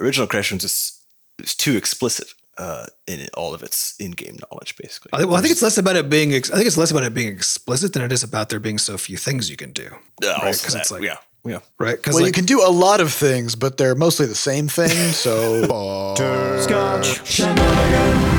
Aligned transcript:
original 0.00 0.26
Crashlands 0.26 0.64
is, 0.64 1.00
is 1.42 1.54
too 1.54 1.76
explicit 1.76 2.28
uh, 2.58 2.86
in 3.06 3.28
all 3.34 3.54
of 3.54 3.62
its 3.62 3.94
in-game 3.98 4.38
knowledge, 4.50 4.76
basically. 4.76 5.10
I 5.12 5.18
think, 5.18 5.30
well, 5.30 5.38
I 5.38 5.42
think 5.42 5.52
it's 5.52 5.62
less 5.62 5.78
about 5.78 5.96
it 5.96 6.08
being. 6.08 6.32
Ex- 6.32 6.50
I 6.50 6.54
think 6.56 6.66
it's 6.66 6.76
less 6.78 6.90
about 6.90 7.04
it 7.04 7.14
being 7.14 7.28
explicit 7.28 7.92
than 7.92 8.02
it 8.02 8.12
is 8.12 8.22
about 8.22 8.48
there 8.48 8.60
being 8.60 8.78
so 8.78 8.96
few 8.96 9.16
things 9.16 9.50
you 9.50 9.56
can 9.56 9.72
do. 9.72 9.88
Uh, 10.22 10.28
right? 10.28 10.44
also 10.46 10.64
'Cause 10.64 10.72
that, 10.74 10.80
it's 10.80 10.90
like- 10.90 11.02
yeah, 11.02 11.16
yeah. 11.44 11.58
Right? 11.78 11.96
Because 11.96 12.14
Well, 12.14 12.22
like, 12.24 12.28
you 12.36 12.40
can 12.40 12.46
do 12.46 12.66
a 12.66 12.70
lot 12.70 13.00
of 13.00 13.12
things, 13.12 13.54
but 13.56 13.76
they're 13.76 13.94
mostly 13.94 14.26
the 14.26 14.34
same 14.34 14.68
thing. 14.68 15.12
So, 15.12 16.14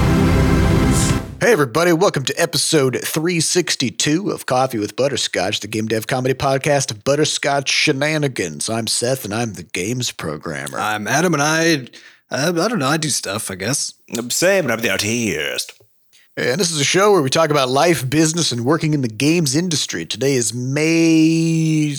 hey 1.39 1.51
everybody, 1.51 1.93
welcome 1.93 2.23
to 2.23 2.33
episode 2.41 2.99
362 3.03 4.31
of 4.31 4.47
Coffee 4.47 4.79
with 4.79 4.95
Butterscotch, 4.95 5.59
the 5.59 5.67
game 5.67 5.87
dev 5.87 6.07
comedy 6.07 6.33
podcast 6.33 6.89
of 6.89 7.03
Butterscotch 7.03 7.69
Shenanigans. 7.69 8.69
I'm 8.69 8.87
Seth, 8.87 9.23
and 9.23 9.33
I'm 9.33 9.53
the 9.53 9.63
games 9.63 10.11
programmer. 10.11 10.79
I'm 10.79 11.07
Adam, 11.07 11.33
and 11.35 11.43
I, 11.43 11.87
I, 12.31 12.49
I 12.49 12.67
don't 12.67 12.79
know. 12.79 12.87
I 12.87 12.97
do 12.97 13.09
stuff. 13.09 13.51
I 13.51 13.55
guess. 13.55 13.93
I'm 14.17 14.31
saying, 14.31 14.63
but 14.63 14.71
I'm 14.71 14.81
the 14.81 14.89
artist. 14.89 15.79
And 16.35 16.59
this 16.59 16.71
is 16.71 16.79
a 16.79 16.83
show 16.83 17.11
where 17.11 17.21
we 17.21 17.29
talk 17.29 17.51
about 17.51 17.69
life, 17.69 18.07
business, 18.09 18.51
and 18.51 18.65
working 18.65 18.93
in 18.93 19.01
the 19.01 19.07
games 19.07 19.55
industry. 19.55 20.05
Today 20.05 20.33
is 20.33 20.53
May 20.53 21.93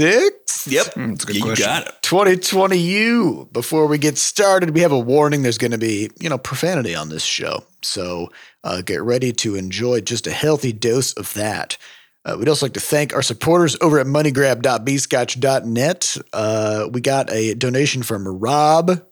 6th? 0.00 0.70
Yep, 0.70 0.86
it's 1.12 1.24
a 1.24 1.26
good 1.26 1.36
you 1.36 1.42
question. 1.42 1.66
got 1.66 1.86
it. 1.86 1.94
2020 2.02 2.76
you. 2.78 3.48
Before 3.52 3.86
we 3.86 3.98
get 3.98 4.18
started, 4.18 4.70
we 4.70 4.80
have 4.80 4.92
a 4.92 4.98
warning. 4.98 5.42
There's 5.42 5.58
going 5.58 5.70
to 5.72 5.78
be, 5.78 6.10
you 6.18 6.28
know, 6.28 6.38
profanity 6.38 6.94
on 6.94 7.08
this 7.08 7.22
show. 7.24 7.64
So 7.82 8.30
uh, 8.64 8.82
get 8.82 9.02
ready 9.02 9.32
to 9.34 9.54
enjoy 9.54 10.00
just 10.00 10.26
a 10.26 10.32
healthy 10.32 10.72
dose 10.72 11.12
of 11.14 11.32
that. 11.34 11.76
Uh, 12.24 12.36
we'd 12.38 12.48
also 12.48 12.66
like 12.66 12.72
to 12.74 12.80
thank 12.80 13.14
our 13.14 13.22
supporters 13.22 13.76
over 13.80 14.00
at 14.00 14.06
moneygrab.bscotch.net. 14.06 16.16
Uh, 16.32 16.88
we 16.90 17.00
got 17.00 17.30
a 17.32 17.54
donation 17.54 18.02
from 18.02 18.26
Rob 18.26 19.02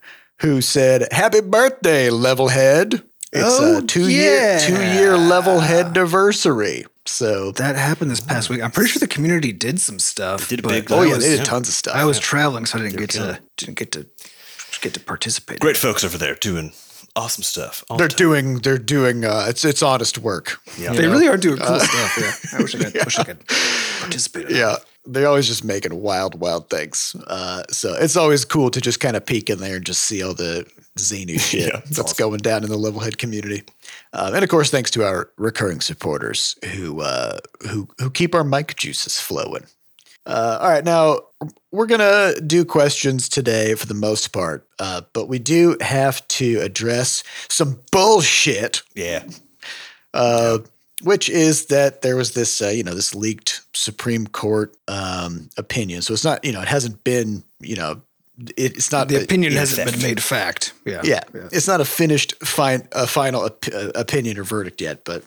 who 0.41 0.61
said, 0.61 1.07
Happy 1.13 1.41
birthday, 1.41 2.09
Levelhead. 2.09 2.95
It's 3.33 3.59
Oh, 3.61 3.79
a 3.79 3.83
two 3.83 4.09
year 4.09 4.59
two 4.61 4.73
year 4.75 5.13
Levelhead 5.13 5.87
anniversary. 5.91 6.87
So 7.07 7.53
That 7.53 7.77
happened 7.77 8.11
this 8.11 8.21
past 8.21 8.49
week. 8.49 8.63
I'm 8.63 8.71
pretty 8.71 8.91
sure 8.91 9.01
the 9.01 9.07
community 9.09 9.53
did 9.53 9.81
some 9.81 9.99
stuff. 9.99 10.49
Did 10.49 10.65
a 10.65 10.69
big- 10.69 10.91
oh 10.91 11.03
yeah, 11.03 11.15
was- 11.17 11.25
they 11.25 11.31
did 11.31 11.39
yeah. 11.41 11.45
tons 11.45 11.69
of 11.69 11.75
stuff. 11.75 11.95
I 11.95 12.05
was 12.05 12.19
traveling, 12.19 12.67
so 12.67 12.79
I 12.79 12.83
didn't 12.83 12.97
get 12.99 13.11
killing 13.11 13.35
to 13.35 13.43
didn't 13.57 13.79
get 13.79 13.93
to 13.93 14.07
get 14.81 14.95
to 14.95 15.01
participate. 15.01 15.61
Great 15.61 15.77
folks 15.77 16.03
over 16.05 16.17
there 16.19 16.35
doing 16.35 16.73
awesome 17.17 17.43
stuff. 17.45 17.85
they're 17.89 18.09
the 18.09 18.09
time. 18.09 18.17
doing 18.17 18.59
they're 18.61 18.79
doing 18.79 19.25
uh 19.25 19.47
it's 19.49 19.65
it's 19.65 19.83
honest 19.83 20.19
work. 20.19 20.59
Yeah. 20.79 20.93
They 20.93 21.03
know? 21.07 21.13
really 21.13 21.29
are 21.29 21.37
doing 21.37 21.59
cool 21.59 21.79
stuff. 21.81 22.19
Yeah, 22.53 22.59
I 22.59 22.63
wish 22.63 22.75
I 22.75 22.79
could. 22.85 23.05
Wish 23.05 23.19
I 23.19 23.25
could 23.25 23.47
participate. 24.01 24.47
In 24.47 24.53
that. 24.55 24.59
Yeah, 24.59 24.77
they're 25.07 25.29
always 25.29 25.47
just 25.47 25.63
making 25.65 25.95
wild, 26.01 26.41
wild 26.41 26.71
things. 26.71 27.15
Uh, 27.27 27.63
so 27.71 27.95
it's 27.95 28.17
always 28.17 28.45
cool 28.47 28.71
to 28.71 28.81
just 28.81 28.99
kind 29.01 29.17
of 29.17 29.27
peek 29.27 29.51
in 29.51 29.59
there 29.59 29.77
and 29.77 29.85
just 29.85 30.03
see 30.03 30.23
all 30.23 30.35
the 30.35 30.67
zany 30.99 31.39
shit 31.39 31.73
Yeah, 31.73 31.81
that's 31.91 32.13
going 32.13 32.39
down 32.39 32.65
in 32.65 32.71
the 32.71 32.77
Levelhead 32.79 33.19
community. 33.19 33.63
Um, 34.13 34.35
and 34.35 34.45
of 34.45 34.51
course, 34.51 34.71
thanks 34.71 34.91
to 34.93 35.05
our 35.05 35.31
recurring 35.37 35.81
supporters 35.81 36.57
who 36.73 37.01
uh, 37.01 37.39
who 37.69 37.89
who 37.99 38.11
keep 38.11 38.35
our 38.35 38.45
mic 38.45 38.77
juices 38.77 39.21
flowing. 39.21 39.65
Uh, 40.27 40.59
all 40.61 40.71
right, 40.71 40.85
now 40.85 41.21
we're 41.73 41.87
gonna 41.87 42.33
do 42.47 42.65
questions 42.65 43.29
today 43.29 43.75
for 43.75 43.87
the 43.87 43.95
most 43.95 44.33
part, 44.33 44.67
uh, 44.79 45.03
but 45.13 45.29
we 45.29 45.39
do 45.39 45.77
have 45.81 46.27
to 46.29 46.61
address 46.61 47.23
some 47.49 47.79
bullshit 47.93 48.83
Yeah. 48.95 49.25
uh, 50.15 50.59
which 51.03 51.29
is 51.29 51.67
that 51.67 52.01
there 52.01 52.17
was 52.17 52.31
this, 52.33 52.63
uh, 52.63 52.69
you 52.69 52.83
know, 52.85 52.95
this 52.95 53.15
leaked 53.15 53.61
Supreme 53.75 54.27
Court 54.29 54.75
um, 54.89 55.51
opinion. 55.59 56.01
So 56.01 56.15
it's 56.15 56.25
not, 56.25 56.43
you 56.45 56.53
know, 56.53 56.63
it 56.63 56.69
hasn't 56.69 57.05
been, 57.05 57.45
you 57.61 57.77
know, 57.77 58.01
it's 58.57 58.91
not 58.91 59.09
The 59.09 59.23
opinion 59.23 59.53
yeah, 59.53 59.61
hasn't 59.61 59.91
been 59.91 60.03
made 60.03 60.23
fact. 60.23 60.73
Yeah. 60.85 61.03
yeah, 61.05 61.21
it's 61.53 61.67
not 61.69 61.81
a 61.81 61.85
finished 61.85 62.35
fine, 62.45 62.89
a 62.93 63.07
final 63.07 63.43
op- 63.43 63.65
uh, 63.73 63.91
opinion 63.95 64.39
or 64.39 64.45
verdict 64.45 64.81
yet, 64.81 65.05
but 65.05 65.23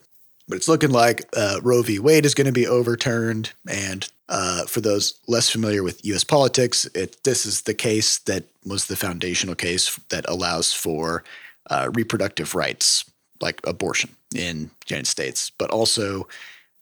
but 0.49 0.55
it's 0.55 0.67
looking 0.69 0.91
like 0.91 1.27
uh, 1.35 1.59
Roe 1.61 1.81
v. 1.81 1.99
Wade 1.99 2.25
is 2.25 2.33
going 2.33 2.45
to 2.47 2.53
be 2.53 2.65
overturned. 2.67 3.51
And 3.69 4.07
uh, 4.29 4.65
for 4.65 4.79
those 4.79 5.15
less 5.27 5.49
familiar 5.49 5.83
with 5.83 6.05
U.S. 6.05 6.23
politics, 6.23 6.85
it, 6.95 7.17
this 7.23 7.45
is 7.45 7.63
the 7.63 7.73
case 7.73 8.19
that 8.19 8.45
was 8.65 8.85
the 8.85 8.95
foundational 8.95 9.55
case 9.55 9.97
that 10.07 10.23
allows 10.29 10.71
for 10.73 11.25
uh, 11.69 11.89
reproductive 11.93 12.55
rights, 12.55 13.03
like 13.41 13.59
abortion 13.67 14.11
in 14.33 14.71
the 14.87 14.95
United 14.95 15.07
States, 15.07 15.51
but 15.57 15.69
also 15.69 16.27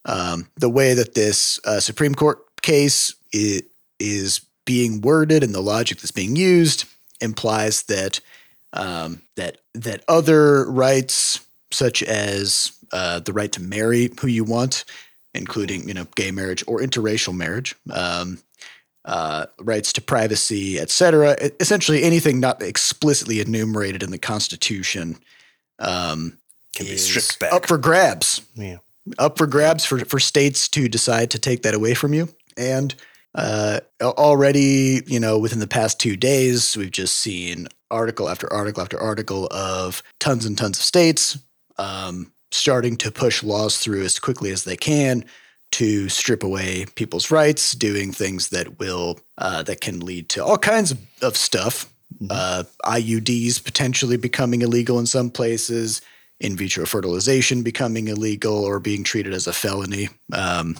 um, 0.05 0.47
the 0.57 0.69
way 0.69 0.93
that 0.93 1.15
this 1.15 1.59
uh, 1.65 1.79
Supreme 1.79 2.13
Court 2.13 2.37
case 2.61 3.15
i- 3.33 3.63
is 3.99 4.41
being 4.65 5.01
worded 5.01 5.43
and 5.43 5.53
the 5.53 5.61
logic 5.61 5.99
that's 5.99 6.11
being 6.11 6.35
used 6.35 6.85
implies 7.21 7.83
that 7.83 8.19
um, 8.73 9.21
that 9.35 9.57
that 9.73 10.03
other 10.07 10.69
rights, 10.69 11.39
such 11.71 12.03
as 12.03 12.71
uh, 12.91 13.19
the 13.19 13.31
right 13.33 13.51
to 13.53 13.61
marry 13.61 14.09
who 14.19 14.27
you 14.27 14.43
want, 14.43 14.83
including 15.33 15.87
you 15.87 15.93
know 15.93 16.05
gay 16.15 16.31
marriage 16.31 16.63
or 16.67 16.79
interracial 16.81 17.33
marriage, 17.33 17.75
um, 17.91 18.39
uh, 19.05 19.45
rights 19.59 19.93
to 19.93 20.01
privacy, 20.01 20.79
etc. 20.79 21.37
Essentially, 21.59 22.03
anything 22.03 22.39
not 22.39 22.61
explicitly 22.61 23.39
enumerated 23.39 24.03
in 24.03 24.11
the 24.11 24.17
Constitution 24.17 25.17
um, 25.79 26.37
Can 26.73 26.85
be 26.87 26.97
stripped 26.97 27.39
back. 27.39 27.53
up 27.53 27.65
for 27.67 27.77
grabs 27.77 28.41
Yeah. 28.55 28.77
up 29.17 29.37
for 29.37 29.47
grabs 29.47 29.85
for, 29.85 29.99
for 30.05 30.19
states 30.19 30.67
to 30.69 30.87
decide 30.89 31.29
to 31.31 31.39
take 31.39 31.61
that 31.63 31.73
away 31.73 31.93
from 31.93 32.13
you. 32.13 32.29
And 32.57 32.95
uh, 33.35 33.79
already, 34.01 35.01
you 35.05 35.19
know, 35.19 35.37
within 35.37 35.59
the 35.59 35.67
past 35.67 35.99
two 35.99 36.15
days, 36.15 36.75
we've 36.75 36.91
just 36.91 37.17
seen 37.17 37.67
article 37.91 38.29
after 38.29 38.51
article 38.51 38.81
after 38.81 38.99
article 38.99 39.47
of 39.51 40.01
tons 40.19 40.45
and 40.45 40.57
tons 40.57 40.77
of 40.77 40.83
states 40.83 41.37
um, 41.77 42.31
starting 42.51 42.95
to 42.97 43.11
push 43.11 43.43
laws 43.43 43.77
through 43.77 44.03
as 44.03 44.19
quickly 44.19 44.51
as 44.51 44.63
they 44.63 44.77
can 44.77 45.25
to 45.71 46.07
strip 46.07 46.43
away 46.43 46.85
people's 46.95 47.31
rights, 47.31 47.73
doing 47.73 48.11
things 48.11 48.49
that 48.49 48.79
will 48.79 49.19
uh, 49.37 49.61
that 49.63 49.81
can 49.81 49.99
lead 49.99 50.29
to 50.29 50.43
all 50.43 50.57
kinds 50.57 50.91
of, 50.91 50.99
of 51.21 51.35
stuff. 51.35 51.91
Uh, 52.29 52.63
IUDs 52.85 53.61
potentially 53.61 54.15
becoming 54.15 54.61
illegal 54.61 54.99
in 54.99 55.05
some 55.05 55.29
places, 55.29 56.01
in 56.39 56.55
vitro 56.55 56.85
fertilization 56.85 57.61
becoming 57.61 58.07
illegal 58.07 58.63
or 58.63 58.79
being 58.79 59.03
treated 59.03 59.33
as 59.33 59.47
a 59.47 59.53
felony. 59.53 60.07
Um, 60.31 60.77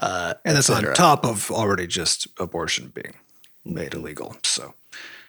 uh, 0.00 0.34
And 0.44 0.56
that's 0.56 0.70
on 0.70 0.82
top 0.94 1.24
of 1.24 1.50
already 1.50 1.86
just 1.86 2.28
abortion 2.38 2.92
being 2.94 3.14
made 3.64 3.94
illegal. 3.94 4.36
So 4.42 4.74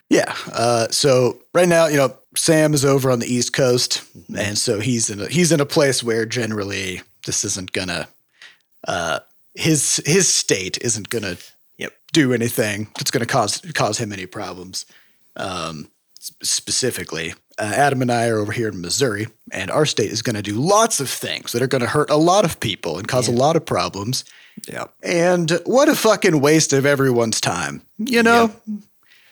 Yeah. 0.10 0.34
Uh, 0.52 0.88
so 0.90 1.42
right 1.54 1.68
now, 1.68 1.88
you 1.88 1.98
know, 1.98 2.16
Sam 2.36 2.74
is 2.74 2.86
over 2.86 3.10
on 3.12 3.20
the 3.20 3.28
East 3.34 3.54
Coast, 3.54 4.04
and 4.38 4.58
so 4.58 4.80
he's 4.80 5.10
in 5.10 5.20
a, 5.22 5.28
he's 5.28 5.52
in 5.52 5.60
a 5.60 5.66
place 5.66 6.04
where 6.04 6.26
generally 6.26 7.02
this 7.26 7.44
isn't 7.44 7.72
gonna 7.74 8.08
uh, 8.88 9.20
his 9.56 10.02
his 10.06 10.28
state 10.28 10.78
isn't 10.82 11.10
gonna 11.10 11.38
Yep. 11.78 11.94
do 12.14 12.34
anything 12.34 12.88
that's 12.98 13.12
gonna 13.12 13.26
cause 13.26 13.62
cause 13.74 13.98
him 13.98 14.12
any 14.12 14.26
problems. 14.28 14.86
Um, 15.36 15.88
specifically, 16.42 17.34
uh, 17.58 17.72
Adam 17.76 18.02
and 18.02 18.12
I 18.12 18.28
are 18.28 18.38
over 18.38 18.52
here 18.52 18.70
in 18.70 18.82
Missouri, 18.82 19.28
and 19.52 19.70
our 19.72 19.86
state 19.86 20.12
is 20.12 20.22
gonna 20.22 20.42
do 20.42 20.54
lots 20.54 21.00
of 21.00 21.10
things 21.10 21.52
that 21.52 21.62
are 21.62 21.68
gonna 21.68 21.88
hurt 21.88 22.10
a 22.10 22.16
lot 22.18 22.46
of 22.46 22.60
people 22.60 22.98
and 22.98 23.08
cause 23.08 23.28
a 23.28 23.32
lot 23.32 23.56
of 23.56 23.66
problems. 23.66 24.24
Yeah, 24.68 24.86
And 25.04 25.60
what 25.66 25.90
a 25.90 25.96
fucking 25.96 26.40
waste 26.42 26.74
of 26.74 26.86
everyone's 26.86 27.40
time, 27.42 27.82
you 27.98 28.22
know? 28.24 28.52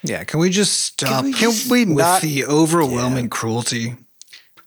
yeah. 0.03 0.23
Can 0.23 0.39
we 0.39 0.49
just 0.49 0.79
stop? 0.81 1.25
Can 1.33 1.51
we 1.69 1.85
with 1.85 1.97
not- 1.97 2.21
the 2.21 2.45
overwhelming 2.45 3.29
cruelty 3.29 3.95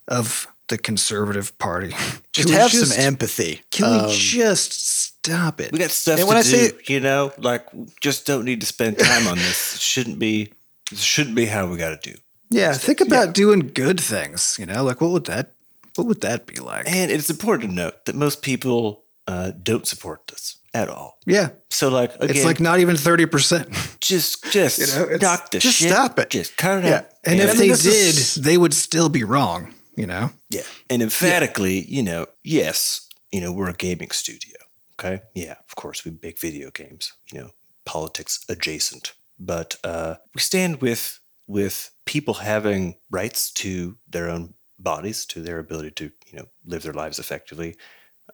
of 0.07 0.47
the 0.69 0.79
conservative 0.79 1.57
party? 1.59 1.91
Just 2.33 2.49
Can 2.49 2.57
we 2.57 2.61
have 2.61 2.71
some 2.73 2.99
empathy. 2.99 3.63
Can 3.71 3.85
Um, 3.87 4.07
we 4.07 4.17
just 4.17 4.73
stop 5.05 5.61
it? 5.61 5.73
We 5.73 5.79
got 5.79 5.91
stuff 5.91 6.19
And 6.19 6.23
to 6.23 6.27
when 6.29 6.37
I 6.37 6.43
do, 6.43 6.49
say- 6.49 6.73
you 6.87 7.01
know, 7.01 7.33
like 7.39 7.67
just 8.01 8.27
don't 8.27 8.45
need 8.45 8.61
to 8.61 8.67
spend 8.67 8.99
time 8.99 9.27
on 9.27 9.39
this. 9.39 9.75
It 9.77 9.81
shouldn't 9.81 10.19
be 10.19 10.53
this 10.91 11.01
shouldn't 11.01 11.37
be 11.37 11.47
how 11.47 11.67
we 11.67 11.77
got 11.77 12.01
to 12.03 12.13
do. 12.13 12.19
yeah, 12.51 12.73
think 12.75 13.01
about 13.01 13.35
doing 13.35 13.71
good 13.75 14.01
things. 14.01 14.57
You 14.59 14.67
know, 14.67 14.83
like 14.85 15.01
what 15.01 15.11
would 15.11 15.25
that 15.27 15.53
what 15.97 16.07
would 16.07 16.21
that 16.21 16.47
be 16.47 16.57
like? 16.57 16.89
And 16.89 17.11
it's 17.11 17.29
important 17.31 17.71
to 17.71 17.75
note 17.75 18.05
that 18.05 18.15
most 18.15 18.41
people 18.43 19.03
uh, 19.27 19.51
don't 19.63 19.87
support 19.87 20.27
this 20.29 20.57
at 20.75 20.89
all. 20.89 21.19
yeah, 21.27 21.51
So 21.71 21.89
like 21.89 22.15
again, 22.17 22.31
it's 22.31 22.45
like 22.45 22.61
not 22.61 22.79
even 22.81 22.97
thirty 22.97 23.27
percent. 23.27 23.69
just 24.01 24.51
just 24.53 24.79
know, 24.97 25.17
knock 25.21 25.51
the 25.51 25.59
just 25.59 25.79
shit. 25.79 25.91
stop 25.91 26.19
it. 26.19 26.31
Just 26.31 26.57
cut 26.57 26.79
it 26.79 26.89
Yeah. 26.89 26.97
out. 26.97 27.07
And 27.25 27.41
I 27.41 27.45
if 27.45 27.57
they 27.57 27.69
did, 27.69 27.77
is- 27.77 28.35
they 28.37 28.57
would 28.59 28.75
still 28.75 29.09
be 29.09 29.25
wrong. 29.25 29.75
You 29.97 30.07
know. 30.07 30.31
Yeah. 30.51 30.63
And 30.89 31.03
emphatically, 31.03 31.85
you 31.89 32.05
know, 32.05 32.27
yes, 32.45 33.09
you 33.33 33.41
know, 33.41 33.53
we're 33.53 33.69
a 33.69 33.73
gaming 33.75 34.13
studio. 34.13 34.55
Okay. 35.01 35.23
Yeah. 35.35 35.55
Of 35.69 35.75
course, 35.75 36.05
we 36.05 36.17
make 36.23 36.39
video 36.41 36.71
games, 36.71 37.13
you 37.33 37.41
know, 37.41 37.51
politics 37.85 38.45
adjacent. 38.49 39.13
But 39.41 39.77
uh, 39.83 40.17
we 40.35 40.41
stand 40.41 40.81
with 40.81 41.19
with 41.49 41.91
people 42.05 42.35
having 42.35 42.95
rights 43.11 43.51
to 43.55 43.97
their 44.09 44.29
own 44.31 44.55
bodies, 44.79 45.27
to 45.27 45.41
their 45.41 45.59
ability 45.59 45.91
to, 45.93 46.05
you 46.31 46.39
know, 46.39 46.47
live 46.65 46.83
their 46.85 46.93
lives 46.93 47.19
effectively. 47.19 47.75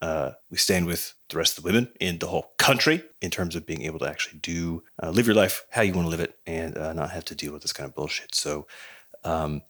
Uh, 0.02 0.32
we 0.50 0.56
stand 0.56 0.86
with 0.86 1.14
the 1.28 1.36
rest 1.38 1.56
of 1.56 1.64
the 1.64 1.68
women 1.68 1.88
in 2.00 2.18
the 2.18 2.26
whole 2.26 2.52
country 2.58 3.02
in 3.22 3.30
terms 3.30 3.56
of 3.56 3.64
being 3.66 3.82
able 3.82 3.98
to 4.00 4.06
actually 4.08 4.38
do 4.40 4.82
uh, 5.02 5.10
live 5.10 5.26
your 5.26 5.36
life 5.36 5.64
how 5.70 5.82
you 5.82 5.92
want 5.94 6.06
to 6.06 6.10
live 6.10 6.20
it 6.20 6.36
and 6.46 6.76
uh, 6.76 6.92
not 6.92 7.10
have 7.10 7.24
to 7.26 7.34
deal 7.34 7.52
with 7.52 7.62
this 7.62 7.72
kind 7.72 7.88
of 7.88 7.94
bullshit. 7.94 8.34
So, 8.34 8.66
um, 9.24 9.62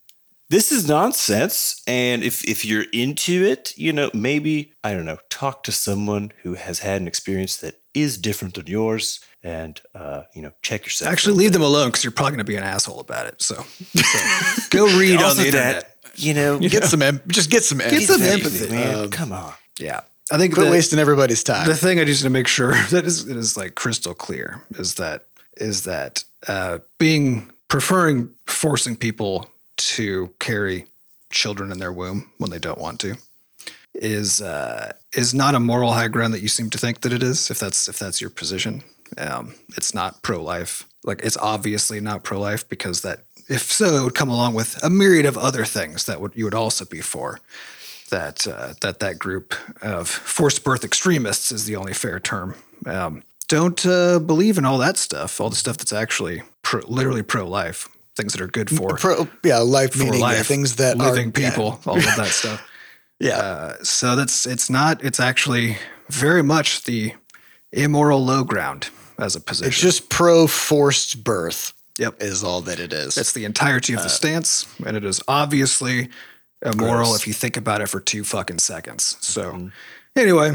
this 0.50 0.70
is 0.70 0.86
nonsense. 0.86 1.82
And 1.86 2.22
if, 2.22 2.44
if 2.44 2.64
you're 2.64 2.84
into 2.92 3.44
it, 3.44 3.72
you 3.76 3.92
know, 3.92 4.10
maybe, 4.12 4.72
I 4.84 4.92
don't 4.92 5.06
know, 5.06 5.18
talk 5.30 5.62
to 5.64 5.72
someone 5.72 6.32
who 6.42 6.54
has 6.54 6.80
had 6.80 7.00
an 7.00 7.08
experience 7.08 7.56
that 7.58 7.80
is 7.94 8.18
different 8.18 8.54
than 8.54 8.66
yours 8.66 9.20
and, 9.42 9.80
uh, 9.94 10.22
you 10.34 10.42
know, 10.42 10.52
check 10.62 10.84
yourself. 10.84 11.10
Actually, 11.10 11.36
leave 11.36 11.52
them 11.52 11.62
alone 11.62 11.88
because 11.88 12.04
you're 12.04 12.10
probably 12.12 12.32
going 12.32 12.38
to 12.38 12.44
be 12.44 12.56
an 12.56 12.62
asshole 12.62 13.00
about 13.00 13.26
it. 13.26 13.40
So, 13.40 13.54
so 13.96 14.62
go 14.70 14.84
read 14.98 15.20
on 15.22 15.36
the 15.36 15.46
internet. 15.46 16.00
that. 16.02 16.16
You 16.16 16.34
know, 16.34 16.58
Get 16.74 16.84
some 16.84 17.02
em- 17.02 17.20
just 17.26 17.50
get 17.50 17.64
some 17.64 17.80
empathy. 17.80 17.98
Get 18.00 18.08
some 18.08 18.22
empathy. 18.22 18.70
man. 18.70 18.94
Um, 19.04 19.10
Come 19.10 19.32
on. 19.32 19.52
Yeah. 19.78 20.02
I 20.32 20.38
think 20.38 20.54
Quit 20.54 20.70
wasting 20.70 20.98
everybody's 20.98 21.42
time. 21.42 21.68
the 21.68 21.74
thing 21.74 22.00
I 22.00 22.04
just 22.04 22.22
need 22.22 22.28
to 22.28 22.32
make 22.32 22.46
sure 22.46 22.72
that 22.90 23.04
is, 23.04 23.28
is 23.28 23.56
like 23.56 23.74
crystal 23.74 24.14
clear 24.14 24.62
is 24.70 24.94
that 24.94 25.26
is 25.56 25.84
that 25.84 26.24
uh, 26.48 26.78
being 26.98 27.50
preferring 27.68 28.30
forcing 28.46 28.96
people 28.96 29.50
to 29.76 30.30
carry 30.38 30.86
children 31.30 31.70
in 31.72 31.78
their 31.78 31.92
womb 31.92 32.30
when 32.38 32.50
they 32.50 32.58
don't 32.58 32.78
want 32.78 33.00
to 33.00 33.16
is 33.94 34.40
uh, 34.40 34.92
is 35.14 35.34
not 35.34 35.54
a 35.54 35.60
moral 35.60 35.92
high 35.92 36.08
ground 36.08 36.34
that 36.34 36.42
you 36.42 36.48
seem 36.48 36.70
to 36.70 36.78
think 36.78 37.00
that 37.02 37.12
it 37.12 37.22
is. 37.22 37.50
If 37.50 37.60
that's 37.60 37.88
if 37.88 37.98
that's 37.98 38.20
your 38.20 38.30
position, 38.30 38.82
um, 39.18 39.54
it's 39.76 39.94
not 39.94 40.22
pro 40.22 40.42
life. 40.42 40.88
Like 41.04 41.20
it's 41.22 41.36
obviously 41.36 42.00
not 42.00 42.24
pro 42.24 42.40
life 42.40 42.68
because 42.68 43.02
that 43.02 43.20
if 43.48 43.70
so, 43.70 43.96
it 43.96 44.04
would 44.04 44.14
come 44.14 44.30
along 44.30 44.54
with 44.54 44.82
a 44.82 44.90
myriad 44.90 45.26
of 45.26 45.36
other 45.36 45.64
things 45.64 46.06
that 46.06 46.20
would 46.20 46.32
you 46.34 46.44
would 46.44 46.54
also 46.54 46.84
be 46.84 47.00
for. 47.00 47.40
That 48.10 48.46
uh, 48.46 48.74
that 48.80 49.00
that 49.00 49.18
group 49.18 49.54
of 49.82 50.08
forced 50.08 50.62
birth 50.62 50.84
extremists 50.84 51.50
is 51.50 51.64
the 51.64 51.76
only 51.76 51.94
fair 51.94 52.20
term. 52.20 52.54
Um, 52.86 53.22
don't 53.48 53.84
uh, 53.86 54.18
believe 54.18 54.58
in 54.58 54.64
all 54.64 54.78
that 54.78 54.96
stuff. 54.96 55.40
All 55.40 55.50
the 55.50 55.56
stuff 55.56 55.76
that's 55.78 55.92
actually 55.92 56.42
pro, 56.62 56.80
literally 56.86 57.22
pro 57.22 57.46
life. 57.46 57.88
Things 58.16 58.32
that 58.32 58.40
are 58.40 58.46
good 58.46 58.70
for 58.70 58.96
Pro, 58.96 59.26
yeah, 59.42 59.58
life 59.58 59.94
for 59.94 60.04
meaning 60.04 60.20
yeah, 60.20 60.42
things 60.44 60.76
that 60.76 60.96
living 60.96 61.32
are, 61.36 61.40
yeah. 61.40 61.50
people, 61.50 61.80
all 61.84 61.96
of 61.96 62.04
that 62.04 62.28
stuff. 62.28 62.70
Yeah. 63.20 63.38
Uh, 63.38 63.74
so 63.82 64.16
that's 64.16 64.44
it's 64.44 64.68
not. 64.68 65.02
It's 65.02 65.20
actually 65.20 65.78
very 66.10 66.42
much 66.42 66.82
the 66.82 67.14
immoral 67.72 68.22
low 68.24 68.42
ground 68.44 68.90
as 69.18 69.36
a 69.36 69.40
position. 69.40 69.68
It's 69.68 69.80
just 69.80 70.10
pro 70.10 70.46
forced 70.46 71.24
birth. 71.24 71.72
Yep. 71.98 72.20
Is 72.20 72.42
all 72.42 72.60
that 72.62 72.80
it 72.80 72.92
is. 72.92 73.16
It's 73.16 73.32
the 73.32 73.44
entirety 73.44 73.92
of 73.94 74.00
Uh, 74.00 74.02
the 74.02 74.08
stance, 74.08 74.66
and 74.84 74.96
it 74.96 75.04
is 75.04 75.22
obviously 75.28 76.08
immoral 76.64 77.10
Gross. 77.10 77.20
if 77.20 77.26
you 77.26 77.32
think 77.34 77.56
about 77.56 77.80
it 77.80 77.88
for 77.88 78.00
two 78.00 78.24
fucking 78.24 78.58
seconds. 78.58 79.16
So, 79.20 79.52
Mm-hmm. 79.52 79.68
anyway, 80.16 80.54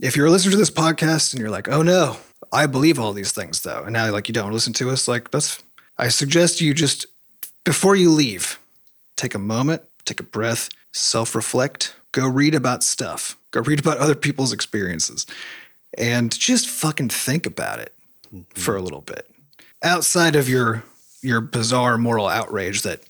if 0.00 0.16
you're 0.16 0.30
listening 0.30 0.52
to 0.52 0.58
this 0.58 0.70
podcast 0.70 1.32
and 1.32 1.40
you're 1.40 1.50
like, 1.50 1.68
"Oh 1.68 1.82
no, 1.82 2.18
I 2.52 2.66
believe 2.66 2.98
all 2.98 3.12
these 3.12 3.32
things," 3.32 3.62
though, 3.62 3.82
and 3.84 3.92
now 3.92 4.10
like 4.12 4.28
you 4.28 4.34
don't 4.34 4.52
listen 4.52 4.72
to 4.74 4.90
us, 4.90 5.08
like 5.08 5.30
that's, 5.30 5.62
I 5.98 6.08
suggest 6.08 6.60
you 6.60 6.74
just 6.74 7.06
before 7.64 7.96
you 7.96 8.10
leave, 8.10 8.58
take 9.16 9.34
a 9.34 9.38
moment, 9.38 9.82
take 10.04 10.20
a 10.20 10.22
breath, 10.22 10.68
self-reflect, 10.92 11.94
go 12.12 12.28
read 12.28 12.54
about 12.54 12.82
stuff, 12.84 13.36
go 13.50 13.60
read 13.60 13.80
about 13.80 13.98
other 13.98 14.14
people's 14.14 14.52
experiences, 14.52 15.26
and 15.96 16.30
just 16.38 16.68
fucking 16.68 17.08
think 17.08 17.46
about 17.46 17.78
it 17.78 17.92
for 18.54 18.76
a 18.76 18.82
little 18.82 19.00
bit 19.00 19.28
outside 19.82 20.36
of 20.36 20.48
your 20.48 20.82
your 21.22 21.40
bizarre 21.40 21.96
moral 21.96 22.28
outrage 22.28 22.82
that 22.82 23.00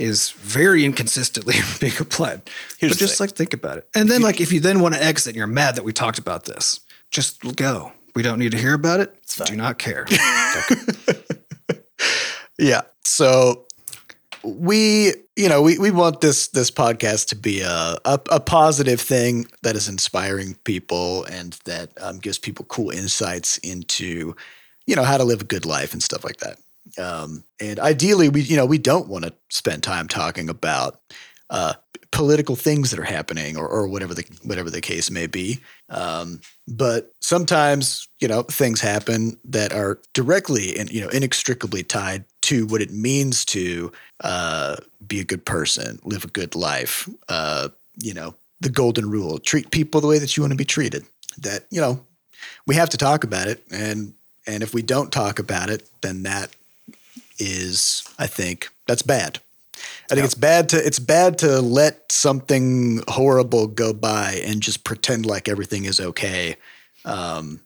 is 0.00 0.30
very 0.30 0.84
inconsistently 0.84 1.54
being 1.80 1.92
applied. 2.00 2.42
Here's 2.78 2.92
but 2.92 2.98
just 2.98 3.18
thing. 3.18 3.26
like 3.26 3.36
think 3.36 3.54
about 3.54 3.78
it. 3.78 3.88
And 3.94 4.08
then 4.08 4.22
like 4.22 4.40
if 4.40 4.52
you 4.52 4.60
then 4.60 4.80
want 4.80 4.94
to 4.94 5.02
exit 5.02 5.30
and 5.30 5.36
you're 5.36 5.46
mad 5.46 5.76
that 5.76 5.84
we 5.84 5.92
talked 5.92 6.18
about 6.18 6.44
this, 6.44 6.80
just 7.10 7.56
go. 7.56 7.92
We 8.14 8.22
don't 8.22 8.38
need 8.40 8.52
to 8.52 8.58
hear 8.58 8.74
about 8.74 9.00
it. 9.00 9.16
fine. 9.26 9.46
Do 9.46 9.56
not 9.56 9.78
care. 9.78 10.06
Yeah. 12.60 12.82
So 13.04 13.66
we, 14.44 15.14
you 15.34 15.48
know, 15.48 15.62
we, 15.62 15.78
we 15.78 15.90
want 15.90 16.20
this 16.20 16.48
this 16.48 16.70
podcast 16.70 17.28
to 17.28 17.36
be 17.36 17.62
a, 17.62 17.96
a 18.04 18.20
a 18.30 18.40
positive 18.40 19.00
thing 19.00 19.46
that 19.62 19.76
is 19.76 19.88
inspiring 19.88 20.54
people 20.64 21.24
and 21.24 21.54
that 21.64 21.90
um, 22.00 22.18
gives 22.18 22.38
people 22.38 22.66
cool 22.66 22.90
insights 22.90 23.56
into, 23.58 24.36
you 24.86 24.94
know, 24.94 25.04
how 25.04 25.16
to 25.16 25.24
live 25.24 25.40
a 25.40 25.44
good 25.44 25.64
life 25.64 25.94
and 25.94 26.02
stuff 26.02 26.22
like 26.22 26.36
that. 26.38 26.58
Um, 26.98 27.44
and 27.60 27.78
ideally, 27.78 28.28
we 28.28 28.42
you 28.42 28.56
know 28.56 28.66
we 28.66 28.78
don't 28.78 29.08
want 29.08 29.24
to 29.24 29.32
spend 29.48 29.82
time 29.82 30.08
talking 30.08 30.48
about 30.48 31.00
uh, 31.50 31.74
political 32.12 32.56
things 32.56 32.90
that 32.90 32.98
are 32.98 33.04
happening 33.04 33.56
or, 33.56 33.68
or 33.68 33.86
whatever 33.86 34.14
the 34.14 34.24
whatever 34.42 34.70
the 34.70 34.80
case 34.80 35.10
may 35.10 35.26
be. 35.26 35.60
Um, 35.88 36.40
but 36.66 37.12
sometimes 37.20 38.08
you 38.20 38.28
know 38.28 38.42
things 38.42 38.80
happen 38.80 39.38
that 39.44 39.72
are 39.72 39.98
directly 40.12 40.76
and 40.78 40.90
you 40.90 41.00
know 41.00 41.08
inextricably 41.08 41.82
tied 41.82 42.24
to 42.42 42.66
what 42.66 42.82
it 42.82 42.92
means 42.92 43.44
to 43.46 43.92
uh, 44.24 44.76
be 45.06 45.20
a 45.20 45.24
good 45.24 45.44
person, 45.44 45.98
live 46.04 46.24
a 46.24 46.28
good 46.28 46.54
life. 46.54 47.08
Uh, 47.28 47.68
you 47.96 48.14
know 48.14 48.34
the 48.60 48.70
golden 48.70 49.08
rule: 49.08 49.38
treat 49.38 49.70
people 49.70 50.00
the 50.00 50.08
way 50.08 50.18
that 50.18 50.36
you 50.36 50.42
want 50.42 50.52
to 50.52 50.56
be 50.56 50.64
treated. 50.64 51.04
That 51.38 51.66
you 51.70 51.80
know 51.80 52.04
we 52.66 52.74
have 52.74 52.90
to 52.90 52.96
talk 52.96 53.24
about 53.24 53.48
it, 53.48 53.62
and 53.70 54.14
and 54.46 54.62
if 54.62 54.74
we 54.74 54.82
don't 54.82 55.12
talk 55.12 55.38
about 55.38 55.70
it, 55.70 55.88
then 56.00 56.24
that 56.24 56.54
is, 57.40 58.04
I 58.18 58.26
think, 58.26 58.68
that's 58.86 59.02
bad. 59.02 59.40
I 60.10 60.14
think 60.14 60.24
it's 60.24 60.34
bad 60.34 60.68
to 60.70 60.76
it's 60.76 60.98
bad 60.98 61.38
to 61.38 61.60
let 61.60 62.10
something 62.10 63.00
horrible 63.08 63.66
go 63.68 63.92
by 63.92 64.42
and 64.44 64.60
just 64.60 64.82
pretend 64.84 65.24
like 65.24 65.48
everything 65.48 65.84
is 65.84 66.00
okay. 66.00 66.56
Um, 67.04 67.60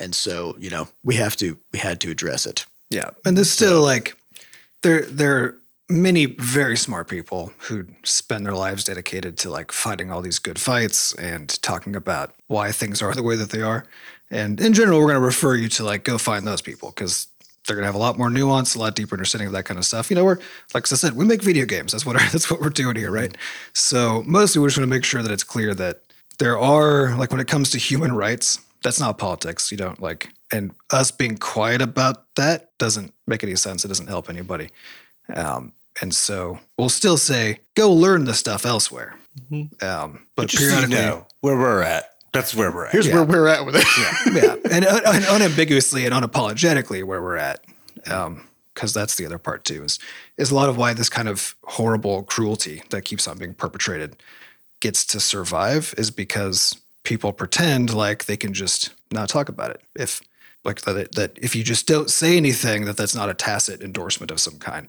and 0.00 0.14
so, 0.14 0.56
you 0.58 0.70
know, 0.70 0.88
we 1.04 1.16
have 1.16 1.36
to 1.36 1.58
we 1.72 1.78
had 1.78 2.00
to 2.00 2.10
address 2.10 2.46
it. 2.46 2.64
yeah. 2.90 3.10
And 3.24 3.36
there's 3.36 3.50
still 3.50 3.82
like 3.82 4.16
there 4.82 5.02
there 5.02 5.36
are 5.36 5.58
many 5.88 6.26
very 6.26 6.76
smart 6.76 7.08
people 7.08 7.52
who 7.58 7.86
spend 8.02 8.44
their 8.44 8.54
lives 8.54 8.84
dedicated 8.84 9.38
to 9.38 9.50
like 9.50 9.70
fighting 9.70 10.10
all 10.10 10.22
these 10.22 10.38
good 10.38 10.58
fights 10.58 11.14
and 11.14 11.60
talking 11.62 11.94
about 11.94 12.34
why 12.48 12.72
things 12.72 13.02
are 13.02 13.14
the 13.14 13.22
way 13.22 13.36
that 13.36 13.50
they 13.50 13.62
are. 13.62 13.84
And 14.30 14.60
in 14.60 14.72
general, 14.72 14.98
we're 14.98 15.06
going 15.06 15.20
to 15.20 15.26
refer 15.26 15.54
you 15.54 15.68
to 15.68 15.84
like 15.84 16.02
go 16.02 16.18
find 16.18 16.46
those 16.46 16.62
people 16.62 16.90
because 16.90 17.28
they're 17.66 17.76
going 17.76 17.82
to 17.82 17.88
have 17.88 17.94
a 17.94 17.98
lot 17.98 18.18
more 18.18 18.30
nuance, 18.30 18.74
a 18.74 18.78
lot 18.78 18.94
deeper 18.94 19.14
understanding 19.14 19.46
of 19.46 19.52
that 19.52 19.64
kind 19.64 19.78
of 19.78 19.84
stuff. 19.84 20.10
You 20.10 20.16
know, 20.16 20.24
we're 20.24 20.38
like 20.74 20.90
I 20.90 20.96
said, 20.96 21.14
we 21.14 21.24
make 21.24 21.42
video 21.42 21.66
games. 21.66 21.92
That's 21.92 22.06
what 22.06 22.16
our, 22.16 22.28
that's 22.32 22.50
what 22.50 22.60
we're 22.60 22.70
doing 22.70 22.96
here, 22.96 23.10
right? 23.10 23.36
So 23.74 24.22
mostly 24.26 24.60
we 24.60 24.68
just 24.68 24.78
want 24.78 24.88
to 24.88 24.94
make 24.94 25.04
sure 25.04 25.22
that 25.22 25.32
it's 25.32 25.44
clear 25.44 25.74
that 25.74 26.00
there 26.38 26.58
are 26.58 27.16
like 27.16 27.30
when 27.30 27.40
it 27.40 27.48
comes 27.48 27.70
to 27.70 27.78
human 27.78 28.12
rights, 28.12 28.60
that's 28.82 29.00
not 29.00 29.18
politics. 29.18 29.70
You 29.70 29.78
don't 29.78 30.00
like, 30.00 30.32
and 30.52 30.72
us 30.90 31.10
being 31.10 31.36
quiet 31.38 31.82
about 31.82 32.34
that 32.36 32.76
doesn't 32.78 33.12
make 33.26 33.42
any 33.42 33.56
sense. 33.56 33.84
It 33.84 33.88
doesn't 33.88 34.06
help 34.06 34.28
anybody. 34.28 34.70
Um, 35.34 35.72
and 36.00 36.14
so 36.14 36.58
we'll 36.78 36.88
still 36.90 37.16
say, 37.16 37.60
go 37.74 37.90
learn 37.90 38.26
the 38.26 38.34
stuff 38.34 38.66
elsewhere. 38.66 39.18
Um, 39.82 40.26
but 40.36 40.48
Just 40.48 40.62
so 40.62 40.64
you 40.64 40.86
periodically, 40.86 40.96
know 40.96 41.26
where 41.40 41.56
we're 41.56 41.82
at. 41.82 42.15
That's 42.32 42.54
where 42.54 42.70
we're 42.70 42.86
at. 42.86 42.92
Here's 42.92 43.08
where 43.08 43.24
we're 43.24 43.48
at 43.48 43.64
with 43.64 43.76
it. 43.76 43.84
yeah, 44.34 44.56
and, 44.70 44.84
un- 44.84 45.06
un- 45.06 45.22
unambiguously 45.28 46.04
and 46.04 46.14
unapologetically 46.14 47.02
where 47.02 47.22
we're 47.22 47.36
at, 47.36 47.64
because 48.74 48.92
that's 48.92 49.16
the 49.16 49.24
other 49.24 49.38
part 49.38 49.64
too. 49.64 49.84
Is 49.84 49.98
is 50.36 50.50
a 50.50 50.54
lot 50.54 50.68
of 50.68 50.76
why 50.76 50.92
this 50.92 51.08
kind 51.08 51.28
of 51.28 51.54
horrible 51.64 52.24
cruelty 52.24 52.82
that 52.90 53.04
keeps 53.04 53.26
on 53.26 53.38
being 53.38 53.54
perpetrated 53.54 54.16
gets 54.80 55.06
to 55.06 55.20
survive 55.20 55.94
is 55.96 56.10
because 56.10 56.76
people 57.02 57.32
pretend 57.32 57.94
like 57.94 58.26
they 58.26 58.36
can 58.36 58.52
just 58.52 58.92
not 59.10 59.28
talk 59.28 59.48
about 59.48 59.70
it. 59.70 59.80
If 59.94 60.20
like 60.64 60.82
that, 60.82 61.14
that 61.14 61.38
if 61.40 61.54
you 61.56 61.62
just 61.62 61.86
don't 61.86 62.10
say 62.10 62.36
anything, 62.36 62.84
that 62.84 62.96
that's 62.96 63.14
not 63.14 63.30
a 63.30 63.34
tacit 63.34 63.80
endorsement 63.80 64.30
of 64.30 64.40
some 64.40 64.58
kind, 64.58 64.88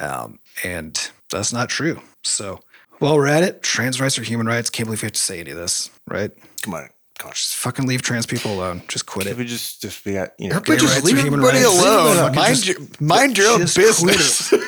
um, 0.00 0.40
and 0.64 1.10
that's 1.30 1.52
not 1.52 1.68
true. 1.68 2.02
So 2.22 2.60
while 2.98 3.16
we're 3.16 3.26
at 3.26 3.42
it, 3.42 3.62
trans 3.62 4.00
rights 4.00 4.18
are 4.18 4.22
human 4.22 4.46
rights. 4.46 4.70
Can't 4.70 4.86
believe 4.86 5.02
we 5.02 5.06
have 5.06 5.12
to 5.12 5.20
say 5.20 5.40
any 5.40 5.50
of 5.50 5.56
this, 5.56 5.90
right? 6.08 6.30
Come 6.62 6.74
on. 6.74 6.88
Gosh. 7.18 7.44
Just 7.44 7.56
fucking 7.56 7.86
leave 7.86 8.02
trans 8.02 8.26
people 8.26 8.52
alone. 8.52 8.82
Just 8.88 9.06
quit 9.06 9.26
Can 9.26 9.34
it. 9.36 9.38
we 9.38 9.44
just, 9.46 9.80
just 9.80 10.04
we 10.04 10.12
got, 10.12 10.30
you 10.38 10.48
know, 10.50 10.56
Everybody 10.56 10.80
just 10.80 11.04
leave 11.04 11.16
human 11.16 11.40
everybody 11.40 11.64
rights. 11.64 11.78
alone. 11.82 12.34
Mind, 12.34 12.56
just- 12.56 12.66
your, 12.66 12.76
mind 13.00 13.38
your 13.38 13.48
own 13.52 13.60
business. 13.60 14.52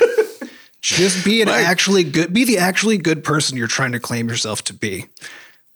Just 0.80 1.25
be 1.25 1.42
an 1.42 1.49
Like- 1.49 1.66
actually 1.66 2.04
good, 2.04 2.32
be 2.32 2.44
the 2.44 2.58
actually 2.58 2.99
good 2.99 3.25
person 3.25 3.58
you're 3.58 3.66
trying 3.66 3.92
to 3.92 4.00
claim 4.00 4.28
yourself 4.28 4.62
to 4.64 4.73
be. 4.73 5.06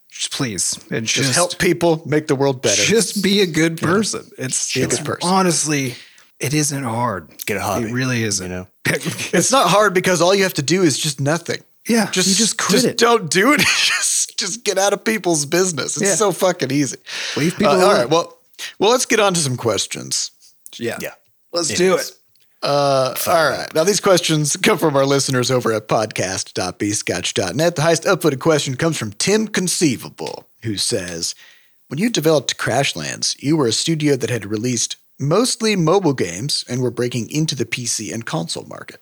Just 0.08 0.30
please, 0.32 0.78
and 0.92 1.04
just, 1.06 1.16
Just 1.26 1.34
help 1.34 1.58
people 1.58 2.02
make 2.06 2.28
the 2.28 2.36
world 2.36 2.62
better. 2.62 2.80
Just 2.80 3.20
be 3.22 3.40
a 3.40 3.46
good 3.46 3.78
person. 3.78 4.30
It's, 4.38 4.72
Be 4.72 4.82
a 4.82 4.84
it's 4.84 4.98
good 4.98 5.06
person. 5.06 5.28
honestly, 5.28 5.96
it 6.38 6.54
isn't 6.54 6.84
hard. 6.84 7.30
Get 7.46 7.56
a 7.56 7.60
hobby, 7.60 7.86
It 7.88 7.92
really 7.92 8.22
isn't. 8.22 8.48
you 8.48 8.56
know? 8.56 8.68
it's 8.86 9.50
not 9.50 9.68
hard 9.68 9.92
because 9.92 10.22
all 10.22 10.34
you 10.34 10.44
have 10.44 10.54
to 10.54 10.62
do 10.62 10.82
is 10.84 10.96
just 10.98 11.20
nothing. 11.20 11.60
Yeah, 11.88 12.10
Just 12.10 12.28
you 12.28 12.34
just 12.34 12.58
quit 12.58 12.84
it. 12.84 12.98
Don't 12.98 13.30
do 13.30 13.52
it. 13.52 13.60
just 13.60 14.38
just 14.38 14.64
get 14.64 14.78
out 14.78 14.92
of 14.92 15.04
people's 15.04 15.46
business. 15.46 15.96
It's 15.96 16.10
Yeah. 16.10 16.14
so 16.16 16.32
fucking 16.32 16.70
easy. 16.70 16.96
Leave 17.36 17.52
people 17.56 17.68
Uh, 17.68 17.76
all 17.76 17.80
alone. 17.82 17.96
right. 17.96 18.10
Well, 18.10 18.38
well, 18.78 18.90
let's 18.90 19.06
get 19.06 19.18
on 19.20 19.34
to 19.34 19.40
some 19.40 19.56
questions. 19.56 20.30
Yeah, 20.78 20.98
Yeah. 21.00 21.14
Let's 21.52 21.70
It 21.70 21.76
do 21.76 21.96
is. 21.96 22.10
it. 22.10 22.16
Uh, 22.62 23.14
all 23.26 23.50
right. 23.50 23.74
Now, 23.74 23.82
these 23.84 23.98
questions 24.00 24.56
come 24.56 24.78
from 24.78 24.94
our 24.96 25.04
listeners 25.04 25.50
over 25.50 25.72
at 25.72 25.88
podcast.bscotch.net. 25.88 27.76
The 27.76 27.82
highest 27.82 28.04
upvoted 28.04 28.38
question 28.40 28.76
comes 28.76 28.96
from 28.96 29.12
Tim 29.14 29.48
Conceivable, 29.48 30.48
who 30.62 30.76
says 30.76 31.34
When 31.88 31.98
you 31.98 32.08
developed 32.08 32.56
Crashlands, 32.58 33.36
you 33.42 33.56
were 33.56 33.66
a 33.66 33.72
studio 33.72 34.16
that 34.16 34.30
had 34.30 34.46
released 34.46 34.96
mostly 35.18 35.76
mobile 35.76 36.14
games 36.14 36.64
and 36.68 36.80
were 36.80 36.90
breaking 36.90 37.30
into 37.30 37.54
the 37.54 37.66
PC 37.66 38.12
and 38.14 38.24
console 38.24 38.64
market. 38.64 39.00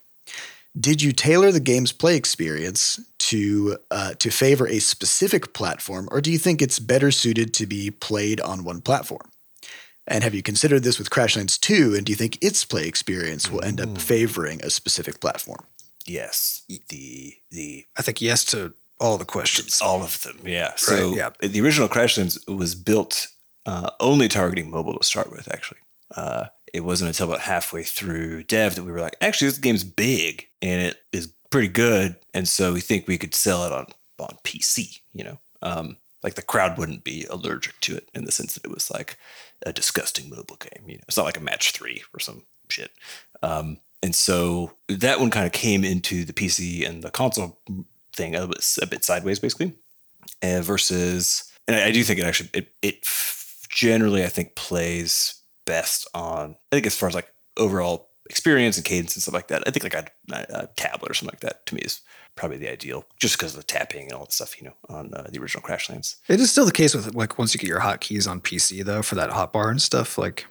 Did 0.79 1.03
you 1.03 1.13
tailor 1.13 1.51
the 1.51 1.61
game's 1.61 1.93
play 1.93 2.17
experience 2.17 3.01
to 3.19 3.79
uh, 3.91 4.15
to 4.15 4.31
favor 4.31 4.69
a 4.69 4.79
specific 4.79 5.53
platform, 5.53 6.09
or 6.13 6.21
do 6.21 6.31
you 6.31 6.39
think 6.39 6.63
it's 6.63 6.79
better 6.79 7.11
suited 7.11 7.53
to 7.55 7.67
be 7.67 7.91
played 7.91 8.41
on 8.41 8.63
one 8.63 8.81
platform? 8.81 9.31
And 10.07 10.25
have 10.25 10.35
you 10.35 10.43
considered 10.43 10.83
this 10.83 10.99
with 10.99 11.11
Crashlands 11.11 11.59
2? 11.59 11.95
And 11.95 12.05
do 12.05 12.11
you 12.11 12.17
think 12.17 12.43
its 12.43 12.65
play 12.65 12.87
experience 12.89 13.51
will 13.51 13.63
end 13.63 13.81
up 13.81 13.97
favoring 13.99 14.61
a 14.65 14.71
specific 14.71 15.21
platform? 15.21 15.65
Yes. 16.07 16.63
The 16.89 17.35
the 17.51 17.85
I 17.97 18.03
think 18.03 18.21
yes 18.21 18.45
to 18.47 18.75
all 18.99 19.19
the 19.19 19.25
questions. 19.25 19.81
all 19.81 20.03
of 20.03 20.23
them. 20.23 20.41
Yeah. 20.45 20.75
So 20.77 21.15
yeah. 21.15 21.31
the 21.41 21.61
original 21.61 21.89
Crashlands 21.89 22.39
was 22.49 22.75
built 22.75 23.29
uh, 23.67 23.91
only 24.01 24.29
targeting 24.29 24.71
mobile 24.71 24.99
to 24.99 25.05
start 25.05 25.31
with. 25.31 25.53
Actually, 25.53 25.81
uh, 26.17 26.47
it 26.73 26.85
wasn't 26.85 27.09
until 27.09 27.29
about 27.29 27.41
halfway 27.41 27.83
through 27.83 28.45
dev 28.45 28.75
that 28.75 28.85
we 28.85 28.93
were 28.93 29.01
like, 29.01 29.17
actually, 29.21 29.49
this 29.49 29.59
game's 29.59 29.85
big 29.85 30.49
and 30.63 30.81
it 30.81 30.97
is 31.13 31.33
pretty 31.51 31.69
good, 31.69 32.17
and 32.33 32.49
so 32.49 32.73
we 32.73 32.81
think 32.81 33.07
we 33.07 33.19
could 33.19 33.35
sell 33.35 33.65
it 33.65 33.73
on 33.73 33.87
on 34.19 34.37
PC. 34.45 35.01
You 35.13 35.25
know, 35.25 35.39
um, 35.63 35.97
like 36.23 36.35
the 36.35 36.43
crowd 36.43 36.79
wouldn't 36.79 37.05
be 37.05 37.27
allergic 37.31 37.81
to 37.81 37.97
it 37.97 38.09
in 38.15 38.25
the 38.25 38.33
sense 38.33 38.55
that 38.55 38.65
it 38.65 38.73
was 38.73 38.91
like 38.91 39.19
a 39.65 39.73
disgusting 39.73 40.31
mobile 40.31 40.57
game. 40.57 40.89
You 40.89 40.97
know, 40.97 41.05
it's 41.09 41.17
not 41.17 41.27
like 41.27 41.39
a 41.39 41.43
match 41.43 41.73
three 41.73 42.03
or 42.15 42.21
some 42.21 42.43
shit. 42.69 42.91
Um, 43.43 43.79
and 44.03 44.15
so 44.15 44.73
that 44.89 45.21
one 45.21 45.31
kind 45.31 45.47
of 45.47 45.53
came 45.53 45.85
into 45.85 46.25
the 46.25 46.33
PC 46.33 46.89
and 46.89 47.03
the 47.03 47.11
console 47.11 47.59
thing 48.13 48.35
a 48.35 48.47
bit, 48.47 48.65
a 48.81 48.87
bit 48.87 49.05
sideways, 49.05 49.39
basically. 49.39 49.75
Uh, 50.43 50.61
versus, 50.63 51.51
and 51.67 51.77
I, 51.77 51.87
I 51.87 51.91
do 51.91 52.03
think 52.03 52.19
it 52.19 52.25
actually 52.25 52.51
it 52.55 52.73
it 52.83 53.07
generally 53.69 54.25
I 54.25 54.29
think 54.29 54.55
plays 54.55 55.40
best 55.65 56.09
on. 56.15 56.57
I 56.73 56.77
think 56.77 56.87
as 56.87 56.97
far 56.97 57.09
as 57.09 57.15
like 57.15 57.33
overall 57.57 58.09
experience 58.29 58.77
and 58.77 58.85
cadence 58.85 59.17
and 59.17 59.23
stuff 59.23 59.35
like 59.35 59.49
that, 59.49 59.63
I 59.67 59.71
think 59.71 59.85
like 59.85 59.95
a, 59.95 60.07
a 60.53 60.69
tablet 60.77 61.11
or 61.11 61.15
something 61.15 61.35
like 61.35 61.41
that 61.41 61.67
to 61.67 61.75
me 61.75 61.83
is 61.83 62.01
probably 62.37 62.59
the 62.59 62.71
ideal, 62.71 63.05
just 63.19 63.37
because 63.37 63.55
of 63.55 63.61
the 63.61 63.67
tapping 63.67 64.05
and 64.05 64.13
all 64.13 64.25
that 64.25 64.33
stuff, 64.33 64.61
you 64.61 64.69
know, 64.69 64.75
on 64.89 65.13
uh, 65.15 65.27
the 65.31 65.41
original 65.41 65.63
Crashlands. 65.63 66.17
It 66.29 66.41
is 66.41 66.51
still 66.51 66.65
the 66.65 66.73
case 66.73 66.95
with 66.95 67.15
like 67.15 67.39
once 67.39 67.55
you 67.55 67.61
get 67.61 67.69
your 67.69 67.81
hotkeys 67.81 68.31
on 68.31 68.41
PC 68.41 68.85
though 68.85 69.03
for 69.03 69.17
that 69.17 69.31
hotbar 69.31 69.71
and 69.71 69.83
stuff. 69.83 70.17
Like, 70.17 70.47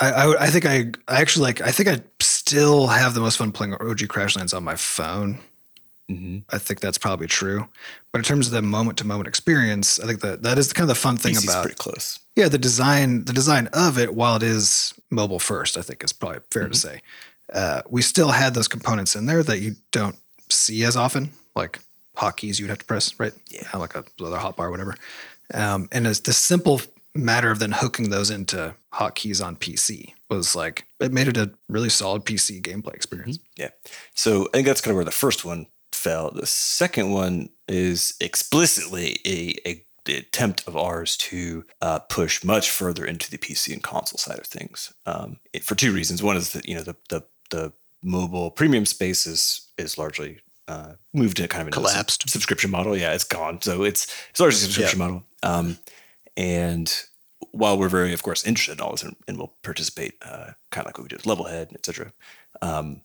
I 0.00 0.10
I, 0.10 0.44
I 0.44 0.46
think 0.48 0.66
I, 0.66 0.90
I 1.08 1.20
actually 1.20 1.44
like 1.44 1.60
I 1.60 1.70
think 1.70 1.88
I 1.88 2.00
still 2.20 2.88
have 2.88 3.14
the 3.14 3.20
most 3.20 3.36
fun 3.36 3.52
playing 3.52 3.74
OG 3.74 4.08
Crashlands 4.08 4.54
on 4.56 4.64
my 4.64 4.76
phone. 4.76 5.38
Mm-hmm. 6.10 6.38
I 6.50 6.58
think 6.58 6.80
that's 6.80 6.98
probably 6.98 7.26
true. 7.26 7.68
But 8.12 8.18
in 8.18 8.24
terms 8.24 8.46
of 8.46 8.52
the 8.52 8.62
moment 8.62 8.98
to 8.98 9.06
moment 9.06 9.28
experience, 9.28 10.00
I 10.00 10.06
think 10.06 10.20
that 10.20 10.42
that 10.42 10.58
is 10.58 10.72
kind 10.72 10.84
of 10.84 10.88
the 10.88 11.00
fun 11.00 11.16
thing 11.16 11.34
PC's 11.34 11.44
about 11.44 11.62
pretty 11.62 11.76
close. 11.76 12.18
yeah 12.36 12.48
the 12.48 12.58
design 12.58 13.24
the 13.24 13.32
design 13.32 13.68
of 13.72 13.98
it 13.98 14.14
while 14.14 14.36
it 14.36 14.42
is 14.42 14.94
mobile 15.10 15.38
first. 15.38 15.78
I 15.78 15.82
think 15.82 16.02
is 16.04 16.12
probably 16.12 16.40
fair 16.50 16.68
to 16.68 16.76
say. 16.76 17.00
Uh, 17.52 17.82
we 17.88 18.02
still 18.02 18.30
had 18.30 18.54
those 18.54 18.68
components 18.68 19.14
in 19.14 19.26
there 19.26 19.42
that 19.42 19.60
you 19.60 19.76
don't 19.90 20.16
see 20.48 20.84
as 20.84 20.96
often, 20.96 21.30
like 21.54 21.80
hotkeys 22.16 22.58
you'd 22.58 22.70
have 22.70 22.78
to 22.78 22.84
press, 22.84 23.18
right? 23.18 23.32
Yeah. 23.48 23.68
Like 23.76 23.94
a 23.94 24.04
other 24.22 24.38
hotbar, 24.38 24.70
whatever. 24.70 24.96
Um, 25.54 25.88
and 25.92 26.06
it's 26.06 26.20
the 26.20 26.32
simple 26.32 26.80
matter 27.14 27.50
of 27.50 27.58
then 27.58 27.72
hooking 27.72 28.10
those 28.10 28.30
into 28.30 28.74
hotkeys 28.92 29.44
on 29.44 29.56
PC 29.56 30.14
was 30.30 30.56
like 30.56 30.86
it 31.00 31.12
made 31.12 31.28
it 31.28 31.36
a 31.36 31.50
really 31.68 31.90
solid 31.90 32.24
PC 32.24 32.62
gameplay 32.62 32.94
experience. 32.94 33.38
Yeah. 33.56 33.68
So 34.14 34.46
I 34.48 34.52
think 34.52 34.66
that's 34.66 34.80
kind 34.80 34.92
of 34.92 34.96
where 34.96 35.04
the 35.04 35.10
first 35.10 35.44
one 35.44 35.66
fell. 36.02 36.30
The 36.30 36.46
second 36.46 37.10
one 37.12 37.48
is 37.68 38.14
explicitly 38.20 39.18
a, 39.24 39.54
a 39.68 39.84
the 40.04 40.16
attempt 40.16 40.66
of 40.66 40.76
ours 40.76 41.16
to 41.16 41.64
uh, 41.80 42.00
push 42.00 42.42
much 42.42 42.70
further 42.70 43.04
into 43.04 43.30
the 43.30 43.38
PC 43.38 43.72
and 43.72 43.82
console 43.84 44.18
side 44.18 44.40
of 44.40 44.46
things 44.46 44.92
um, 45.06 45.38
it- 45.52 45.62
for 45.64 45.76
two 45.76 45.92
reasons. 45.92 46.22
One 46.22 46.36
is 46.36 46.52
that 46.52 46.66
you 46.68 46.74
know 46.74 46.82
the 46.82 46.96
the, 47.08 47.22
the 47.50 47.72
mobile 48.02 48.50
premium 48.50 48.84
space 48.84 49.26
is 49.26 49.68
is 49.78 49.96
largely 49.98 50.40
uh, 50.66 50.94
moved 51.12 51.36
to 51.36 51.46
kind 51.46 51.62
of 51.62 51.68
into 51.68 51.78
a 51.80 51.82
sub- 51.84 51.92
Collapsed. 51.92 52.28
subscription 52.28 52.70
model. 52.70 52.96
Yeah, 52.96 53.12
it's 53.14 53.24
gone. 53.24 53.60
So 53.62 53.84
it's 53.84 54.06
it's 54.30 54.40
largely 54.40 54.58
a 54.58 54.60
subscription 54.62 54.98
model. 54.98 55.22
Um, 55.44 55.78
and 56.36 56.92
while 57.52 57.78
we're 57.78 57.88
very, 57.88 58.12
of 58.12 58.22
course, 58.22 58.44
interested 58.46 58.78
in 58.78 58.80
all 58.80 58.92
this 58.92 59.02
and, 59.02 59.14
and 59.28 59.36
will 59.38 59.52
participate, 59.62 60.14
uh, 60.22 60.52
kind 60.70 60.84
of 60.84 60.86
like 60.86 60.98
what 60.98 61.02
we 61.04 61.08
did 61.08 61.24
with 61.24 61.26
Levelhead, 61.26 61.74
et 61.74 61.84
cetera, 61.84 62.12
um, 62.62 63.02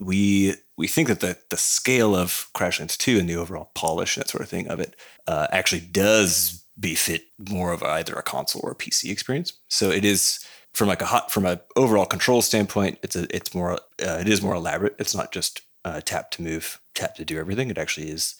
we 0.00 0.54
we 0.76 0.86
think 0.86 1.08
that 1.08 1.20
the 1.20 1.38
the 1.50 1.56
scale 1.56 2.14
of 2.14 2.48
Crashlands 2.54 2.96
2 2.96 3.18
and 3.18 3.28
the 3.28 3.36
overall 3.36 3.70
polish, 3.74 4.16
that 4.16 4.28
sort 4.28 4.42
of 4.42 4.48
thing 4.48 4.68
of 4.68 4.80
it, 4.80 4.96
uh, 5.26 5.46
actually 5.50 5.80
does 5.80 6.64
befit 6.78 7.24
more 7.38 7.72
of 7.72 7.82
either 7.82 8.14
a 8.14 8.22
console 8.22 8.60
or 8.62 8.72
a 8.72 8.76
PC 8.76 9.10
experience. 9.10 9.54
So 9.68 9.90
it 9.90 10.04
is 10.04 10.44
from 10.76 10.88
like 10.88 11.00
a 11.00 11.06
hot 11.06 11.30
from 11.30 11.46
a 11.46 11.58
overall 11.74 12.04
control 12.04 12.42
standpoint, 12.42 12.98
it's 13.02 13.16
a 13.16 13.26
it's 13.34 13.54
more 13.54 13.72
uh, 13.74 14.18
it 14.20 14.28
is 14.28 14.42
more 14.42 14.54
elaborate. 14.54 14.94
It's 14.98 15.14
not 15.14 15.32
just 15.32 15.62
uh, 15.86 16.02
tap 16.04 16.30
to 16.32 16.42
move, 16.42 16.80
tap 16.94 17.14
to 17.14 17.24
do 17.24 17.38
everything. 17.38 17.70
It 17.70 17.78
actually 17.78 18.10
is 18.10 18.34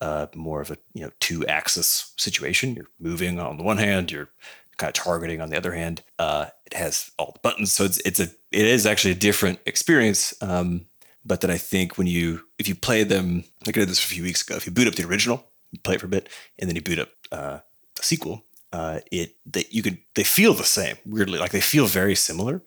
uh, 0.00 0.28
more 0.34 0.62
of 0.62 0.70
a 0.70 0.78
you 0.94 1.02
know 1.04 1.10
two 1.20 1.46
axis 1.46 2.14
situation. 2.16 2.74
You're 2.74 2.88
moving 2.98 3.38
on 3.38 3.58
the 3.58 3.62
one 3.62 3.76
hand, 3.76 4.10
you're 4.10 4.30
kind 4.78 4.88
of 4.88 4.94
targeting 4.94 5.42
on 5.42 5.50
the 5.50 5.58
other 5.58 5.72
hand. 5.72 6.02
Uh, 6.18 6.46
it 6.64 6.72
has 6.72 7.10
all 7.18 7.32
the 7.32 7.40
buttons, 7.40 7.72
so 7.72 7.84
it's 7.84 7.98
it's 7.98 8.18
a 8.18 8.30
it 8.50 8.66
is 8.66 8.86
actually 8.86 9.12
a 9.12 9.16
different 9.16 9.58
experience. 9.66 10.32
Um, 10.40 10.86
but 11.24 11.40
that 11.40 11.50
I 11.50 11.58
think 11.58 11.96
when 11.96 12.06
you 12.06 12.42
if 12.58 12.68
you 12.68 12.74
play 12.74 13.04
them, 13.04 13.44
like 13.66 13.76
I 13.76 13.80
did 13.80 13.88
this 13.88 14.04
a 14.04 14.06
few 14.06 14.22
weeks 14.22 14.42
ago, 14.42 14.56
if 14.56 14.66
you 14.66 14.72
boot 14.72 14.88
up 14.88 14.94
the 14.94 15.06
original, 15.06 15.44
you 15.70 15.78
play 15.80 15.94
it 15.94 16.00
for 16.00 16.06
a 16.06 16.10
bit, 16.10 16.28
and 16.58 16.68
then 16.68 16.76
you 16.76 16.82
boot 16.82 16.98
up 16.98 17.10
uh, 17.32 17.58
the 17.96 18.02
sequel, 18.02 18.44
uh, 18.72 19.00
it 19.10 19.36
that 19.46 19.72
you 19.72 19.82
could 19.82 19.98
they 20.14 20.24
feel 20.24 20.54
the 20.54 20.64
same 20.64 20.96
weirdly, 21.06 21.38
like 21.38 21.52
they 21.52 21.60
feel 21.60 21.86
very 21.86 22.14
similar, 22.14 22.62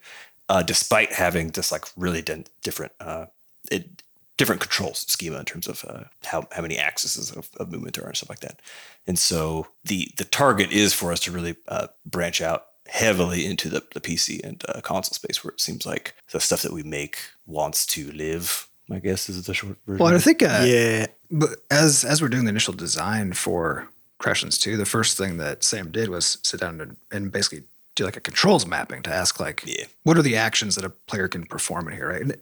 uh, 0.49 0.63
despite 0.63 1.13
having 1.13 1.49
this 1.49 1.71
like 1.71 1.85
really 1.95 2.21
di- 2.21 2.45
different 2.63 2.93
uh, 2.99 3.25
it, 3.71 4.03
different 4.37 4.61
control 4.61 4.93
schema 4.93 5.39
in 5.39 5.45
terms 5.45 5.67
of 5.67 5.83
uh, 5.87 6.03
how 6.23 6.47
how 6.51 6.61
many 6.61 6.77
axes 6.77 7.31
of, 7.31 7.49
of 7.59 7.71
movement 7.71 7.95
there 7.95 8.05
are 8.05 8.09
and 8.09 8.17
stuff 8.17 8.29
like 8.29 8.39
that. 8.39 8.61
And 9.05 9.19
so 9.19 9.67
the 9.83 10.11
the 10.17 10.25
target 10.25 10.71
is 10.71 10.93
for 10.93 11.11
us 11.11 11.19
to 11.21 11.31
really 11.31 11.55
uh, 11.67 11.87
branch 12.05 12.41
out 12.41 12.67
heavily 12.89 13.46
into 13.46 13.70
the, 13.70 13.84
the 13.94 14.01
PC 14.01 14.44
and 14.44 14.63
uh, 14.70 14.82
console 14.82 15.13
space, 15.13 15.44
where 15.44 15.51
it 15.51 15.62
seems 15.62 15.86
like 15.86 16.13
the 16.32 16.39
stuff 16.39 16.62
that 16.62 16.74
we 16.74 16.84
make 16.84 17.17
wants 17.46 17.86
to 17.88 18.12
live. 18.12 18.67
I 18.89 19.00
guess 19.00 19.27
is 19.27 19.46
the 19.46 19.53
short 19.53 19.77
version. 19.86 20.03
Well, 20.03 20.15
I 20.15 20.20
think 20.20 20.41
uh, 20.41 20.63
yeah. 20.65 21.08
But 21.29 21.50
as 21.70 22.06
as 22.06 22.22
we're 22.22 22.29
doing 22.29 22.46
the 22.46 22.50
initial 22.51 22.74
design 22.74 23.34
for 23.34 23.89
Crashlands 24.22 24.60
2, 24.60 24.77
the 24.77 24.86
first 24.86 25.17
thing 25.17 25.38
that 25.38 25.63
Sam 25.63 25.91
did 25.91 26.10
was 26.10 26.38
sit 26.44 26.60
down 26.62 26.79
and, 26.82 26.96
and 27.12 27.32
basically 27.32 27.63
do 27.96 28.06
like 28.06 28.15
a 28.15 28.22
controls 28.22 28.65
mapping 28.65 29.01
to 29.03 29.13
ask 29.13 29.39
like, 29.39 29.63
Yeah. 29.65 29.86
what 30.03 30.17
are 30.17 30.22
the 30.22 30.38
actions 30.38 30.75
that 30.75 30.86
a 30.86 30.89
player 30.89 31.27
can 31.27 31.46
perform 31.46 31.88
in 31.89 31.96
here, 31.96 32.10
right? 32.10 32.22
And 32.22 32.38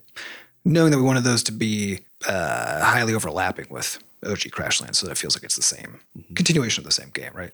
knowing 0.64 0.90
that 0.92 0.98
we 0.98 1.02
wanted 1.04 1.24
those 1.24 1.42
to 1.44 1.52
be 1.52 2.00
uh, 2.28 2.84
highly 2.84 3.12
overlapping 3.14 3.66
with 3.70 3.98
OG 4.24 4.50
Crashlands, 4.52 4.96
so 4.96 5.06
that 5.06 5.12
it 5.12 5.18
feels 5.18 5.34
like 5.36 5.42
it's 5.44 5.56
the 5.56 5.62
same 5.62 6.00
continuation 6.34 6.80
of 6.82 6.86
the 6.86 6.92
same 6.92 7.10
game, 7.10 7.32
right? 7.34 7.52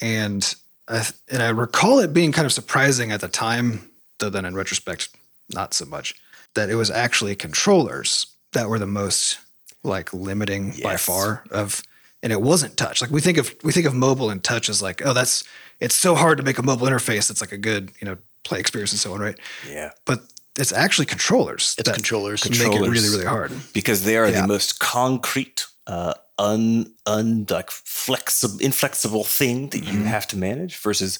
And 0.00 0.54
I, 0.90 0.98
th- 1.02 1.12
and 1.30 1.42
I 1.42 1.48
recall 1.50 2.00
it 2.00 2.12
being 2.12 2.32
kind 2.32 2.46
of 2.46 2.52
surprising 2.52 3.12
at 3.12 3.20
the 3.20 3.28
time, 3.28 3.88
though 4.18 4.30
then 4.30 4.44
in 4.44 4.54
retrospect, 4.54 5.08
not 5.48 5.72
so 5.74 5.84
much, 5.86 6.14
that 6.54 6.68
it 6.68 6.74
was 6.74 6.90
actually 6.90 7.36
controllers 7.36 8.26
that 8.52 8.68
were 8.68 8.78
the 8.78 8.86
most 8.86 9.38
like 9.84 10.12
limiting 10.12 10.74
by 10.82 10.96
far 10.96 11.42
of 11.50 11.82
and 12.22 12.32
it 12.32 12.42
wasn't 12.42 12.76
touch. 12.76 13.00
Like 13.00 13.10
we 13.10 13.20
think 13.20 13.38
of 13.38 13.54
we 13.62 13.72
think 13.72 13.86
of 13.86 13.94
mobile 13.94 14.28
and 14.30 14.42
touch 14.44 14.68
as 14.68 14.82
like, 14.82 15.00
oh, 15.06 15.14
that's 15.14 15.44
it's 15.78 15.94
so 15.94 16.14
hard 16.14 16.36
to 16.38 16.44
make 16.44 16.58
a 16.58 16.62
mobile 16.62 16.86
interface 16.86 17.28
that's 17.28 17.40
like 17.40 17.52
a 17.52 17.56
good, 17.56 17.92
you 18.00 18.04
know, 18.06 18.18
play 18.44 18.58
experience 18.60 18.92
and 18.92 19.00
so 19.00 19.14
on, 19.14 19.20
right? 19.20 19.38
yeah, 19.68 19.90
But 20.04 20.20
it's 20.58 20.72
actually 20.72 21.06
controllers. 21.06 21.74
It's 21.78 21.88
that 21.88 21.94
controllers. 21.94 22.44
Make 22.50 22.60
it 22.74 22.80
really, 22.80 23.08
really 23.08 23.24
hard. 23.24 23.52
because 23.72 24.04
they 24.04 24.16
are 24.18 24.28
Yeah. 24.28 24.42
the 24.42 24.46
most 24.48 24.80
concrete, 24.80 25.66
uh, 25.86 26.12
un 26.40 26.92
un 27.06 27.46
like 27.48 27.70
flexible, 27.70 28.58
inflexible 28.60 29.24
thing 29.24 29.68
that 29.68 29.84
you 29.84 30.04
have 30.04 30.26
to 30.28 30.36
manage. 30.36 30.76
Versus 30.76 31.18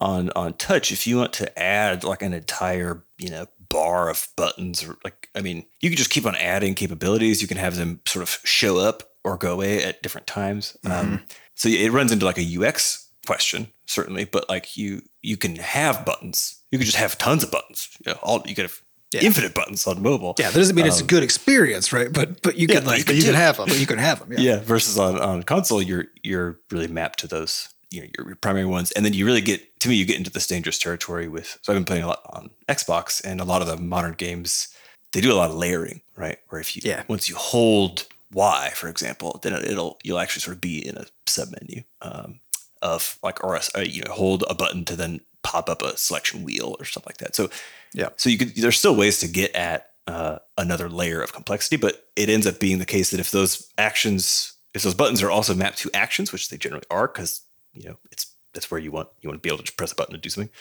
on 0.00 0.30
on 0.30 0.54
touch, 0.54 0.90
if 0.90 1.06
you 1.06 1.18
want 1.18 1.32
to 1.34 1.58
add 1.58 2.04
like 2.04 2.22
an 2.22 2.32
entire 2.32 3.04
you 3.18 3.28
know 3.28 3.46
bar 3.68 4.08
of 4.08 4.28
buttons, 4.36 4.84
or 4.84 4.96
like 5.04 5.28
I 5.34 5.42
mean, 5.42 5.66
you 5.80 5.90
can 5.90 5.98
just 5.98 6.10
keep 6.10 6.24
on 6.24 6.36
adding 6.36 6.74
capabilities. 6.74 7.42
You 7.42 7.48
can 7.48 7.58
have 7.58 7.76
them 7.76 8.00
sort 8.06 8.22
of 8.22 8.38
show 8.44 8.78
up 8.78 9.02
or 9.24 9.36
go 9.36 9.52
away 9.52 9.84
at 9.84 10.02
different 10.02 10.26
times. 10.26 10.76
Um, 10.84 11.22
so 11.54 11.68
it 11.68 11.92
runs 11.92 12.12
into 12.12 12.24
like 12.24 12.38
a 12.38 12.58
UX 12.58 13.08
question 13.26 13.68
certainly, 13.86 14.24
but 14.24 14.48
like 14.48 14.76
you 14.76 15.02
you 15.22 15.36
can 15.36 15.56
have 15.56 16.04
buttons. 16.04 16.62
You 16.70 16.78
can 16.78 16.86
just 16.86 16.96
have 16.96 17.18
tons 17.18 17.44
of 17.44 17.50
buttons. 17.50 17.88
You 18.04 18.12
know, 18.12 18.18
all 18.22 18.42
you 18.46 18.54
could 18.54 18.64
have. 18.64 18.80
Infinite 19.20 19.54
buttons 19.54 19.86
on 19.86 20.02
mobile. 20.02 20.34
Yeah, 20.38 20.50
that 20.50 20.58
doesn't 20.58 20.74
mean 20.76 20.86
it's 20.86 21.00
a 21.00 21.04
good 21.04 21.22
experience, 21.22 21.92
right? 21.92 22.12
But 22.12 22.42
but 22.42 22.56
you 22.56 22.66
Um, 22.68 22.70
Yeah, 22.74 22.78
can 22.80 22.86
like 22.86 22.98
you 22.98 23.04
can 23.04 23.16
You 23.16 23.22
can 23.24 23.34
have 23.34 23.56
them. 23.58 23.68
but 23.68 23.78
you 23.78 23.86
can 23.86 23.98
have 23.98 24.18
them. 24.20 24.32
Yeah. 24.32 24.38
yeah 24.54 24.58
versus 24.60 24.98
on, 24.98 25.20
on 25.20 25.42
console 25.42 25.82
you're 25.82 26.06
you're 26.22 26.58
really 26.70 26.88
mapped 26.88 27.18
to 27.20 27.26
those 27.26 27.68
you 27.90 28.00
know 28.00 28.08
your, 28.16 28.26
your 28.28 28.36
primary 28.36 28.64
ones 28.64 28.90
and 28.92 29.04
then 29.04 29.12
you 29.12 29.26
really 29.26 29.42
get 29.42 29.78
to 29.80 29.88
me 29.88 29.96
you 29.96 30.06
get 30.06 30.16
into 30.16 30.30
this 30.30 30.46
dangerous 30.46 30.78
territory 30.78 31.28
with 31.28 31.58
so 31.60 31.70
i've 31.72 31.76
been 31.76 31.84
playing 31.84 32.02
a 32.04 32.06
lot 32.06 32.20
on 32.32 32.48
xbox 32.68 33.22
and 33.22 33.38
a 33.38 33.44
lot 33.44 33.60
of 33.60 33.68
the 33.68 33.76
modern 33.76 34.14
games 34.14 34.68
they 35.12 35.20
do 35.20 35.30
a 35.30 35.34
lot 35.36 35.50
of 35.50 35.56
layering, 35.56 36.00
right? 36.16 36.38
Where 36.48 36.58
if 36.58 36.74
you 36.74 36.80
Yeah. 36.84 37.02
once 37.06 37.28
you 37.28 37.36
hold 37.36 38.06
Y, 38.32 38.70
for 38.74 38.88
example, 38.88 39.38
then 39.42 39.52
it'll 39.52 39.98
you'll 40.02 40.18
actually 40.18 40.40
sort 40.40 40.54
of 40.56 40.60
be 40.62 40.78
in 40.88 40.96
a 40.96 41.04
submenu 41.26 41.84
um, 42.00 42.40
of 42.80 43.18
like 43.22 43.44
or 43.44 43.56
a, 43.56 43.60
uh, 43.76 43.80
you 43.80 44.02
know 44.04 44.12
hold 44.12 44.42
a 44.48 44.54
button 44.54 44.86
to 44.86 44.96
then 44.96 45.20
pop 45.42 45.68
up 45.68 45.82
a 45.82 45.98
selection 45.98 46.44
wheel 46.44 46.76
or 46.78 46.86
stuff 46.86 47.04
like 47.04 47.18
that. 47.18 47.36
So 47.36 47.50
Yeah. 47.94 48.08
so 48.16 48.30
you 48.30 48.38
could 48.38 48.54
there's 48.56 48.78
still 48.78 48.96
ways 48.96 49.20
to 49.20 49.28
get 49.28 49.54
at 49.54 49.88
uh, 50.06 50.38
another 50.58 50.88
layer 50.88 51.22
of 51.22 51.32
complexity, 51.32 51.76
but 51.76 52.06
it 52.16 52.28
ends 52.28 52.46
up 52.46 52.58
being 52.58 52.78
the 52.78 52.86
case 52.86 53.10
that 53.10 53.20
if 53.20 53.30
those 53.30 53.70
actions, 53.78 54.54
if 54.74 54.82
those 54.82 54.94
buttons 54.94 55.22
are 55.22 55.30
also 55.30 55.54
mapped 55.54 55.78
to 55.78 55.90
actions, 55.94 56.32
which 56.32 56.48
they 56.48 56.56
generally 56.56 56.86
are, 56.90 57.06
because 57.06 57.42
you 57.72 57.88
know 57.88 57.96
it's 58.10 58.26
that's 58.54 58.70
where 58.70 58.80
you 58.80 58.90
want 58.90 59.08
you 59.20 59.28
want 59.28 59.40
to 59.40 59.46
be 59.46 59.48
able 59.48 59.58
to 59.58 59.64
just 59.64 59.76
press 59.76 59.92
a 59.92 59.94
button 59.94 60.12
to 60.14 60.18
do 60.20 60.28
something. 60.28 60.52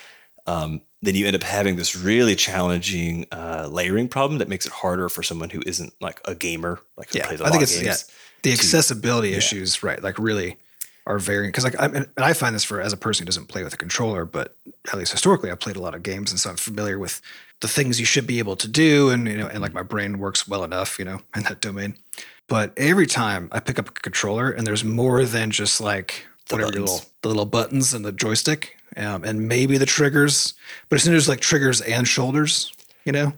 Um, 0.47 0.81
then 1.03 1.13
you 1.15 1.27
end 1.27 1.35
up 1.35 1.43
having 1.43 1.75
this 1.75 1.95
really 1.95 2.35
challenging 2.35 3.27
uh, 3.31 3.67
layering 3.71 4.07
problem 4.07 4.39
that 4.39 4.47
makes 4.49 4.65
it 4.65 4.71
harder 4.71 5.07
for 5.07 5.21
someone 5.21 5.51
who 5.51 5.61
isn't 5.67 5.93
like 6.01 6.19
a 6.25 6.33
gamer, 6.33 6.79
like 6.97 7.11
who 7.11 7.19
Yeah, 7.19 7.27
plays 7.27 7.39
a 7.39 7.43
I 7.43 7.47
lot 7.47 7.51
think 7.51 7.63
of 7.63 7.69
it's 7.69 7.79
games. 7.79 7.85
yeah, 8.09 8.13
the 8.43 8.51
accessibility 8.53 9.29
yeah. 9.29 9.37
issues, 9.37 9.83
right? 9.83 10.01
Like 10.01 10.17
really 10.17 10.57
are 11.07 11.19
varying 11.19 11.49
because 11.49 11.63
like 11.63 11.79
I 11.79 11.85
and 11.85 12.07
I 12.17 12.33
find 12.33 12.53
this 12.55 12.63
for 12.63 12.79
as 12.81 12.93
a 12.93 12.97
person 12.97 13.23
who 13.23 13.27
doesn't 13.27 13.47
play 13.47 13.63
with 13.63 13.73
a 13.73 13.77
controller, 13.77 14.25
but 14.25 14.55
at 14.91 14.97
least 14.97 15.11
historically, 15.11 15.49
I've 15.51 15.59
played 15.59 15.75
a 15.75 15.81
lot 15.81 15.95
of 15.95 16.03
games, 16.03 16.31
and 16.31 16.39
so 16.39 16.49
I'm 16.49 16.57
familiar 16.57 16.99
with 16.99 17.21
the 17.61 17.67
things 17.67 17.99
you 17.99 18.05
should 18.05 18.25
be 18.27 18.39
able 18.39 18.55
to 18.55 18.67
do, 18.67 19.09
and 19.09 19.27
you 19.27 19.37
know, 19.37 19.47
and 19.47 19.61
like 19.61 19.73
my 19.73 19.83
brain 19.83 20.19
works 20.19 20.47
well 20.47 20.63
enough, 20.63 20.97
you 20.99 21.05
know, 21.05 21.21
in 21.35 21.43
that 21.43 21.61
domain. 21.61 21.95
But 22.47 22.73
every 22.77 23.07
time 23.07 23.47
I 23.51 23.59
pick 23.59 23.79
up 23.79 23.89
a 23.89 23.91
controller, 23.93 24.51
and 24.51 24.67
there's 24.67 24.83
more 24.83 25.25
than 25.25 25.51
just 25.51 25.79
like 25.81 26.25
The 26.49 26.55
whatever 26.55 26.71
buttons. 26.71 26.91
little 26.91 27.05
the 27.21 27.27
little 27.29 27.45
buttons 27.45 27.93
and 27.93 28.03
the 28.05 28.11
joystick, 28.11 28.77
um, 28.97 29.23
and 29.23 29.47
maybe 29.47 29.77
the 29.77 29.85
triggers, 29.85 30.53
but 30.89 30.97
as 30.97 31.03
soon 31.03 31.15
as 31.15 31.27
like 31.29 31.39
triggers 31.39 31.81
and 31.81 32.07
shoulders, 32.07 32.71
you 33.05 33.11
know, 33.11 33.33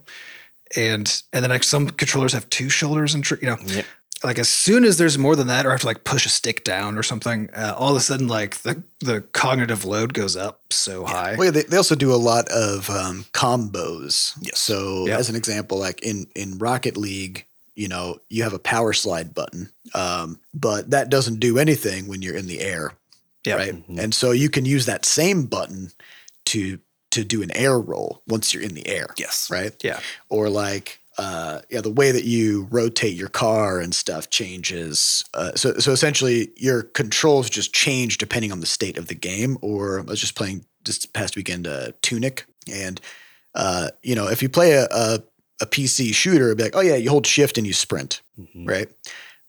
and 0.75 1.21
and 1.31 1.43
then 1.43 1.49
like 1.51 1.63
some 1.63 1.89
controllers 1.89 2.33
have 2.33 2.49
two 2.49 2.69
shoulders 2.69 3.13
and 3.13 3.23
tr- 3.23 3.35
you 3.41 3.47
know 3.47 3.57
Yep. 3.65 3.85
Like 4.23 4.39
as 4.39 4.49
soon 4.49 4.83
as 4.85 4.97
there's 4.97 5.17
more 5.17 5.35
than 5.35 5.47
that 5.47 5.65
or 5.65 5.69
I 5.69 5.73
have 5.73 5.81
to 5.81 5.87
like 5.87 6.03
push 6.03 6.25
a 6.25 6.29
stick 6.29 6.63
down 6.63 6.97
or 6.97 7.03
something 7.03 7.49
uh, 7.55 7.73
all 7.77 7.91
of 7.91 7.97
a 7.97 7.99
sudden 7.99 8.27
like 8.27 8.57
the 8.63 8.83
the 8.99 9.21
cognitive 9.33 9.83
load 9.85 10.13
goes 10.13 10.35
up 10.35 10.61
so 10.69 11.03
high 11.05 11.35
Well, 11.35 11.45
yeah, 11.45 11.51
they, 11.51 11.63
they 11.63 11.77
also 11.77 11.95
do 11.95 12.13
a 12.13 12.15
lot 12.31 12.47
of 12.49 12.89
um, 12.89 13.25
combos. 13.33 14.33
Yes. 14.41 14.59
So, 14.59 15.07
Yeah. 15.07 15.17
as 15.17 15.29
an 15.29 15.35
example, 15.35 15.77
like 15.77 16.01
in 16.01 16.27
in 16.35 16.57
Rocket 16.57 16.97
League, 16.97 17.45
you 17.75 17.87
know, 17.87 18.19
you 18.29 18.43
have 18.43 18.53
a 18.53 18.59
power 18.59 18.93
slide 18.93 19.33
button, 19.33 19.69
um, 19.93 20.39
but 20.53 20.89
that 20.91 21.09
doesn't 21.09 21.39
do 21.39 21.57
anything 21.57 22.07
when 22.07 22.21
you're 22.21 22.35
in 22.37 22.47
the 22.47 22.61
air, 22.61 22.93
yeah 23.45 23.55
right? 23.55 23.73
Mhm. 23.89 23.99
And 23.99 24.13
so 24.13 24.31
you 24.31 24.49
can 24.49 24.65
use 24.65 24.85
that 24.85 25.05
same 25.05 25.45
button 25.45 25.91
to 26.45 26.79
to 27.11 27.23
do 27.23 27.43
an 27.43 27.51
air 27.55 27.79
roll 27.79 28.21
once 28.27 28.53
you're 28.53 28.63
in 28.63 28.73
the 28.73 28.87
air, 28.87 29.07
Yes. 29.17 29.47
right? 29.51 29.73
yeah 29.83 29.99
Or 30.29 30.49
like. 30.49 30.99
Uh, 31.17 31.61
yeah, 31.69 31.79
the 31.81 31.91
way 31.91 32.11
that 32.11 32.23
you 32.23 32.67
rotate 32.71 33.15
your 33.15 33.29
car 33.29 33.79
and 33.79 33.93
stuff 33.93 34.29
changes. 34.31 35.23
Uh, 35.33 35.51
so, 35.55 35.73
so 35.75 35.91
essentially, 35.91 36.49
your 36.57 36.83
controls 36.83 37.49
just 37.49 37.73
change 37.73 38.17
depending 38.17 38.51
on 38.51 38.59
the 38.61 38.65
state 38.65 38.97
of 38.97 39.07
the 39.07 39.15
game. 39.15 39.57
Or 39.61 39.99
I 39.99 40.03
was 40.03 40.19
just 40.19 40.35
playing 40.35 40.65
this 40.85 41.05
past 41.05 41.35
weekend, 41.35 41.67
uh, 41.67 41.91
Tunic, 42.01 42.45
and 42.71 42.99
uh, 43.53 43.89
you 44.01 44.15
know, 44.15 44.27
if 44.27 44.41
you 44.41 44.49
play 44.49 44.71
a, 44.73 44.87
a 44.91 45.19
a 45.61 45.65
PC 45.67 46.13
shooter, 46.15 46.45
it'd 46.47 46.57
be 46.57 46.63
like, 46.63 46.75
oh 46.75 46.81
yeah, 46.81 46.95
you 46.95 47.09
hold 47.11 47.27
Shift 47.27 47.57
and 47.59 47.67
you 47.67 47.73
sprint, 47.73 48.21
Mhm. 48.39 48.67
right? 48.67 48.89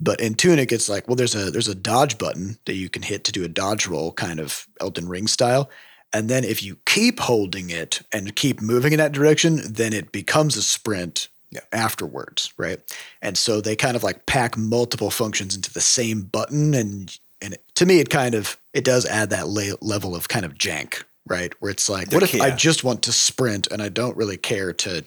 But 0.00 0.20
in 0.20 0.34
Tunic, 0.34 0.70
it's 0.70 0.88
like, 0.88 1.08
well, 1.08 1.16
there's 1.16 1.34
a 1.34 1.50
there's 1.50 1.68
a 1.68 1.74
dodge 1.74 2.18
button 2.18 2.58
that 2.66 2.74
you 2.74 2.90
can 2.90 3.00
hit 3.02 3.24
to 3.24 3.32
do 3.32 3.42
a 3.42 3.48
dodge 3.48 3.86
roll, 3.86 4.12
kind 4.12 4.38
of 4.38 4.66
Elden 4.82 5.08
Ring 5.08 5.26
style. 5.26 5.70
And 6.12 6.28
then 6.28 6.44
if 6.44 6.62
you 6.62 6.76
keep 6.84 7.20
holding 7.20 7.70
it 7.70 8.02
and 8.12 8.36
keep 8.36 8.60
moving 8.60 8.92
in 8.92 8.98
that 8.98 9.12
direction, 9.12 9.60
then 9.66 9.92
it 9.94 10.12
becomes 10.12 10.56
a 10.56 10.62
sprint 10.62 11.28
Yeah. 11.54 11.60
afterwards, 11.72 12.52
right? 12.58 12.80
And 13.22 13.38
so 13.38 13.60
they 13.60 13.76
kind 13.76 13.96
of 13.96 14.02
like 14.02 14.26
pack 14.26 14.56
multiple 14.56 15.10
functions 15.10 15.54
into 15.54 15.72
the 15.72 15.80
same 15.80 16.22
button, 16.22 16.74
and 16.74 17.16
and 17.40 17.56
to 17.74 17.86
me, 17.86 18.00
it 18.00 18.10
kind 18.10 18.34
of 18.34 18.56
it 18.72 18.84
does 18.84 19.06
add 19.06 19.30
that 19.30 19.48
la- 19.48 19.76
level 19.80 20.14
of 20.16 20.28
kind 20.28 20.44
of 20.44 20.54
jank, 20.54 21.02
right? 21.28 21.52
Where 21.60 21.70
it's 21.70 21.88
like, 21.88 22.10
what 22.12 22.22
if 22.22 22.40
I 22.40 22.50
just 22.50 22.84
want 22.84 23.02
to 23.04 23.12
sprint 23.12 23.68
and 23.70 23.80
I 23.82 23.88
don't 23.88 24.16
really 24.16 24.36
care 24.36 24.72
to 24.72 25.04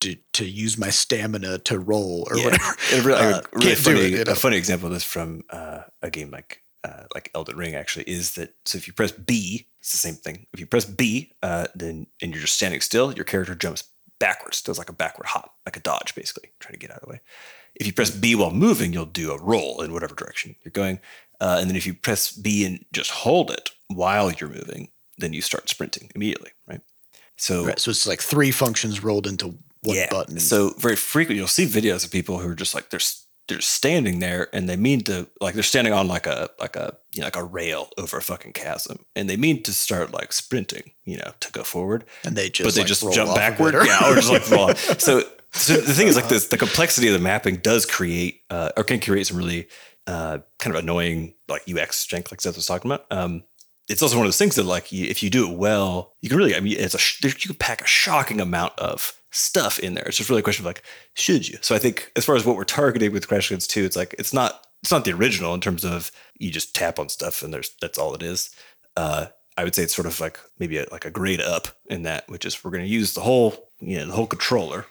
to, 0.00 0.16
to 0.32 0.46
use 0.46 0.78
my 0.78 0.88
stamina 0.88 1.58
to 1.58 1.78
roll 1.78 2.26
or 2.30 2.38
Yeah. 2.38 2.44
whatever? 2.44 2.76
A 2.94 3.00
really, 3.02 3.20
Uh, 3.20 3.40
a 3.40 3.58
really 3.58 3.74
funny, 3.74 4.00
it, 4.00 4.10
you 4.12 4.24
know? 4.24 4.32
a 4.32 4.34
funny 4.34 4.56
example 4.56 4.86
of 4.86 4.94
this 4.94 5.04
from 5.04 5.42
uh, 5.50 5.80
a 6.00 6.08
game 6.10 6.30
like 6.30 6.62
uh, 6.84 7.02
like 7.14 7.30
Elden 7.34 7.58
Ring 7.58 7.74
actually 7.74 8.04
is 8.06 8.32
that 8.36 8.54
so 8.64 8.78
if 8.78 8.86
you 8.86 8.94
press 8.94 9.12
B, 9.12 9.66
it's 9.80 9.92
the 9.92 9.98
same 9.98 10.14
thing. 10.14 10.46
If 10.54 10.60
you 10.60 10.64
press 10.66 10.86
B, 10.86 11.32
uh, 11.42 11.66
then 11.74 12.06
and 12.22 12.32
you're 12.32 12.40
just 12.40 12.54
standing 12.54 12.80
still, 12.80 13.12
your 13.12 13.24
character 13.26 13.54
jumps 13.54 13.84
backwards, 14.20 14.62
does 14.62 14.78
like 14.78 14.88
a 14.88 14.92
backward 14.92 15.26
hop, 15.26 15.56
like 15.66 15.76
a 15.76 15.80
dodge, 15.80 16.14
basically, 16.14 16.50
trying 16.60 16.74
to 16.74 16.78
get 16.78 16.90
out 16.92 16.98
of 16.98 17.02
the 17.02 17.08
way. 17.08 17.20
If 17.74 17.86
you 17.86 17.92
press 17.92 18.10
B 18.10 18.36
while 18.36 18.52
moving, 18.52 18.92
you'll 18.92 19.06
do 19.06 19.32
a 19.32 19.42
roll 19.42 19.80
in 19.82 19.92
whatever 19.92 20.14
direction 20.14 20.54
you're 20.62 20.70
going. 20.70 21.00
Uh, 21.40 21.56
and 21.60 21.68
then 21.68 21.76
if 21.76 21.86
you 21.86 21.94
press 21.94 22.30
B 22.30 22.64
and 22.64 22.84
just 22.92 23.10
hold 23.10 23.50
it 23.50 23.70
while 23.88 24.30
you're 24.30 24.50
moving, 24.50 24.90
then 25.18 25.32
you 25.32 25.42
start 25.42 25.68
sprinting 25.68 26.10
immediately, 26.14 26.50
right? 26.68 26.80
So 27.36 27.66
Right, 27.66 27.78
so 27.78 27.90
it's 27.90 28.06
like 28.06 28.20
three 28.20 28.50
functions 28.50 29.02
rolled 29.02 29.26
into 29.26 29.56
one 29.82 29.96
button. 30.10 30.38
so 30.38 30.74
very 30.78 30.96
frequently 30.96 31.38
you'll 31.38 31.46
see 31.48 31.64
videos 31.64 32.04
of 32.04 32.10
people 32.10 32.38
who 32.38 32.48
are 32.50 32.54
just 32.54 32.74
like 32.74 32.90
they're 32.90 33.00
they're 33.50 33.60
standing 33.60 34.20
there 34.20 34.48
and 34.54 34.68
they 34.68 34.76
mean 34.76 35.02
to 35.02 35.26
like 35.40 35.54
they're 35.54 35.62
standing 35.62 35.92
on 35.92 36.08
like 36.08 36.26
a 36.26 36.48
like 36.58 36.76
a 36.76 36.96
you 37.12 37.20
know 37.20 37.26
like 37.26 37.36
a 37.36 37.44
rail 37.44 37.90
over 37.98 38.16
a 38.16 38.22
fucking 38.22 38.52
chasm 38.52 39.04
and 39.14 39.28
they 39.28 39.36
mean 39.36 39.62
to 39.62 39.72
start 39.72 40.12
like 40.12 40.32
sprinting 40.32 40.92
you 41.04 41.18
know 41.18 41.32
to 41.40 41.52
go 41.52 41.62
forward. 41.62 42.04
And 42.24 42.36
they 42.36 42.48
just 42.48 42.66
but 42.66 42.74
they 42.74 42.80
like, 42.82 42.88
just 42.88 43.02
jump 43.12 43.30
off 43.30 43.36
of 43.36 43.42
it 43.42 43.50
backward? 43.50 43.74
or- 43.76 43.84
yeah 43.84 44.10
or 44.10 44.14
just 44.14 44.30
like 44.30 44.48
roll 44.50 44.70
off. 44.70 44.78
so 45.00 45.22
so 45.52 45.74
the 45.74 45.92
thing 45.92 46.06
is 46.06 46.16
like 46.16 46.28
this 46.28 46.46
the 46.46 46.56
complexity 46.56 47.08
of 47.08 47.12
the 47.12 47.18
mapping 47.18 47.56
does 47.56 47.84
create 47.84 48.42
uh, 48.50 48.70
or 48.76 48.84
can 48.84 49.00
create 49.00 49.26
some 49.26 49.36
really 49.36 49.68
uh, 50.06 50.38
kind 50.58 50.74
of 50.74 50.82
annoying 50.82 51.34
like 51.48 51.62
UX 51.68 52.06
jank 52.06 52.30
like 52.30 52.40
Seth 52.40 52.56
was 52.56 52.66
talking 52.66 52.90
about. 52.90 53.06
Um 53.10 53.42
it's 53.88 54.02
also 54.02 54.16
one 54.16 54.24
of 54.24 54.28
those 54.28 54.38
things 54.38 54.54
that 54.54 54.62
like 54.62 54.92
you, 54.92 55.06
if 55.06 55.20
you 55.20 55.30
do 55.30 55.50
it 55.50 55.56
well, 55.58 56.14
you 56.20 56.28
can 56.28 56.38
really, 56.38 56.54
I 56.54 56.60
mean, 56.60 56.76
it's 56.78 56.94
a, 56.94 56.98
sh- 56.98 57.24
you 57.24 57.32
can 57.32 57.56
pack 57.56 57.82
a 57.82 57.86
shocking 57.86 58.40
amount 58.40 58.78
of 58.78 59.19
stuff 59.30 59.78
in 59.78 59.94
there. 59.94 60.04
It's 60.04 60.16
just 60.16 60.28
really 60.28 60.40
a 60.40 60.42
question 60.42 60.62
of 60.62 60.66
like, 60.66 60.82
should 61.14 61.48
you? 61.48 61.58
So 61.60 61.74
I 61.74 61.78
think 61.78 62.10
as 62.16 62.24
far 62.24 62.36
as 62.36 62.44
what 62.44 62.56
we're 62.56 62.64
targeting 62.64 63.12
with 63.12 63.28
Crashlands 63.28 63.68
2, 63.68 63.84
it's 63.84 63.96
like, 63.96 64.14
it's 64.18 64.32
not, 64.32 64.66
it's 64.82 64.90
not 64.90 65.04
the 65.04 65.12
original 65.12 65.54
in 65.54 65.60
terms 65.60 65.84
of 65.84 66.10
you 66.38 66.50
just 66.50 66.74
tap 66.74 66.98
on 66.98 67.08
stuff 67.08 67.42
and 67.42 67.52
there's, 67.52 67.70
that's 67.80 67.98
all 67.98 68.14
it 68.14 68.22
is. 68.22 68.50
Uh, 68.96 69.26
I 69.56 69.64
would 69.64 69.74
say 69.74 69.82
it's 69.82 69.94
sort 69.94 70.06
of 70.06 70.18
like 70.20 70.38
maybe 70.58 70.78
a, 70.78 70.86
like 70.90 71.04
a 71.04 71.10
grade 71.10 71.40
up 71.40 71.68
in 71.86 72.02
that, 72.02 72.28
which 72.28 72.44
is 72.44 72.64
we're 72.64 72.70
going 72.70 72.84
to 72.84 72.90
use 72.90 73.14
the 73.14 73.20
whole, 73.20 73.70
you 73.80 73.98
know, 73.98 74.06
the 74.06 74.12
whole 74.12 74.26
controller. 74.26 74.86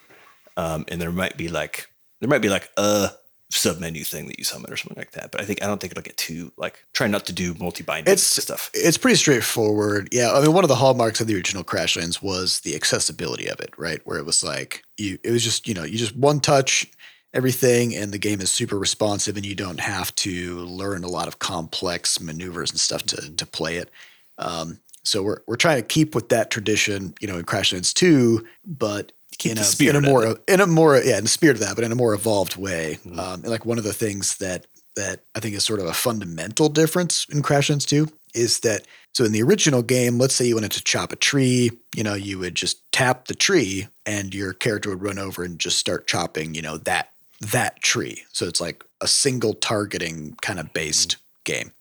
Um, 0.57 0.85
and 0.87 1.01
there 1.01 1.11
might 1.11 1.37
be 1.37 1.47
like, 1.47 1.87
there 2.19 2.29
might 2.29 2.41
be 2.41 2.49
like 2.49 2.69
a 2.77 3.11
sub 3.51 3.79
menu 3.79 4.03
thing 4.03 4.27
that 4.27 4.37
you 4.37 4.43
summon 4.45 4.71
or 4.71 4.77
something 4.77 4.97
like 4.97 5.11
that. 5.11 5.31
But 5.31 5.41
I 5.41 5.45
think, 5.45 5.63
I 5.63 5.67
don't 5.67 5.81
think 5.81 5.91
it'll 5.91 6.03
get 6.03 6.17
too 6.17 6.51
like, 6.57 6.85
try 6.93 7.07
not 7.07 7.25
to 7.27 7.33
do 7.33 7.55
multi 7.55 7.83
binding 7.83 8.15
stuff. 8.17 8.69
It's 8.73 8.97
pretty 8.97 9.17
straightforward. 9.17 10.09
Yeah, 10.11 10.31
I 10.31 10.41
mean, 10.41 10.53
one 10.53 10.63
of 10.63 10.67
the 10.67 10.75
hallmarks 10.75 11.19
of 11.19 11.27
the 11.27 11.35
original 11.35 11.63
Crashlands 11.63 12.21
was 12.21 12.59
the 12.61 12.75
accessibility 12.75 13.47
of 13.47 13.59
it, 13.59 13.73
right? 13.77 14.01
Where 14.05 14.19
it 14.19 14.25
was 14.25 14.43
like 14.43 14.83
you, 14.97 15.17
it 15.23 15.31
was 15.31 15.43
just 15.43 15.67
you 15.67 15.73
know, 15.73 15.83
you 15.83 15.97
just 15.97 16.15
one 16.15 16.39
touch 16.39 16.85
everything, 17.33 17.95
and 17.95 18.11
the 18.11 18.17
game 18.17 18.41
is 18.41 18.51
super 18.51 18.77
responsive, 18.77 19.35
and 19.35 19.45
you 19.45 19.55
don't 19.55 19.79
have 19.79 20.13
to 20.15 20.59
learn 20.59 21.03
a 21.03 21.09
lot 21.09 21.27
of 21.27 21.39
complex 21.39 22.19
maneuvers 22.19 22.69
and 22.69 22.79
stuff 22.79 23.03
to 23.03 23.35
to 23.35 23.45
play 23.45 23.77
it. 23.77 23.89
Um, 24.37 24.79
so 25.03 25.23
we're 25.23 25.39
we're 25.47 25.55
trying 25.55 25.81
to 25.81 25.87
keep 25.87 26.13
with 26.13 26.29
that 26.29 26.51
tradition, 26.51 27.15
you 27.19 27.27
know, 27.27 27.37
in 27.39 27.45
Crashlands 27.45 27.93
two, 27.93 28.45
but 28.65 29.11
Keep 29.11 29.18
in 29.45 29.57
a, 29.57 29.63
spirit 29.63 29.95
in 29.95 30.03
a 30.03 30.07
more 30.07 30.37
in 30.47 30.59
a 30.59 30.67
more 30.67 30.97
yeah 30.97 31.17
in 31.17 31.23
the 31.23 31.29
spirit 31.29 31.55
of 31.55 31.61
that, 31.61 31.75
but 31.75 31.83
in 31.83 31.91
a 31.91 31.95
more 31.95 32.13
evolved 32.13 32.55
way. 32.55 32.99
Mhm. 33.05 33.17
Um, 33.17 33.41
like 33.43 33.65
one 33.65 33.77
of 33.77 33.83
the 33.83 33.93
things 33.93 34.37
that 34.37 34.65
that 34.95 35.21
I 35.35 35.39
think 35.39 35.55
is 35.55 35.63
sort 35.63 35.79
of 35.79 35.85
a 35.85 35.93
fundamental 35.93 36.67
difference 36.67 37.25
in 37.31 37.41
Crashlands 37.41 37.85
2 37.85 38.09
is 38.33 38.59
that 38.61 38.85
so 39.13 39.23
in 39.23 39.31
the 39.31 39.41
original 39.41 39.81
game, 39.81 40.17
let's 40.17 40.35
say 40.35 40.45
you 40.45 40.55
wanted 40.55 40.71
to 40.73 40.83
chop 40.83 41.11
a 41.11 41.15
tree, 41.15 41.71
you 41.95 42.03
know, 42.03 42.13
you 42.13 42.37
would 42.39 42.55
just 42.55 42.91
tap 42.91 43.25
the 43.25 43.33
tree 43.33 43.87
and 44.05 44.33
your 44.35 44.53
character 44.53 44.89
would 44.89 45.01
run 45.01 45.17
over 45.17 45.43
and 45.43 45.57
just 45.57 45.77
start 45.77 46.07
chopping, 46.07 46.53
you 46.53 46.61
know, 46.61 46.77
that 46.79 47.11
that 47.39 47.81
tree. 47.81 48.23
So 48.33 48.45
it's 48.45 48.59
like 48.59 48.83
a 49.01 49.07
single 49.07 49.53
targeting 49.53 50.35
kind 50.41 50.59
of 50.59 50.73
based 50.73 51.17
game. 51.45 51.71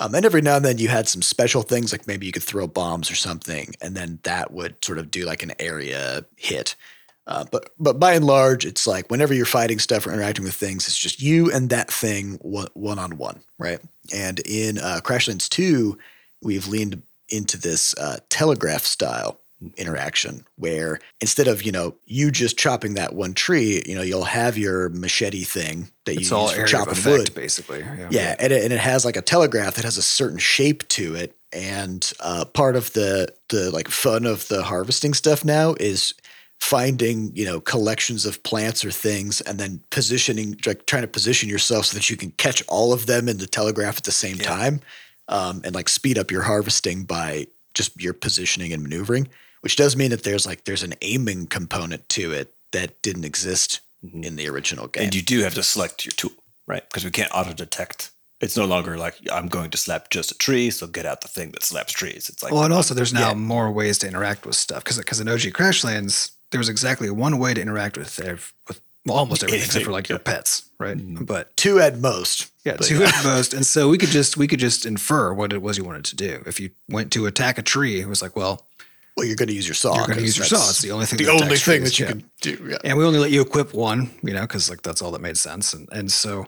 Um, 0.00 0.14
and 0.14 0.24
every 0.24 0.40
now 0.40 0.56
and 0.56 0.64
then 0.64 0.78
you 0.78 0.88
had 0.88 1.08
some 1.08 1.20
special 1.20 1.60
things, 1.60 1.92
like 1.92 2.06
maybe 2.06 2.24
you 2.24 2.32
could 2.32 2.42
throw 2.42 2.66
bombs 2.66 3.10
or 3.10 3.14
something, 3.14 3.74
and 3.82 3.94
then 3.94 4.18
that 4.22 4.50
would 4.50 4.82
sort 4.82 4.98
of 4.98 5.10
do 5.10 5.26
like 5.26 5.42
an 5.42 5.52
area 5.58 6.24
hit. 6.36 6.74
Uh, 7.26 7.44
but 7.52 7.70
but 7.78 8.00
by 8.00 8.14
and 8.14 8.24
large, 8.24 8.64
it's 8.64 8.86
like 8.86 9.10
whenever 9.10 9.34
you're 9.34 9.44
fighting 9.44 9.78
stuff 9.78 10.06
or 10.06 10.12
interacting 10.12 10.44
with 10.44 10.54
things, 10.54 10.86
it's 10.86 10.98
just 10.98 11.20
you 11.20 11.52
and 11.52 11.68
that 11.68 11.92
thing 11.92 12.38
one 12.42 12.98
on 12.98 13.18
one, 13.18 13.42
right? 13.58 13.78
And 14.12 14.40
in 14.40 14.78
uh, 14.78 15.00
Crashlands 15.04 15.48
Two, 15.48 15.98
we've 16.42 16.66
leaned 16.66 17.02
into 17.28 17.58
this 17.58 17.94
uh, 17.98 18.18
telegraph 18.30 18.84
style 18.84 19.39
interaction 19.76 20.44
where 20.56 20.98
instead 21.20 21.46
of 21.46 21.62
you 21.62 21.72
know 21.72 21.94
you 22.06 22.30
just 22.30 22.58
chopping 22.58 22.94
that 22.94 23.14
one 23.14 23.34
tree, 23.34 23.82
you 23.86 23.94
know 23.94 24.02
you'll 24.02 24.24
have 24.24 24.56
your 24.56 24.88
machete 24.90 25.44
thing 25.44 25.90
that 26.06 26.16
it's 26.16 26.30
you 26.30 26.36
all 26.36 26.46
use 26.48 26.56
for 26.56 26.64
chopping 26.66 26.92
effect 26.92 27.06
wood. 27.06 27.34
basically 27.34 27.80
yeah, 27.80 28.08
Yeah, 28.10 28.36
and 28.38 28.52
it, 28.52 28.64
and 28.64 28.72
it 28.72 28.80
has 28.80 29.04
like 29.04 29.16
a 29.16 29.22
telegraph 29.22 29.74
that 29.74 29.84
has 29.84 29.96
a 29.98 30.02
certain 30.02 30.38
shape 30.38 30.86
to 30.88 31.14
it. 31.14 31.36
And 31.52 32.10
uh, 32.20 32.44
part 32.44 32.76
of 32.76 32.92
the 32.92 33.28
the 33.48 33.70
like 33.70 33.88
fun 33.88 34.24
of 34.24 34.46
the 34.48 34.62
harvesting 34.62 35.14
stuff 35.14 35.44
now 35.44 35.74
is 35.80 36.14
finding 36.60 37.34
you 37.34 37.44
know 37.44 37.58
collections 37.60 38.26
of 38.26 38.42
plants 38.42 38.84
or 38.84 38.90
things 38.90 39.40
and 39.40 39.58
then 39.58 39.80
positioning 39.90 40.56
like 40.66 40.84
trying 40.86 41.02
to 41.02 41.08
position 41.08 41.48
yourself 41.48 41.86
so 41.86 41.96
that 41.96 42.10
you 42.10 42.16
can 42.16 42.30
catch 42.32 42.62
all 42.68 42.92
of 42.92 43.06
them 43.06 43.28
in 43.28 43.38
the 43.38 43.46
telegraph 43.46 43.96
at 43.96 44.04
the 44.04 44.12
same 44.12 44.36
Yeah. 44.36 44.42
time 44.44 44.80
um, 45.28 45.62
and 45.64 45.74
like 45.74 45.88
speed 45.88 46.18
up 46.18 46.30
your 46.30 46.42
harvesting 46.42 47.04
by 47.04 47.46
just 47.72 47.98
your 48.00 48.12
positioning 48.12 48.72
and 48.74 48.82
maneuvering 48.82 49.26
which 49.60 49.76
does 49.76 49.96
mean 49.96 50.10
that 50.10 50.22
there's 50.24 50.46
like 50.46 50.64
there's 50.64 50.82
an 50.82 50.94
aiming 51.02 51.46
component 51.46 52.08
to 52.10 52.32
it 52.32 52.54
that 52.72 53.00
didn't 53.02 53.24
exist 53.24 53.80
Mhm. 54.04 54.24
in 54.24 54.36
the 54.36 54.48
original 54.48 54.86
game 54.86 55.04
And 55.04 55.14
you 55.14 55.20
do 55.20 55.40
have 55.40 55.54
to 55.56 55.62
select 55.62 56.06
your 56.06 56.12
tool, 56.12 56.32
right? 56.66 56.82
Because 56.88 57.04
we 57.04 57.10
can't 57.10 57.30
auto 57.34 57.52
detect. 57.52 58.10
It's 58.40 58.56
no 58.56 58.64
longer 58.64 58.96
like 58.96 59.16
I'm 59.30 59.48
going 59.48 59.70
to 59.72 59.76
slap 59.76 60.08
just 60.08 60.30
a 60.30 60.38
tree, 60.38 60.70
so 60.70 60.86
get 60.86 61.04
out 61.04 61.20
the 61.20 61.28
thing 61.28 61.50
that 61.50 61.62
slaps 61.62 61.92
trees. 61.92 62.30
It's 62.30 62.42
like 62.42 62.52
Well, 62.52 62.64
and 62.64 62.72
also 62.72 62.94
there's 62.94 63.12
now 63.12 63.28
yeah. 63.28 63.34
more 63.34 63.70
ways 63.70 63.98
to 63.98 64.08
interact 64.08 64.46
with 64.46 64.56
stuff 64.56 64.82
because 64.82 64.96
because 64.96 65.20
in 65.20 65.28
OG 65.28 65.50
Crashlands 65.52 66.30
there 66.50 66.58
was 66.58 66.70
exactly 66.70 67.10
one 67.10 67.38
way 67.38 67.52
to 67.54 67.60
interact 67.60 67.98
with 67.98 68.18
with 68.68 68.80
well, 69.06 69.16
almost 69.18 69.42
everything 69.42 69.64
except 69.66 69.84
for 69.84 69.92
like 69.92 70.08
your 70.08 70.18
pets, 70.30 70.62
right? 70.78 70.96
Mhm. 70.96 71.26
But 71.26 71.54
two 71.58 71.78
at 71.80 71.98
most 71.98 72.46
yeah, 72.64 72.76
But 72.78 72.86
two 72.86 73.02
at 73.04 73.22
most, 73.24 73.52
and 73.54 73.66
so 73.66 73.88
we 73.90 73.98
could 73.98 74.08
just 74.10 74.36
we 74.38 74.46
could 74.46 74.60
just 74.60 74.86
infer 74.86 75.32
what 75.34 75.52
it 75.52 75.60
was 75.60 75.76
you 75.76 75.84
wanted 75.84 76.04
to 76.06 76.16
do. 76.16 76.42
If 76.46 76.58
you 76.60 76.70
went 76.88 77.10
to 77.12 77.26
attack 77.26 77.58
a 77.58 77.62
tree, 77.62 78.00
it 78.00 78.08
was 78.08 78.22
like, 78.22 78.34
well, 78.36 78.66
well 79.20 79.26
you're 79.28 79.36
going 79.36 79.48
to 79.48 79.54
use 79.54 79.68
your 79.68 79.74
saw 79.74 79.94
you're 79.96 80.06
going 80.06 80.18
to 80.18 80.24
use 80.24 80.38
your 80.38 80.46
saw. 80.46 80.56
It's 80.70 80.80
the 80.80 80.92
only 80.92 81.06
thing. 81.06 81.18
the 81.18 81.24
that 81.24 81.42
only 81.42 81.56
thing 81.56 81.84
that 81.84 81.98
you 81.98 82.06
yeah. 82.06 82.10
can 82.12 82.30
do 82.40 82.68
yeah. 82.70 82.78
and 82.84 82.96
we 82.98 83.04
only 83.04 83.18
let 83.18 83.30
you 83.30 83.42
equip 83.42 83.74
one, 83.74 84.10
you 84.22 84.32
know, 84.32 84.42
because 84.42 84.70
like 84.70 84.82
that's 84.82 85.02
all 85.02 85.10
that 85.12 85.20
made 85.20 85.36
sense. 85.36 85.74
And 85.74 85.88
and 85.92 86.10
so 86.10 86.46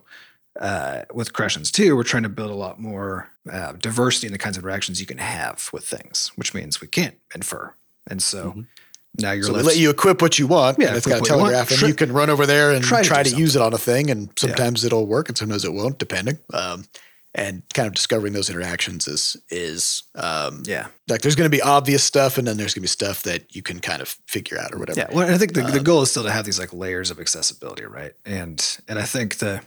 uh, 0.61 1.02
with 1.14 1.32
Crashlands 1.32 1.70
2, 1.70 1.96
we're 1.96 2.02
trying 2.02 2.24
to 2.24 2.28
build 2.28 2.50
a 2.50 2.54
lot 2.54 2.78
more 2.78 3.30
uh, 3.50 3.72
diversity 3.72 4.26
in 4.26 4.32
the 4.32 4.38
kinds 4.38 4.56
of 4.58 4.64
interactions 4.64 5.00
you 5.00 5.06
can 5.06 5.18
have 5.18 5.70
with 5.72 5.85
things, 5.85 6.30
which 6.37 6.52
means 6.52 6.80
we 6.80 6.88
can't 6.88 7.16
infer. 7.35 7.72
And 8.06 8.22
so 8.22 8.52
Mhm. 8.52 8.66
now 9.18 9.32
you're 9.32 9.44
So 9.44 9.52
we 9.52 9.56
left. 9.56 9.68
let 9.68 9.76
you 9.78 9.90
equip 9.90 10.20
what 10.20 10.38
you 10.38 10.46
want. 10.46 10.78
Yeah, 10.78 10.94
it's 10.94 11.06
got 11.06 11.16
a 11.16 11.20
what 11.20 11.28
you 11.30 11.37
telegraph, 11.37 11.70
and 11.70 11.80
you 11.82 11.94
can 11.94 12.12
run 12.12 12.28
over 12.28 12.44
there 12.46 12.70
and 12.70 12.85
try 12.85 13.02
try 13.02 13.22
to 13.22 13.30
to, 13.30 13.37
use 13.37 13.56
it 13.56 13.62
on 13.62 13.72
a 13.72 13.78
thing. 13.78 14.11
And 14.11 14.28
sometimes 14.37 14.85
it'll 14.85 15.06
work, 15.06 15.28
and 15.28 15.38
sometimes 15.38 15.64
it 15.64 15.72
won't, 15.72 15.98
depending. 15.98 16.38
Um, 16.52 16.85
and 17.35 17.62
kind 17.73 17.87
of 17.88 17.95
discovering 17.95 18.33
those 18.35 18.51
interactions 18.51 19.09
is 19.09 19.37
is 19.51 20.03
um, 20.14 20.62
yeah, 20.66 20.88
like 21.09 21.23
there's 21.23 21.35
going 21.35 21.51
to 21.51 21.57
be 21.57 21.62
obvious 21.62 22.05
stuff, 22.05 22.37
and 22.38 22.47
then 22.47 22.57
there's 22.59 22.75
going 22.75 22.81
to 22.83 22.88
be 22.88 22.88
stuff 22.88 23.23
that 23.23 23.55
you 23.57 23.62
can 23.62 23.81
kind 23.81 24.03
of 24.03 24.09
figure 24.27 24.59
out 24.59 24.73
or 24.75 24.79
whatever. 24.79 25.01
yeah. 25.01 25.09
Well, 25.14 25.33
I 25.33 25.38
think 25.38 25.55
the, 25.55 25.62
the 25.62 25.79
Um, 25.79 25.85
goal 25.85 26.03
is 26.03 26.11
still 26.11 26.25
to 26.25 26.31
have 26.31 26.45
these 26.45 26.59
like 26.59 26.73
layers 26.73 27.11
of 27.11 27.18
accessibility, 27.18 27.85
right? 27.85 28.12
And 28.27 28.59
and 28.88 28.99
I 28.99 29.05
think 29.05 29.38
the 29.38 29.62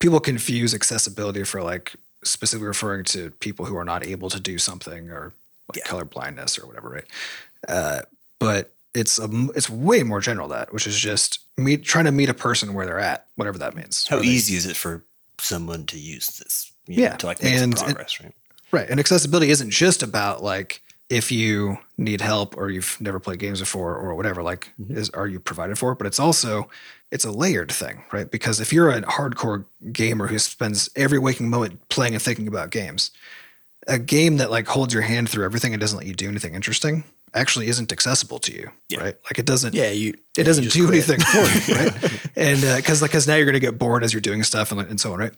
people 0.00 0.20
confuse 0.20 0.74
accessibility 0.74 1.44
for 1.44 1.62
like 1.62 1.94
specifically 2.24 2.68
referring 2.68 3.04
to 3.04 3.30
people 3.40 3.64
who 3.64 3.76
are 3.76 3.84
not 3.84 4.04
able 4.06 4.28
to 4.30 4.40
do 4.40 4.58
something 4.58 5.08
or 5.10 5.32
like 5.68 5.76
Yeah. 5.78 5.84
color 5.90 6.04
blindness 6.04 6.58
or 6.58 6.66
whatever, 6.66 6.88
right? 6.90 7.04
Uh, 7.66 8.02
but 8.38 8.72
it's 8.94 9.18
a 9.18 9.24
m 9.24 9.50
it's 9.56 9.70
way 9.70 10.02
more 10.02 10.20
general 10.20 10.48
that, 10.48 10.72
which 10.74 10.86
is 10.86 10.98
just 10.98 11.38
meet 11.56 11.84
trying 11.84 12.04
to 12.04 12.12
meet 12.12 12.28
a 12.28 12.34
person 12.34 12.74
where 12.74 12.84
they're 12.86 13.00
at, 13.00 13.26
whatever 13.36 13.58
that 13.58 13.74
means. 13.74 14.06
how 14.08 14.16
Are 14.18 14.20
they- 14.20 14.28
easy 14.28 14.56
is 14.56 14.66
it 14.66 14.76
for 14.76 15.04
someone 15.40 15.86
to 15.86 15.98
use 15.98 16.26
this? 16.38 16.72
You 16.88 16.96
know, 16.96 17.02
Yeah, 17.04 17.16
to 17.16 17.26
like 17.26 17.42
make 17.42 17.54
and- 17.54 17.76
some 17.78 17.86
progress, 17.86 18.20
right? 18.20 18.32
Right. 18.72 18.88
And 18.90 18.98
accessibility 19.00 19.50
isn't 19.50 19.70
just 19.70 20.02
about 20.02 20.42
like 20.42 20.82
if 21.08 21.32
you 21.32 21.78
need 21.96 22.20
help 22.20 22.54
or 22.58 22.68
you've 22.70 22.98
never 23.00 23.18
played 23.18 23.38
games 23.38 23.60
before 23.60 23.94
or 23.96 24.14
whatever, 24.14 24.42
like 24.42 24.68
Mhm. 24.78 24.94
is 24.96 25.08
are 25.10 25.26
you 25.26 25.40
provided 25.40 25.78
for? 25.78 25.94
But 25.94 26.06
it's 26.06 26.18
also 26.20 26.68
it's 27.10 27.24
a 27.24 27.30
layered 27.32 27.72
thing, 27.72 28.02
right? 28.12 28.30
Because 28.30 28.60
if 28.60 28.70
you're 28.72 28.90
a 28.90 29.00
hardcore 29.02 29.64
gamer 29.92 30.26
who 30.26 30.38
spends 30.38 30.90
every 30.94 31.18
waking 31.18 31.48
moment 31.48 31.88
playing 31.88 32.12
and 32.12 32.22
thinking 32.22 32.46
about 32.46 32.68
games, 32.70 33.10
a 33.86 33.98
game 33.98 34.36
that 34.36 34.50
like 34.50 34.66
holds 34.66 34.92
your 34.92 35.02
hand 35.04 35.30
through 35.30 35.46
everything 35.46 35.72
and 35.72 35.80
doesn't 35.80 35.96
let 35.96 36.06
you 36.06 36.12
do 36.14 36.28
anything 36.28 36.54
interesting 36.54 37.04
actually 37.34 37.68
isn't 37.68 37.92
accessible 37.92 38.38
to 38.40 38.52
you. 38.52 38.70
Yeah. 38.88 39.00
Right. 39.00 39.16
Like 39.24 39.38
it 39.38 39.46
doesn't 39.46 39.74
yeah, 39.74 39.90
you. 39.90 40.14
it 40.36 40.44
doesn't 40.44 40.64
just 40.64 40.76
do 40.76 40.86
quit. 40.86 41.08
anything 41.08 41.20
for 41.20 41.72
you, 41.72 41.78
right? 41.78 42.20
and 42.36 42.60
because 42.76 43.02
like, 43.02 43.10
because 43.10 43.26
now 43.28 43.34
you're 43.36 43.44
going 43.46 43.54
to 43.54 43.60
get 43.60 43.78
bored 43.78 44.02
as 44.04 44.12
you're 44.12 44.20
doing 44.20 44.42
stuff 44.42 44.72
and, 44.72 44.80
and 44.80 45.00
so 45.00 45.12
on, 45.12 45.18
right? 45.18 45.32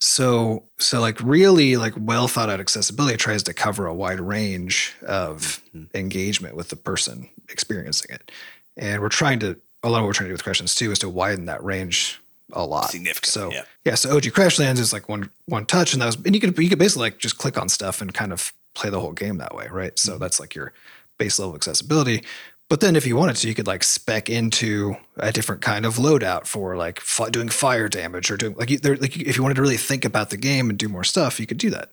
So 0.00 0.64
so 0.78 1.00
like 1.00 1.20
really 1.20 1.76
like 1.76 1.94
well 1.96 2.28
thought 2.28 2.50
out 2.50 2.60
accessibility 2.60 3.16
tries 3.16 3.42
to 3.44 3.54
cover 3.54 3.86
a 3.86 3.94
wide 3.94 4.20
range 4.20 4.94
of 5.06 5.60
Mhm. 5.74 5.94
engagement 5.94 6.54
with 6.56 6.68
the 6.68 6.76
person 6.76 7.28
experiencing 7.48 8.14
it, 8.14 8.30
and 8.76 9.00
we're 9.00 9.08
trying 9.08 9.38
to 9.40 9.56
a 9.82 9.88
lot 9.88 9.98
of 9.98 10.02
what 10.02 10.08
we're 10.08 10.12
trying 10.12 10.28
to 10.28 10.30
do 10.30 10.34
with 10.34 10.44
Crashlands 10.44 10.76
2 10.76 10.92
is 10.92 10.98
to 11.00 11.08
widen 11.08 11.46
that 11.46 11.62
range 11.64 12.20
a 12.52 12.64
lot. 12.64 12.90
Significant, 12.90 13.26
So 13.32 13.50
yeah. 13.50 13.62
yeah, 13.84 13.94
so 13.96 14.14
OG 14.14 14.24
Crashlands 14.30 14.78
is 14.78 14.92
like 14.92 15.08
one 15.08 15.30
one 15.46 15.64
touch, 15.66 15.92
and 15.92 16.02
that 16.02 16.06
was 16.06 16.16
and 16.16 16.34
you 16.34 16.40
could 16.40 16.56
you 16.58 16.68
could 16.68 16.78
basically 16.78 17.02
like 17.06 17.18
just 17.18 17.38
click 17.38 17.56
on 17.58 17.68
stuff 17.68 18.00
and 18.02 18.12
kind 18.12 18.32
of 18.32 18.52
play 18.74 18.90
the 18.90 19.00
whole 19.00 19.12
game 19.12 19.38
that 19.38 19.54
way, 19.54 19.68
right? 19.70 19.98
So 19.98 20.18
that's 20.18 20.38
like 20.40 20.54
your 20.54 20.72
base 21.22 21.38
level 21.38 21.54
accessibility. 21.54 22.24
But 22.68 22.80
then 22.80 22.96
if 22.96 23.06
you 23.06 23.16
wanted 23.16 23.36
to, 23.36 23.48
you 23.48 23.54
could 23.54 23.66
like 23.66 23.84
spec 23.84 24.28
into 24.28 24.96
a 25.16 25.30
different 25.30 25.62
kind 25.62 25.86
of 25.86 25.96
loadout 25.96 26.46
for 26.46 26.74
like 26.76 26.98
fi- 26.98 27.28
doing 27.28 27.48
fire 27.48 27.88
damage 27.88 28.30
or 28.30 28.36
doing 28.36 28.54
like, 28.54 28.70
you, 28.70 28.78
there, 28.78 28.96
like 28.96 29.16
if 29.16 29.36
you 29.36 29.42
wanted 29.42 29.54
to 29.54 29.62
really 29.62 29.76
think 29.76 30.04
about 30.04 30.30
the 30.30 30.36
game 30.36 30.68
and 30.68 30.78
do 30.78 30.88
more 30.88 31.04
stuff, 31.04 31.38
you 31.38 31.46
could 31.46 31.58
do 31.58 31.70
that. 31.70 31.90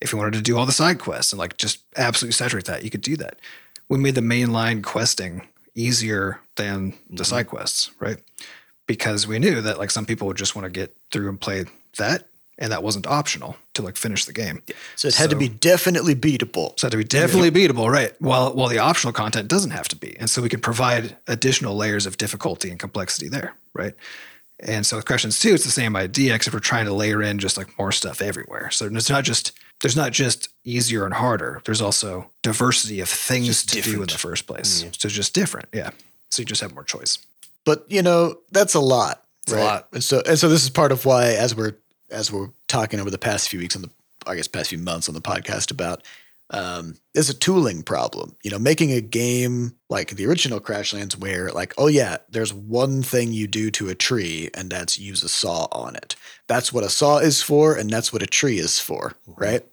If 0.00 0.12
you 0.12 0.18
wanted 0.18 0.34
to 0.34 0.42
do 0.42 0.56
all 0.56 0.66
the 0.66 0.72
side 0.72 1.00
quests 1.00 1.32
and 1.32 1.38
like 1.38 1.56
just 1.56 1.80
absolutely 1.96 2.34
saturate 2.34 2.66
that, 2.66 2.84
you 2.84 2.90
could 2.90 3.00
do 3.00 3.16
that. 3.16 3.40
We 3.88 3.98
made 3.98 4.14
the 4.14 4.20
mainline 4.20 4.84
questing 4.84 5.48
easier 5.74 6.38
than 6.56 6.90
the 7.08 7.22
mm-hmm. 7.22 7.22
side 7.24 7.48
quests, 7.48 7.90
right? 7.98 8.18
Because 8.86 9.26
we 9.26 9.38
knew 9.38 9.62
that 9.62 9.78
like 9.78 9.90
some 9.90 10.06
people 10.06 10.28
would 10.28 10.36
just 10.36 10.54
want 10.54 10.66
to 10.66 10.70
get 10.70 10.94
through 11.10 11.28
and 11.28 11.40
play 11.40 11.64
that, 11.98 12.28
and 12.58 12.70
that 12.72 12.82
wasn't 12.82 13.06
optional 13.06 13.56
to 13.74 13.82
like 13.82 13.96
finish 13.96 14.24
the 14.24 14.32
game. 14.32 14.62
So 14.96 15.08
it 15.08 15.14
had 15.16 15.30
to 15.30 15.36
be 15.36 15.48
definitely 15.48 16.14
beatable. 16.14 16.78
So 16.78 16.86
it 16.86 16.92
had 16.92 16.92
to 16.92 16.96
be 16.98 17.04
definitely 17.04 17.50
beatable, 17.50 17.90
right? 17.90 18.12
While 18.20 18.54
while 18.54 18.68
the 18.68 18.78
optional 18.78 19.12
content 19.12 19.48
doesn't 19.48 19.72
have 19.72 19.88
to 19.88 19.96
be, 19.96 20.16
and 20.18 20.30
so 20.30 20.42
we 20.42 20.48
can 20.48 20.60
provide 20.60 21.16
additional 21.26 21.76
layers 21.76 22.06
of 22.06 22.16
difficulty 22.16 22.70
and 22.70 22.78
complexity 22.78 23.28
there, 23.28 23.54
right? 23.74 23.94
And 24.60 24.86
so 24.86 24.96
with 24.96 25.04
Crashlands 25.04 25.40
2, 25.40 25.54
it's 25.54 25.64
the 25.64 25.70
same 25.70 25.96
idea, 25.96 26.34
except 26.34 26.54
we're 26.54 26.60
trying 26.60 26.84
to 26.86 26.94
layer 26.94 27.20
in 27.20 27.38
just 27.38 27.56
like 27.58 27.76
more 27.78 27.90
stuff 27.90 28.22
everywhere. 28.22 28.70
So 28.70 28.86
it's 28.86 29.10
not 29.10 29.24
just 29.24 29.52
there's 29.80 29.96
not 29.96 30.12
just 30.12 30.48
easier 30.64 31.04
and 31.04 31.14
harder. 31.14 31.60
There's 31.64 31.82
also 31.82 32.30
diversity 32.42 33.00
of 33.00 33.08
things 33.08 33.46
Just 33.46 33.70
to 33.70 33.82
do 33.82 34.00
in 34.02 34.08
the 34.08 34.14
first 34.14 34.46
place. 34.46 34.82
Yeah. 34.82 34.90
So 34.96 35.06
it's 35.06 35.14
just 35.14 35.34
different, 35.34 35.68
yeah. 35.72 35.90
So 36.30 36.42
you 36.42 36.46
just 36.46 36.60
have 36.60 36.72
more 36.72 36.84
choice. 36.84 37.18
But 37.64 37.84
you 37.88 38.02
know, 38.02 38.38
that's 38.52 38.74
a 38.74 38.80
lot. 38.80 39.22
It's 39.42 39.52
a 39.52 39.58
lot. 39.58 39.88
And 39.92 40.02
so 40.02 40.22
and 40.26 40.38
so 40.38 40.48
this 40.48 40.62
is 40.62 40.70
part 40.70 40.92
of 40.92 41.04
why 41.04 41.32
as 41.32 41.54
we're 41.54 41.74
as 42.14 42.32
we're 42.32 42.50
talking 42.68 43.00
over 43.00 43.10
the 43.10 43.18
past 43.18 43.48
few 43.48 43.58
weeks 43.58 43.76
on 43.76 43.82
the 43.82 43.90
I 44.26 44.36
guess 44.36 44.48
past 44.48 44.70
few 44.70 44.78
months 44.78 45.08
on 45.08 45.14
the 45.14 45.20
podcast 45.20 45.70
about 45.70 46.02
um 46.50 46.96
there's 47.12 47.30
a 47.30 47.34
tooling 47.34 47.82
problem. 47.82 48.36
You 48.42 48.50
know, 48.50 48.58
making 48.58 48.92
a 48.92 49.00
game 49.00 49.74
like 49.88 50.10
the 50.10 50.26
original 50.26 50.60
Crashlands 50.60 51.18
where 51.18 51.50
like, 51.50 51.74
oh 51.78 51.88
yeah, 51.88 52.18
there's 52.28 52.52
one 52.52 53.02
thing 53.02 53.32
you 53.32 53.46
do 53.46 53.70
to 53.72 53.88
a 53.88 53.94
tree 53.94 54.50
and 54.54 54.70
that's 54.70 54.98
use 54.98 55.22
a 55.22 55.28
saw 55.28 55.66
on 55.72 55.96
it. 55.96 56.16
That's 56.46 56.72
what 56.72 56.84
a 56.84 56.90
saw 56.90 57.18
is 57.18 57.42
for 57.42 57.74
and 57.74 57.90
that's 57.90 58.12
what 58.12 58.22
a 58.22 58.26
tree 58.26 58.58
is 58.58 58.80
for, 58.80 59.14
right? 59.26 59.64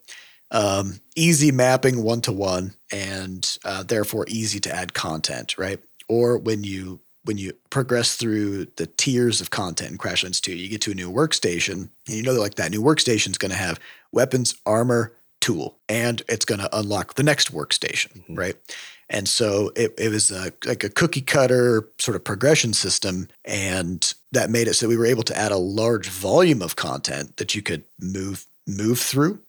Um, 0.52 1.00
easy 1.16 1.52
mapping 1.52 2.04
one 2.04 2.22
to 2.22 2.34
one 2.34 2.74
and 2.92 3.58
uh, 3.64 3.84
therefore 3.84 4.26
easy 4.28 4.60
to 4.62 4.76
add 4.76 4.94
content, 4.94 5.58
right? 5.58 5.80
Or 6.10 6.38
when 6.38 6.66
you 6.66 7.00
when 7.24 7.38
you 7.38 7.54
progress 7.70 8.16
through 8.16 8.66
the 8.78 8.88
tiers 8.88 9.42
of 9.42 9.50
content 9.52 9.92
in 9.92 9.98
Crashlands 9.98 10.42
2, 10.42 10.54
you 10.56 10.70
get 10.70 10.82
to 10.82 10.92
a 10.92 10.96
new 10.96 11.12
workstation, 11.12 11.90
and 12.08 12.16
you 12.18 12.24
know 12.24 12.34
that 12.34 12.40
like 12.40 12.56
that 12.56 12.72
new 12.72 12.82
workstation 12.82 13.30
is 13.30 13.38
going 13.38 13.52
to 13.52 13.58
have 13.58 13.80
weapons, 14.12 14.56
armor, 14.66 15.14
tool, 15.40 15.78
and 15.90 16.22
it's 16.30 16.46
going 16.46 16.60
to 16.62 16.78
unlock 16.78 17.16
the 17.16 17.24
next 17.24 17.52
workstation, 17.54 18.24
Mhm. 18.28 18.38
right? 18.38 18.56
And 19.10 19.28
so 19.28 19.72
it, 19.76 19.94
it 19.98 20.10
was 20.10 20.32
a, 20.32 20.54
like 20.66 20.84
a 20.84 20.90
cookie 20.90 21.22
cutter 21.22 21.90
sort 22.00 22.16
of 22.16 22.24
progression 22.24 22.74
system, 22.74 23.28
and 23.44 24.14
that 24.32 24.50
made 24.50 24.68
it 24.68 24.76
so 24.76 24.88
we 24.88 24.96
were 24.98 25.06
able 25.06 25.24
to 25.24 25.38
add 25.38 25.52
a 25.52 25.58
large 25.58 26.08
volume 26.10 26.62
of 26.62 26.76
content 26.76 27.38
that 27.38 27.54
you 27.54 27.62
could 27.62 27.84
move 28.00 28.46
move 28.68 29.00
through. 29.00 29.40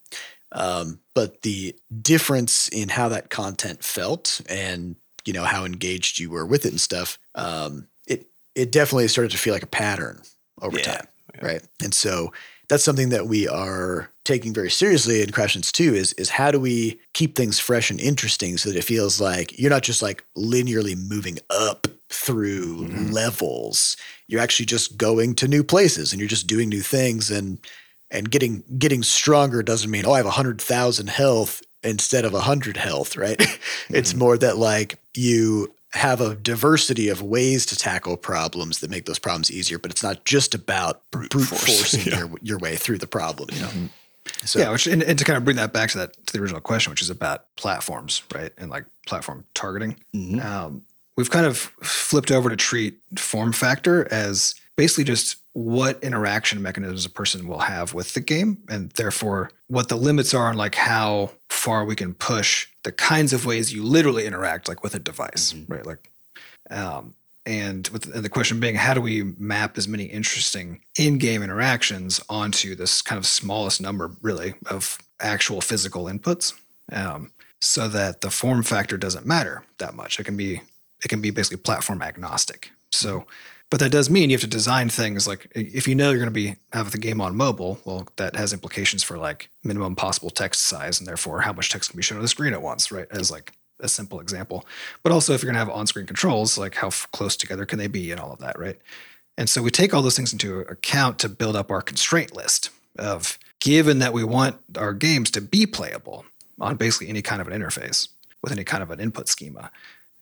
Um, 0.51 0.99
but 1.15 1.43
the 1.43 1.75
difference 2.03 2.69
in 2.69 2.89
how 2.91 3.09
that 3.09 3.31
content 3.31 3.83
felt 3.85 4.41
and 4.49 4.97
you 5.25 5.33
know 5.33 5.45
how 5.45 5.65
engaged 5.65 6.19
you 6.19 6.31
were 6.31 6.47
with 6.47 6.65
it 6.67 6.71
and 6.73 6.81
stuff, 6.81 7.19
um, 7.35 7.89
it 8.07 8.27
it 8.55 8.73
definitely 8.73 9.09
started 9.09 9.31
to 9.33 9.39
feel 9.39 9.55
like 9.55 9.63
a 9.63 9.67
pattern 9.67 10.21
over 10.61 10.79
Yeah, 10.79 10.85
time, 10.85 11.07
yeah. 11.35 11.45
right? 11.45 11.63
And 11.83 11.95
so 11.95 12.33
that's 12.69 12.85
something 12.85 13.11
that 13.11 13.27
we 13.27 13.49
are 13.49 14.11
taking 14.25 14.55
very 14.55 14.71
seriously 14.71 15.21
in 15.23 15.29
Crashlands 15.31 15.73
2 15.73 15.95
is 15.95 16.13
is 16.15 16.31
how 16.31 16.51
do 16.51 16.61
we 16.61 17.01
keep 17.13 17.35
things 17.37 17.59
fresh 17.59 17.91
and 17.91 18.01
interesting 18.01 18.57
so 18.57 18.71
that 18.71 18.79
it 18.79 18.85
feels 18.85 19.21
like 19.21 19.59
you're 19.59 19.71
not 19.71 19.83
just 19.83 20.01
like 20.03 20.25
linearly 20.37 20.97
moving 20.97 21.39
up 21.51 21.87
through 22.09 22.87
Mhm. 22.87 23.13
levels. 23.13 23.97
You're 24.29 24.41
actually 24.41 24.67
just 24.67 24.97
going 24.97 25.35
to 25.37 25.49
new 25.49 25.65
places 25.65 26.13
and 26.13 26.21
you're 26.21 26.29
just 26.29 26.47
doing 26.47 26.69
new 26.69 26.83
things 26.83 27.31
and 27.31 27.59
and 28.11 28.31
getting 28.31 28.63
getting 28.79 29.03
stronger 29.03 29.63
doesn't 29.63 29.91
mean 29.91 30.05
oh 30.07 30.13
I 30.13 30.19
have 30.19 30.27
a 30.27 30.31
hundred 30.31 30.61
thousand 30.61 31.09
health 31.09 31.63
instead 31.85 32.25
of 32.25 32.35
a 32.35 32.41
hundred 32.41 32.77
health, 32.77 33.17
right? 33.17 33.37
it's 33.91 34.13
Mhm. 34.13 34.19
more 34.19 34.39
that 34.39 34.57
like 34.57 34.99
you 35.15 35.73
have 35.93 36.21
a 36.23 36.35
diversity 36.35 37.09
of 37.09 37.21
ways 37.21 37.67
to 37.67 37.77
tackle 37.77 38.17
problems 38.17 38.79
that 38.81 38.89
make 38.91 39.05
those 39.05 39.19
problems 39.19 39.51
easier, 39.51 39.79
but 39.79 39.91
it's 39.91 40.03
not 40.03 40.25
just 40.25 40.55
about 40.55 41.03
brute, 41.11 41.31
Brute 41.31 41.45
force, 41.49 41.65
forcing 41.65 42.07
yeah. 42.13 42.19
your 42.21 42.31
your 42.43 42.59
way 42.59 42.77
through 42.77 42.99
the 42.99 43.07
problem. 43.07 43.49
You 43.53 43.61
know, 43.61 43.69
Mhm. 43.69 43.89
so 44.45 44.59
yeah, 44.59 44.71
which 44.71 44.87
and, 44.87 45.03
and 45.03 45.19
to 45.19 45.25
kind 45.25 45.37
of 45.37 45.45
bring 45.45 45.57
that 45.57 45.73
back 45.73 45.91
to 45.91 45.99
that 45.99 46.27
to 46.27 46.33
the 46.33 46.39
original 46.41 46.61
question, 46.61 46.91
which 46.91 47.03
is 47.03 47.11
about 47.11 47.45
platforms, 47.57 48.23
right? 48.35 48.53
And 48.57 48.71
like 48.71 48.85
platform 49.07 49.45
targeting. 49.55 49.97
Mhm. 50.15 50.43
Um, 50.45 50.83
we've 51.17 51.31
kind 51.31 51.45
of 51.45 51.59
flipped 51.83 52.31
over 52.31 52.49
to 52.49 52.57
treat 52.57 52.99
form 53.19 53.53
factor 53.53 54.09
as 54.11 54.55
basically 54.77 55.05
just 55.05 55.37
what 55.55 56.03
interaction 56.03 56.63
mechanisms 56.63 57.05
a 57.05 57.11
person 57.11 57.47
will 57.47 57.59
have 57.61 57.93
with 57.93 58.15
the 58.15 58.21
game 58.21 58.59
and 58.69 58.91
therefore 58.93 59.51
what 59.69 59.89
the 59.89 59.97
limits 59.97 60.33
are 60.33 60.49
on 60.49 60.57
like 60.57 60.75
how 60.75 61.31
far 61.51 61.85
we 61.85 61.95
can 61.95 62.15
push 62.15 62.69
the 62.85 62.93
kinds 62.93 63.33
of 63.35 63.45
ways 63.45 63.73
you 63.73 63.83
literally 63.83 64.25
interact 64.27 64.67
like 64.69 64.83
with 64.83 64.95
a 64.95 64.99
device 64.99 65.53
Mhm. 65.53 65.65
right? 65.71 65.87
Like 65.87 66.11
um 66.71 67.15
and 67.45 67.89
with 67.89 68.07
and 68.15 68.25
the 68.25 68.29
question 68.31 68.61
being 68.61 68.77
how 68.77 68.95
do 68.95 69.01
we 69.01 69.35
map 69.39 69.77
as 69.77 69.87
many 69.89 70.05
interesting 70.05 70.81
in-game 70.97 71.43
interactions 71.43 72.21
onto 72.29 72.75
this 72.75 73.03
kind 73.03 73.19
of 73.19 73.27
smallest 73.27 73.81
number 73.81 74.13
really 74.23 74.55
of 74.67 74.97
actual 75.21 75.61
physical 75.61 76.05
inputs 76.07 76.55
um, 76.93 77.31
so 77.61 77.89
that 77.89 78.21
the 78.23 78.31
form 78.31 78.63
factor 78.63 78.97
doesn't 78.97 79.27
matter 79.27 79.65
that 79.79 79.95
much? 79.95 80.19
It 80.21 80.25
can 80.25 80.37
be 80.37 80.63
it 81.05 81.09
can 81.09 81.21
be 81.21 81.31
basically 81.31 81.59
platform 81.59 82.01
agnostic. 82.01 82.71
So 82.93 83.27
but 83.73 83.81
that 83.81 83.91
does 83.91 84.11
mean 84.11 84.29
you 84.29 84.35
have 84.35 84.43
to 84.43 84.47
design 84.47 84.91
things 84.91 85.27
like 85.27 85.51
if 85.55 85.89
you 85.89 85.95
know 85.95 86.11
you're 86.11 86.19
going 86.19 86.27
to 86.27 86.31
be 86.31 86.57
have 86.75 86.91
the 86.91 86.99
game 86.99 87.23
on 87.23 87.35
mobile 87.35 87.81
well 87.87 88.07
that 88.17 88.37
has 88.37 88.53
implications 88.53 89.03
for 89.03 89.17
like 89.17 89.49
minimum 89.65 89.97
possible 89.97 90.29
text 90.29 90.65
size 90.65 90.99
and 90.99 91.09
therefore 91.09 91.41
how 91.41 91.55
much 91.55 91.71
text 91.71 91.89
can 91.89 91.97
be 91.97 92.03
shown 92.03 92.19
on 92.19 92.23
the 92.23 92.29
screen 92.29 92.53
at 92.53 92.61
once 92.61 92.93
right 92.93 93.07
as 93.11 93.31
like 93.31 93.51
a 93.81 93.89
simple 93.89 94.21
example. 94.21 94.67
But 95.03 95.11
also 95.11 95.33
if 95.33 95.43
you're 95.43 95.51
going 95.51 95.55
to 95.55 95.71
have 95.71 95.75
on-screen 95.75 96.05
controls 96.05 96.59
like 96.59 96.75
how 96.75 96.89
f- 96.89 97.09
close 97.13 97.35
together 97.35 97.65
can 97.65 97.79
they 97.79 97.87
be 97.87 98.11
and 98.11 98.21
all 98.21 98.31
of 98.31 98.41
that 98.41 98.59
right? 98.59 98.79
And 99.39 99.49
so 99.49 99.63
we 99.63 99.71
take 99.71 99.95
all 99.95 100.03
those 100.03 100.17
things 100.17 100.35
into 100.35 100.61
account 100.61 101.19
to 101.21 101.31
build 101.31 101.57
up 101.57 101.71
our 101.71 101.81
constraint 101.81 102.37
list 102.37 102.69
of 102.99 103.39
given 103.59 104.01
that 104.01 104.13
we 104.13 104.23
want 104.23 104.59
our 104.77 104.93
games 104.93 105.31
to 105.31 105.41
be 105.41 105.65
playable 105.65 106.27
on 106.61 106.77
basically 106.77 107.09
any 107.09 107.23
kind 107.23 107.41
of 107.41 107.49
an 107.49 107.59
interface 107.59 108.09
with 108.43 108.53
any 108.53 108.65
kind 108.65 108.83
of 108.83 108.91
an 108.91 109.01
input 109.01 109.29
schema 109.29 109.71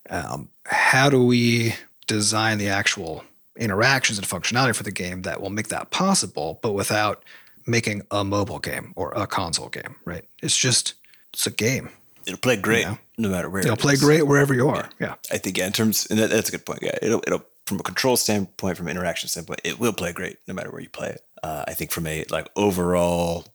um, 0.08 0.48
how 0.66 1.10
do 1.10 1.24
we 1.24 1.74
design 2.06 2.58
the 2.58 2.68
actual 2.68 3.24
interactions 3.61 4.18
and 4.18 4.27
functionality 4.27 4.75
for 4.75 4.83
the 4.83 4.90
game 4.90 5.23
that 5.23 5.40
will 5.40 5.51
make 5.51 5.68
that 5.68 5.90
possible, 5.90 6.59
but 6.62 6.73
without 6.73 7.23
making 7.66 8.03
a 8.11 8.25
mobile 8.25 8.59
game 8.59 8.92
or 8.96 9.12
a 9.12 9.27
console 9.27 9.68
game, 9.68 9.96
right? 10.05 10.25
It's 10.42 10.57
just 10.57 10.94
it's 11.33 11.46
a 11.46 11.51
game. 11.51 11.90
It'll 12.27 12.38
play 12.38 12.57
great 12.57 12.83
Yeah. 12.83 12.96
no 13.18 13.29
matter 13.29 13.49
where. 13.49 13.61
It'll 13.62 13.75
it 13.75 13.81
play 13.81 13.94
is. 13.94 14.01
great 14.03 14.27
wherever 14.27 14.53
you 14.55 14.68
are. 14.68 14.88
Yeah. 14.99 15.14
I 15.31 15.38
think 15.38 15.57
yeah, 15.59 15.66
in 15.66 15.73
terms, 15.73 16.07
and 16.11 16.18
that, 16.18 16.31
that's 16.31 16.49
a 16.49 16.53
good 16.53 16.66
point. 16.66 16.81
Yeah, 16.83 16.99
it'll, 17.01 17.23
it'll 17.27 17.44
from 17.66 17.79
a 17.79 17.83
control 17.85 18.16
standpoint, 18.16 18.77
from 18.77 18.88
an 18.88 18.96
interaction 18.96 19.29
standpoint, 19.29 19.61
it 19.62 19.79
will 19.79 19.92
play 19.92 20.12
great 20.12 20.38
no 20.49 20.55
matter 20.55 20.70
where 20.73 20.81
you 20.81 20.88
play 20.88 21.09
it. 21.11 21.20
Uh, 21.42 21.64
I 21.68 21.75
think 21.75 21.92
from 21.92 22.07
a 22.07 22.25
like 22.31 22.49
overall, 22.57 23.46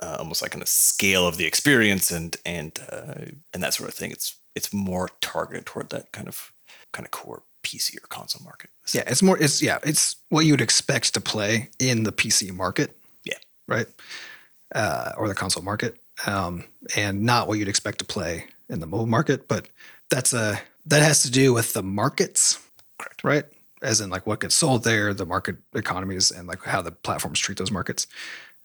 uh, 0.00 0.16
almost 0.18 0.40
like 0.42 0.54
on 0.54 0.62
a 0.62 0.66
scale 0.66 1.26
of 1.26 1.36
the 1.36 1.44
experience 1.46 2.10
and 2.10 2.36
and 2.46 2.78
uh, 2.90 3.24
and 3.52 3.62
that 3.62 3.74
sort 3.74 3.88
of 3.88 3.94
thing, 3.94 4.10
it's 4.10 4.36
it's 4.54 4.72
more 4.72 5.10
targeted 5.20 5.66
toward 5.66 5.90
that 5.90 6.10
kind 6.12 6.28
of 6.28 6.52
kind 6.92 7.04
of 7.06 7.10
core 7.10 7.42
PC 7.68 7.96
or 8.02 8.06
console 8.08 8.42
market. 8.44 8.70
Yeah, 8.94 9.02
it's 9.06 9.22
more 9.22 9.38
it's 9.38 9.62
yeah, 9.62 9.78
it's 9.82 10.16
what 10.30 10.46
you 10.46 10.52
would 10.52 10.60
expect 10.60 11.12
to 11.14 11.20
play 11.20 11.68
in 11.78 12.04
the 12.04 12.12
PC 12.12 12.54
market. 12.54 12.96
Yeah. 13.24 13.36
Right? 13.66 13.86
Uh, 14.74 15.12
or 15.16 15.28
the 15.28 15.34
console 15.34 15.62
market. 15.62 15.96
Um, 16.26 16.64
and 16.96 17.22
not 17.22 17.46
what 17.46 17.58
you'd 17.58 17.68
expect 17.68 17.98
to 17.98 18.04
play 18.04 18.46
in 18.68 18.80
the 18.80 18.86
mobile 18.86 19.06
market, 19.06 19.46
but 19.46 19.68
that's 20.10 20.32
a 20.32 20.60
that 20.86 21.02
has 21.02 21.22
to 21.22 21.30
do 21.30 21.52
with 21.52 21.74
the 21.74 21.82
markets. 21.82 22.58
Correct. 22.98 23.22
Right? 23.22 23.44
As 23.82 24.00
in 24.00 24.10
like 24.10 24.26
what 24.26 24.40
gets 24.40 24.54
sold 24.54 24.84
there, 24.84 25.12
the 25.12 25.26
market 25.26 25.56
economies 25.74 26.30
and 26.30 26.48
like 26.48 26.62
how 26.62 26.82
the 26.82 26.90
platforms 26.90 27.38
treat 27.38 27.58
those 27.58 27.70
markets. 27.70 28.06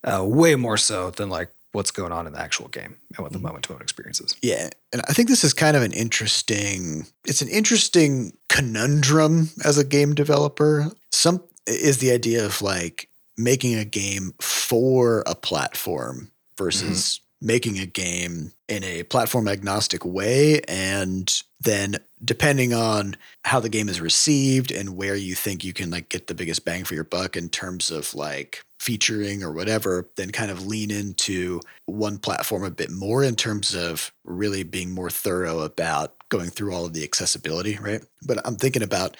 Uh, 0.05 0.23
way 0.25 0.55
more 0.55 0.77
so 0.77 1.11
than 1.11 1.29
like 1.29 1.49
what's 1.73 1.91
going 1.91 2.11
on 2.11 2.25
in 2.25 2.33
the 2.33 2.39
actual 2.39 2.67
game 2.69 2.97
and 3.15 3.23
what 3.23 3.31
the 3.31 3.37
mm-hmm. 3.37 3.47
moment 3.47 3.65
to 3.65 3.71
moment 3.71 3.83
experience 3.83 4.21
is. 4.21 4.35
Yeah, 4.41 4.69
and 4.93 5.01
I 5.09 5.13
think 5.13 5.27
this 5.27 5.43
is 5.43 5.53
kind 5.53 5.75
of 5.75 5.83
an 5.83 5.91
interesting. 5.91 7.05
It's 7.25 7.41
an 7.41 7.49
interesting 7.49 8.37
conundrum 8.47 9.49
as 9.65 9.77
a 9.77 9.83
game 9.83 10.15
developer. 10.15 10.89
Some 11.11 11.43
is 11.67 11.97
the 11.97 12.11
idea 12.11 12.45
of 12.45 12.61
like 12.61 13.09
making 13.37 13.75
a 13.75 13.85
game 13.85 14.33
for 14.39 15.23
a 15.25 15.35
platform 15.35 16.31
versus 16.57 17.19
mm-hmm. 17.19 17.32
Making 17.43 17.77
a 17.77 17.85
game 17.85 18.53
in 18.69 18.83
a 18.85 19.03
platform 19.03 19.49
agnostic 19.49 20.05
way 20.05 20.61
and 20.61 21.43
then 21.59 21.97
depending 22.23 22.73
on 22.73 23.17
how 23.43 23.59
the 23.59 23.67
game 23.67 23.89
is 23.89 23.99
received 23.99 24.71
and 24.71 24.95
where 24.95 25.15
you 25.15 25.35
think 25.35 25.63
you 25.63 25.73
can 25.73 25.91
like 25.91 26.07
get 26.07 26.27
the 26.27 26.33
biggest 26.33 26.63
bang 26.63 26.85
for 26.85 26.95
your 26.95 27.03
buck 27.03 27.35
in 27.35 27.49
terms 27.49 27.91
of 27.91 28.15
like 28.15 28.63
featuring 28.79 29.43
or 29.43 29.51
whatever 29.51 30.09
then 30.15 30.31
kind 30.31 30.51
of 30.51 30.65
lean 30.65 30.89
into 30.89 31.59
one 31.85 32.17
platform 32.17 32.63
a 32.63 32.71
bit 32.71 32.89
more 32.89 33.23
in 33.23 33.35
terms 33.35 33.75
of 33.75 34.13
really 34.23 34.63
being 34.63 34.91
more 34.91 35.09
thorough 35.09 35.59
about 35.59 36.15
going 36.29 36.49
through 36.49 36.73
all 36.73 36.85
of 36.85 36.93
the 36.93 37.03
accessibility 37.03 37.77
right? 37.81 38.03
But 38.25 38.39
i'm 38.45 38.55
thinking 38.55 38.83
about 38.83 39.17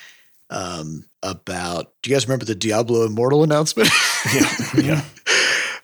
um 0.50 1.04
about 1.22 1.92
do 2.02 2.10
you 2.10 2.16
guys 2.16 2.26
remember 2.26 2.46
the 2.46 2.56
diablo 2.56 3.06
immortal 3.06 3.44
announcement? 3.44 3.90
Yeah, 4.34 4.54
yeah. 4.82 5.02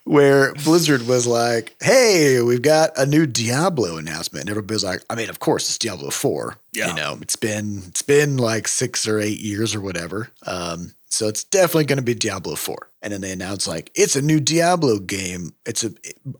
Where 0.09 0.55
Blizzard 0.55 1.05
was 1.05 1.27
like, 1.27 1.75
"Hey, 1.79 2.41
we've 2.41 2.63
got 2.63 2.89
a 2.97 3.05
new 3.05 3.27
Diablo 3.27 3.97
announcement," 3.97 4.41
and 4.41 4.49
everybody 4.49 4.73
was 4.73 4.83
like, 4.83 5.03
"I 5.07 5.13
mean, 5.13 5.29
of 5.29 5.37
course, 5.37 5.69
it's 5.69 5.77
Diablo 5.77 6.09
Four. 6.09 6.57
Yeah. 6.73 6.87
You 6.89 6.95
know, 6.95 7.19
it's 7.21 7.35
been 7.35 7.83
it's 7.85 8.01
been 8.01 8.37
like 8.37 8.67
six 8.67 9.07
or 9.07 9.19
eight 9.19 9.39
years 9.39 9.75
or 9.75 9.81
whatever. 9.81 10.31
Um, 10.47 10.95
so 11.09 11.27
it's 11.27 11.43
definitely 11.43 11.85
going 11.85 11.99
to 11.99 12.03
be 12.03 12.15
Diablo 12.15 12.55
Four. 12.55 12.89
And 13.03 13.13
then 13.13 13.21
they 13.21 13.31
announced 13.31 13.67
like 13.67 13.91
it's 13.93 14.15
a 14.15 14.21
new 14.21 14.39
Diablo 14.39 14.97
game. 14.97 15.53
It's 15.67 15.83
a 15.83 15.91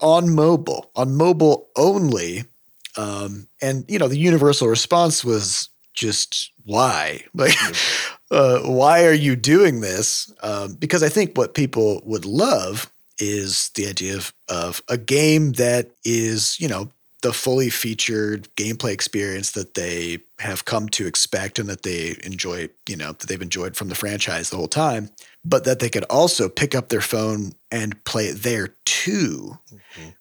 on 0.02 0.34
mobile, 0.34 0.90
on 0.96 1.16
mobile 1.16 1.70
only. 1.76 2.46
Um, 2.98 3.50
and 3.62 3.86
you 3.88 4.00
know, 4.00 4.08
the 4.08 4.18
universal 4.18 4.68
response 4.68 5.24
was 5.24 5.70
just 5.94 6.52
why, 6.66 7.24
like, 7.36 7.56
uh, 8.32 8.62
why 8.62 9.06
are 9.06 9.14
you 9.14 9.36
doing 9.36 9.82
this? 9.82 10.34
Um, 10.42 10.74
because 10.74 11.04
I 11.04 11.10
think 11.10 11.38
what 11.38 11.54
people 11.54 12.02
would 12.04 12.26
love 12.26 12.92
is 13.20 13.70
the 13.76 13.88
idea 13.88 14.16
of, 14.16 14.34
of 14.48 14.82
a 14.88 14.98
game 14.98 15.54
that 15.54 15.90
is, 16.04 16.60
you 16.60 16.68
know, 16.68 16.90
the 17.22 17.34
fully 17.34 17.70
featured 17.70 18.48
gameplay 18.56 18.92
experience 18.94 19.52
that 19.52 19.74
they 19.74 20.20
have 20.40 20.64
come 20.64 20.88
to 20.88 21.06
expect 21.06 21.60
and 21.60 21.68
that 21.68 21.84
they 21.84 22.16
enjoy, 22.24 22.70
you 22.88 22.96
know, 22.96 23.12
that 23.12 23.28
they've 23.28 23.42
enjoyed 23.42 23.76
from 23.76 23.90
the 23.90 23.96
franchise 23.96 24.50
the 24.50 24.56
whole 24.56 24.70
time, 24.70 25.10
but 25.44 25.66
that 25.66 25.80
they 25.80 25.90
could 25.90 26.06
also 26.06 26.48
pick 26.48 26.74
up 26.74 26.88
their 26.88 27.02
phone 27.02 27.52
and 27.72 28.02
play 28.06 28.28
it 28.28 28.42
there 28.44 28.70
too. 28.86 29.58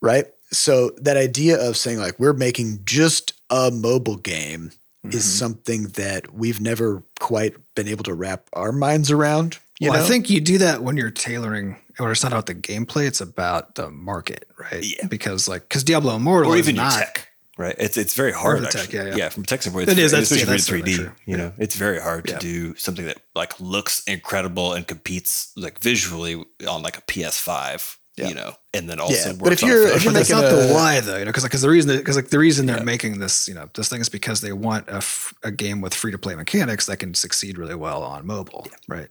Right. 0.00 0.26
So 0.50 0.90
that 0.96 1.16
idea 1.16 1.56
of 1.60 1.76
saying, 1.76 1.98
like, 1.98 2.18
we're 2.18 2.32
making 2.32 2.80
just 2.84 3.32
a 3.48 3.70
mobile 3.70 4.16
game 4.16 4.72
is 5.04 5.24
Mhm. 5.24 5.38
something 5.38 5.82
that 5.90 6.34
we've 6.34 6.60
never 6.60 7.02
quite 7.20 7.54
been 7.76 7.86
able 7.86 8.02
to 8.04 8.14
wrap 8.14 8.48
our 8.54 8.72
minds 8.72 9.10
around. 9.12 9.58
You 9.80 9.90
well, 9.90 9.98
know? 10.00 10.04
I 10.04 10.08
think 10.08 10.28
you 10.30 10.40
do 10.40 10.58
that 10.58 10.82
when 10.82 10.96
you're 10.96 11.10
tailoring, 11.10 11.76
or 12.00 12.10
it's 12.12 12.22
not 12.22 12.32
about 12.32 12.46
the 12.46 12.54
gameplay; 12.54 13.06
it's 13.06 13.20
about 13.20 13.76
the 13.76 13.90
market, 13.90 14.48
right? 14.58 14.82
Yeah. 14.84 15.06
Because 15.06 15.46
like, 15.48 15.62
because 15.68 15.84
Diablo 15.84 16.16
Immortal 16.16 16.52
or 16.52 16.56
is 16.56 16.66
even 16.68 16.74
your 16.76 16.84
not, 16.84 16.98
tech, 16.98 17.28
right? 17.56 17.76
It's 17.78 17.96
it's 17.96 18.14
very 18.14 18.32
hard. 18.32 18.62
tech, 18.64 18.74
actually. 18.84 18.98
yeah, 19.10 19.14
yeah. 19.16 19.28
from 19.28 19.44
a 19.44 19.46
tech 19.46 19.60
standpoint, 19.62 19.88
It 19.88 19.98
is, 19.98 20.10
that's- 20.10 20.30
yeah, 20.32 20.38
especially 20.52 20.80
3D. 20.82 20.90
certainly 20.90 20.94
true. 20.94 21.12
You 21.26 21.36
know, 21.36 21.52
it's 21.58 21.76
very 21.76 22.00
hard 22.00 22.28
Yeah. 22.28 22.38
to 22.38 22.40
do 22.40 22.74
something 22.74 23.04
that 23.06 23.18
like 23.36 23.58
looks 23.60 24.02
incredible 24.08 24.72
and 24.72 24.84
competes 24.86 25.52
like 25.56 25.78
visually 25.78 26.44
on 26.68 26.82
like 26.82 26.98
a 26.98 27.02
PS5. 27.02 27.96
Yeah. 28.16 28.30
You 28.30 28.34
know, 28.34 28.52
and 28.74 28.90
then 28.90 28.98
also 28.98 29.14
Yeah, 29.14 29.26
works 29.34 29.38
but 29.44 29.52
if 29.52 29.62
you're- 29.62 29.90
if 29.92 30.02
you're 30.02 30.12
making 30.12 30.34
not 30.40 30.50
the 30.50 30.72
why 30.74 30.98
though, 30.98 31.18
you 31.18 31.24
know, 31.24 31.28
because 31.30 31.44
because 31.44 31.62
the 31.62 31.68
reason 31.70 31.96
because 31.96 32.16
like 32.16 32.30
the 32.30 32.38
reason 32.40 32.66
they're 32.66 32.78
Yeah. 32.78 32.82
making 32.82 33.20
this, 33.20 33.46
you 33.46 33.54
know, 33.54 33.70
this 33.74 33.88
thing 33.88 34.00
is 34.00 34.08
because 34.08 34.40
they 34.40 34.52
want 34.52 34.88
a, 34.88 34.94
f- 34.96 35.32
a 35.44 35.52
game 35.52 35.80
with 35.80 35.94
free 35.94 36.10
to 36.10 36.18
play 36.18 36.34
mechanics 36.34 36.86
that 36.86 36.96
can 36.96 37.14
succeed 37.14 37.56
really 37.58 37.76
well 37.76 38.02
on 38.02 38.26
mobile, 38.26 38.66
right? 38.88 39.06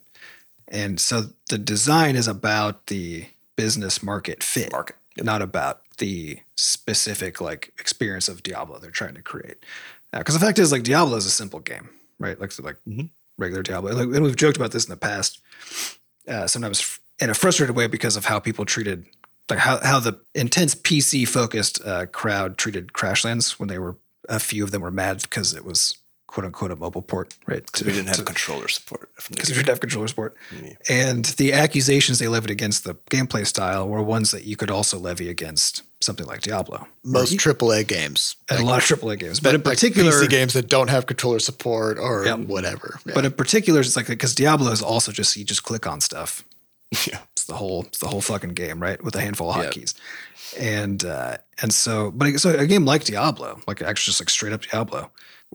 And 0.68 1.00
so 1.00 1.28
the 1.50 1.58
design 1.58 2.16
is 2.16 2.28
about 2.28 2.88
the 2.88 3.26
business 3.56 4.04
market 4.04 4.44
fit, 4.44 4.72
market. 4.72 4.96
Yep. 5.16 5.26
not 5.26 5.42
about 5.42 5.82
the 5.98 6.40
specific 6.56 7.42
like 7.42 7.74
experience 7.80 8.28
of 8.30 8.44
Diablo 8.44 8.78
they're 8.80 8.92
trying 8.92 9.16
to 9.16 9.22
create. 9.22 9.58
Because 10.14 10.36
the 10.38 10.46
fact 10.46 10.60
is, 10.60 10.72
like 10.72 10.84
Diablo 10.84 11.18
is 11.18 11.26
a 11.26 11.30
simple 11.32 11.60
game, 11.60 11.90
right? 12.20 12.40
Like 12.40 12.52
so, 12.52 12.64
like 12.64 12.78
Mhm. 12.88 13.10
regular 13.38 13.64
Diablo, 13.64 13.92
like, 13.94 14.16
and 14.16 14.24
we've 14.24 14.36
joked 14.36 14.58
about 14.58 14.72
this 14.72 14.86
in 14.86 14.90
the 14.92 14.98
past. 14.98 15.42
Uh, 16.28 16.46
sometimes 16.48 17.00
in 17.20 17.30
a 17.30 17.34
frustrated 17.34 17.76
way 17.76 17.88
because 17.88 18.16
of 18.16 18.26
how 18.26 18.40
people 18.40 18.66
treated, 18.66 19.06
like 19.50 19.60
how 19.60 19.80
how 19.84 20.00
the 20.00 20.20
intense 20.36 20.76
PC 20.76 21.26
focused 21.28 21.82
uh, 21.86 22.06
crowd 22.08 22.58
treated 22.58 22.94
Crashlands 22.94 23.52
when 23.60 23.70
they 23.70 23.80
were 23.80 23.98
a 24.30 24.40
few 24.40 24.64
of 24.64 24.72
them 24.72 24.82
were 24.82 24.92
mad 24.92 25.22
because 25.24 25.54
it 25.54 25.64
was 25.66 25.98
quote 26.28 26.46
unquote 26.46 26.72
a 26.72 26.76
mobile 26.76 27.02
port, 27.02 27.34
right? 27.48 27.66
because 27.66 27.84
we 27.86 27.94
didn't 27.94 28.10
have 28.10 28.24
controller 28.26 28.68
support. 28.68 29.10
From 29.16 29.34
the 29.34 29.38
because 29.38 29.50
we 29.50 29.56
didn't 29.56 29.70
have 29.70 29.80
controller 29.80 30.08
support. 30.08 30.36
Yeah. 30.62 30.74
And 30.90 31.26
the 31.26 31.54
accusations 31.54 32.20
they 32.20 32.28
levied 32.28 32.52
against 32.52 32.84
the 32.84 32.96
gameplay 33.10 33.46
style 33.48 33.88
were 33.88 34.04
ones 34.04 34.32
that 34.32 34.44
you 34.44 34.56
could 34.56 34.70
also 34.70 35.00
levy 35.00 35.30
against 35.30 35.84
something 36.00 36.28
like 36.28 36.42
Diablo. 36.42 36.88
most 37.04 37.34
AAA 37.38 37.88
games. 37.88 38.36
and 38.50 38.60
a 38.60 38.64
lot 38.66 38.80
of 38.92 39.00
AAA 39.00 39.18
games, 39.20 39.40
but 39.40 39.56
in 39.56 39.62
like 39.62 39.74
particular, 39.74 40.12
PC 40.12 40.30
games 40.30 40.54
that 40.54 40.68
don't 40.68 40.90
have 40.90 41.08
controller 41.08 41.40
support 41.40 41.98
or 41.98 42.24
Yep. 42.26 42.40
whatever. 42.42 43.00
Yeah. 43.06 43.14
but 43.16 43.26
in 43.26 43.32
particular, 43.32 43.80
it's 43.80 43.96
like 43.96 44.08
because 44.08 44.36
Diablo 44.36 44.72
is 44.72 44.82
also 44.82 45.12
just 45.12 45.36
you 45.38 45.44
just 45.44 45.64
click 45.64 45.88
on 45.88 46.02
stuff. 46.02 46.44
yeah. 47.08 47.20
It's 47.34 47.46
the 47.46 47.56
whole 47.56 47.84
it's 47.86 47.98
the 48.00 48.08
whole 48.08 48.22
fucking 48.22 48.52
game, 48.54 48.80
right? 48.82 49.04
With 49.04 49.16
a 49.16 49.22
handful 49.22 49.50
of 49.52 49.58
Yep. 49.64 49.74
hotkeys. 49.74 49.94
And 50.60 51.04
uh, 51.04 51.38
and 51.62 51.74
so, 51.74 52.12
but 52.12 52.40
so 52.40 52.52
a 52.58 52.68
game 52.68 52.86
like 52.86 53.04
Diablo, 53.04 53.60
like 53.68 53.82
actually 53.82 54.12
just 54.12 54.22
like 54.22 54.30
straight 54.30 54.54
up 54.54 54.62
Diablo, 54.62 55.10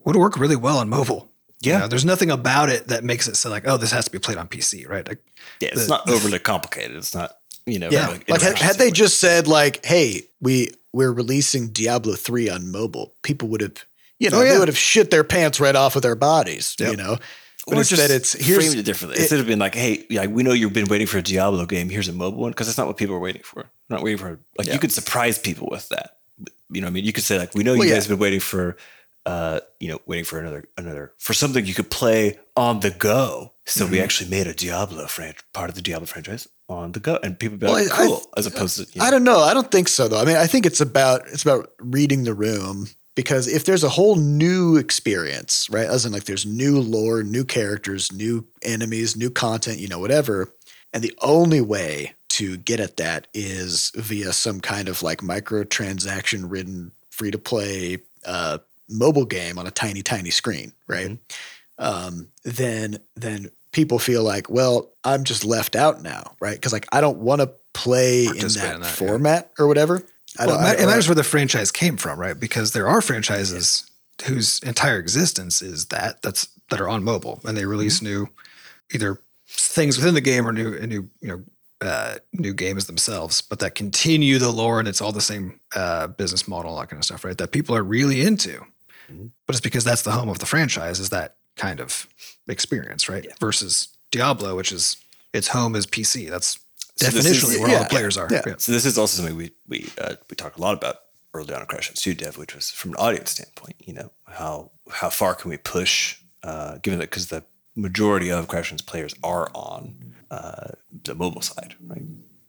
would 0.05 0.17
work 0.17 0.39
really 0.39 0.57
well 0.57 0.79
on 0.79 0.89
mobile. 0.89 1.29
You 1.61 1.73
Yeah. 1.73 1.79
know, 1.81 1.89
there's 1.89 2.05
nothing 2.05 2.31
about 2.31 2.71
it 2.71 2.89
that 2.89 3.05
makes 3.05 3.29
it 3.29 3.37
so 3.37 3.49
like, 3.51 3.65
oh, 3.69 3.77
this 3.77 3.93
has 3.93 4.07
to 4.07 4.11
be 4.11 4.19
played 4.19 4.37
on 4.39 4.49
PC, 4.49 4.89
right? 4.89 5.07
Like, 5.07 5.19
Yeah, 5.61 5.69
it's 5.73 5.83
the- 5.83 5.89
not 5.89 6.09
overly 6.11 6.39
complicated. 6.41 6.97
It's 6.97 7.15
not, 7.15 7.37
you 7.67 7.79
know, 7.79 7.89
Yeah, 7.91 8.09
like, 8.09 8.29
like 8.29 8.41
had, 8.41 8.59
had 8.59 8.77
they 8.79 8.91
just 8.91 9.19
said 9.19 9.47
like, 9.47 9.85
"Hey, 9.85 10.23
we 10.41 10.71
we're 10.93 11.13
releasing 11.13 11.69
Diablo 11.69 12.15
three 12.17 12.49
on 12.49 12.71
mobile," 12.73 13.15
people 13.23 13.49
would 13.49 13.61
have, 13.61 13.75
you 14.19 14.29
oh, 14.29 14.33
know, 14.33 14.39
Oh, 14.41 14.43
yeah. 14.45 14.53
they 14.55 14.59
would 14.59 14.69
have 14.69 14.77
shit 14.77 15.11
their 15.13 15.23
pants 15.25 15.61
right 15.61 15.77
off 15.77 15.95
of 15.95 16.03
their 16.03 16.17
bodies, 16.17 16.75
you 16.81 16.97
know. 16.97 17.19
But 17.69 17.75
or 17.77 17.79
instead, 17.79 18.09
just 18.09 18.11
it's 18.11 18.33
here's 18.33 18.65
framed 18.65 18.81
it 18.81 18.83
differently. 18.83 19.19
it- 19.19 19.23
Instead 19.23 19.39
of 19.39 19.47
being 19.47 19.61
like, 19.61 19.77
"Hey, 19.77 20.05
yeah, 20.11 20.27
we 20.27 20.43
know 20.43 20.53
you've 20.53 20.73
been 20.73 20.89
waiting 20.89 21.07
for 21.07 21.19
a 21.19 21.23
Diablo 21.23 21.65
game. 21.65 21.89
Here's 21.91 22.09
a 22.09 22.13
mobile 22.13 22.41
one," 22.41 22.51
because 22.51 22.67
that's 22.67 22.77
not 22.79 22.89
what 22.89 22.97
people 22.97 23.15
are 23.15 23.21
waiting 23.21 23.43
for. 23.45 23.63
They're 23.89 23.99
not 23.99 24.03
waiting 24.03 24.19
for 24.19 24.41
like 24.59 24.67
Yeah. 24.67 24.73
you 24.75 24.81
could 24.81 24.91
surprise 24.91 25.39
people 25.39 25.69
with 25.71 25.89
that. 25.91 26.17
You 26.73 26.81
know, 26.81 26.87
what 26.87 26.91
I 26.91 26.95
mean, 26.95 27.05
you 27.05 27.13
could 27.13 27.23
say 27.23 27.39
like, 27.39 27.55
"We 27.55 27.63
know 27.63 27.75
Well, 27.77 27.87
you 27.87 27.95
guys 27.95 28.03
have 28.05 28.09
been 28.09 28.19
waiting 28.19 28.41
for, 28.41 28.77
uh, 29.27 29.61
you 29.81 29.89
know, 29.89 30.01
waiting 30.07 30.25
for 30.25 30.39
another 30.41 30.65
another 30.77 31.13
for 31.19 31.33
something 31.35 31.65
you 31.67 31.75
could 31.75 31.91
play 31.91 32.39
on 32.57 32.81
the 32.81 32.91
go." 32.91 33.53
So 33.67 33.85
Mm-hmm. 33.85 33.93
we 33.93 34.01
actually 34.01 34.31
made 34.31 34.47
a 34.49 34.55
Diablo 34.55 35.07
franchise, 35.07 35.43
part 35.53 35.71
of 35.71 35.77
the 35.77 35.83
Diablo 35.83 36.07
franchise 36.07 36.49
on 36.69 36.93
the 36.93 37.01
go, 37.01 37.19
and 37.23 37.39
people 37.39 37.59
be 37.59 37.67
Well, 37.67 37.75
like, 37.75 37.93
I- 37.93 38.05
I- 38.05 38.07
"Cool," 38.09 38.23
as 38.37 38.47
opposed 38.47 38.77
to, 38.77 38.83
you 38.93 39.01
know, 39.01 39.05
I 39.07 39.11
don't 39.11 39.25
know. 39.25 39.39
I 39.39 39.55
don't 39.55 39.71
think 39.71 39.89
so 39.89 40.09
though. 40.09 40.21
I 40.21 40.25
mean, 40.25 40.37
I 40.37 40.47
think 40.47 40.67
it's 40.67 40.81
about 40.81 41.23
it's 41.29 41.43
about 41.43 41.71
reading 41.79 42.25
the 42.25 42.35
room 42.35 42.89
because 43.15 43.47
if 43.47 43.65
there's 43.65 43.85
a 43.85 43.89
whole 43.91 44.17
new 44.17 44.77
experience, 44.77 45.69
right? 45.71 45.87
As 45.87 46.05
in 46.07 46.13
like 46.13 46.25
there's 46.25 46.47
new 46.47 46.81
lore, 46.81 47.23
new 47.23 47.45
characters, 47.45 48.11
new 48.13 48.47
enemies, 48.63 49.17
new 49.17 49.31
content, 49.31 49.79
you 49.79 49.87
know, 49.89 49.99
whatever. 50.01 50.53
And 50.95 51.03
the 51.03 51.15
only 51.23 51.61
way 51.63 52.15
to 52.31 52.57
get 52.57 52.81
at 52.81 52.97
that 52.99 53.27
is 53.33 53.93
via 53.95 54.33
some 54.33 54.61
kind 54.61 54.89
of 54.89 55.03
like 55.03 55.21
microtransaction 55.21 56.51
ridden 56.51 56.93
free 57.11 57.31
to 57.31 57.39
play 57.39 57.99
uh, 58.25 58.59
mobile 58.93 59.25
game 59.25 59.59
on 59.59 59.67
a 59.67 59.71
tiny, 59.71 60.03
tiny 60.03 60.31
screen, 60.31 60.73
right? 60.87 61.19
Um, 61.79 62.29
then 62.45 62.99
then 63.17 63.51
people 63.73 63.99
feel 63.99 64.23
like, 64.23 64.51
well, 64.51 64.91
I'm 65.05 65.25
just 65.25 65.45
left 65.45 65.75
out 65.77 66.03
now, 66.03 66.35
right? 66.41 66.55
Because 66.55 66.73
like 66.73 66.87
I 66.93 67.01
don't 67.01 67.19
want 67.19 67.41
to 67.41 67.51
play 67.75 68.27
in 68.27 68.35
that, 68.37 68.41
in 68.41 68.53
that, 68.53 68.81
yeah. 68.81 68.85
format 68.85 69.51
or 69.59 69.67
whatever. 69.67 70.03
I 70.39 70.47
well, 70.47 70.57
don't. 70.57 70.61
it 70.61 70.63
ma- 70.63 70.69
I, 70.69 70.73
it 70.75 70.83
or- 70.83 70.87
matters 70.87 71.09
where 71.09 71.15
the 71.15 71.25
franchise 71.25 71.71
came 71.71 71.97
from, 71.97 72.19
right? 72.19 72.39
Because 72.39 72.73
there 72.73 72.89
are 72.89 73.01
franchises 73.01 73.91
whose 74.25 74.59
entire 74.61 74.99
existence 74.99 75.63
is 75.63 75.87
that 75.87 76.23
that's 76.23 76.47
that 76.71 76.81
are 76.81 76.89
on 76.89 77.03
mobile, 77.03 77.41
and 77.45 77.57
they 77.57 77.65
release 77.67 77.97
Mm-hmm. 78.01 78.07
new 78.07 78.29
either 78.95 79.21
things 79.49 79.97
within 79.97 80.15
the 80.15 80.21
game 80.21 80.47
or 80.47 80.53
new 80.53 80.79
new 80.87 81.09
you 81.21 81.29
know 81.29 81.43
uh, 81.81 82.17
new 82.33 82.55
games 82.55 82.87
themselves, 82.87 83.43
but 83.43 83.59
that 83.59 83.75
continue 83.75 84.39
the 84.39 84.51
lore 84.53 84.79
and 84.79 84.87
it's 84.87 85.01
all 85.01 85.11
the 85.13 85.21
same 85.21 85.59
uh, 85.75 86.07
business 86.07 86.47
model, 86.47 86.71
all 86.73 86.79
that 86.81 86.89
kind 86.89 87.01
of 87.01 87.05
stuff, 87.05 87.25
right? 87.25 87.37
That 87.39 87.51
people 87.51 87.75
are 87.75 87.83
really 87.83 88.21
into, 88.21 88.65
Mm-hmm. 89.11 89.27
but 89.47 89.55
it's 89.57 89.61
because 89.61 89.85
that's 89.85 90.03
the 90.03 90.13
home 90.13 90.29
of 90.29 90.39
the 90.39 90.47
franchise, 90.47 91.01
is 91.01 91.11
that 91.11 91.37
kind 91.57 91.81
of 91.81 92.07
experience, 92.49 93.09
right? 93.09 93.27
Versus 93.41 93.89
Diablo, 94.11 94.57
which 94.57 94.73
is 94.73 94.97
its 95.33 95.49
home 95.49 95.75
is 95.77 95.87
PC. 95.87 96.29
That's 96.31 96.59
So 96.97 97.11
this 97.11 97.25
is- 97.27 97.43
definitionally 97.45 97.61
where 97.61 97.77
all 97.77 97.83
the 97.85 97.89
players 97.91 98.17
are. 98.17 98.29
yeah. 98.31 98.43
Yeah. 98.47 98.55
So 98.59 98.73
this 98.73 98.85
is 98.85 98.99
also 98.99 99.17
something 99.23 99.37
we 99.37 99.51
we 99.69 99.89
uh, 100.01 100.15
we 100.31 100.37
talk 100.37 100.57
a 100.57 100.61
lot 100.61 100.75
about 100.75 100.97
early 101.35 101.55
on 101.55 101.61
in 101.61 101.67
Crash 101.67 101.91
Two 101.95 102.15
Dev, 102.15 102.37
which 102.39 102.55
was 102.55 102.71
from 102.71 102.91
an 102.93 102.97
audience 102.97 103.31
standpoint. 103.31 103.77
You 103.81 103.95
know 103.95 104.11
how 104.27 104.71
how 104.91 105.11
far 105.11 105.35
can 105.35 105.51
we 105.51 105.57
push, 105.57 106.17
uh, 106.43 106.79
given 106.79 106.99
that 106.99 107.11
because 107.11 107.27
the 107.29 107.43
majority 107.77 108.31
of 108.31 108.49
Crash 108.49 108.71
players 108.87 109.15
are 109.23 109.51
on 109.55 110.15
uh, 110.31 110.69
the 111.05 111.15
mobile 111.15 111.41
side, 111.43 111.75
right? 111.87 112.03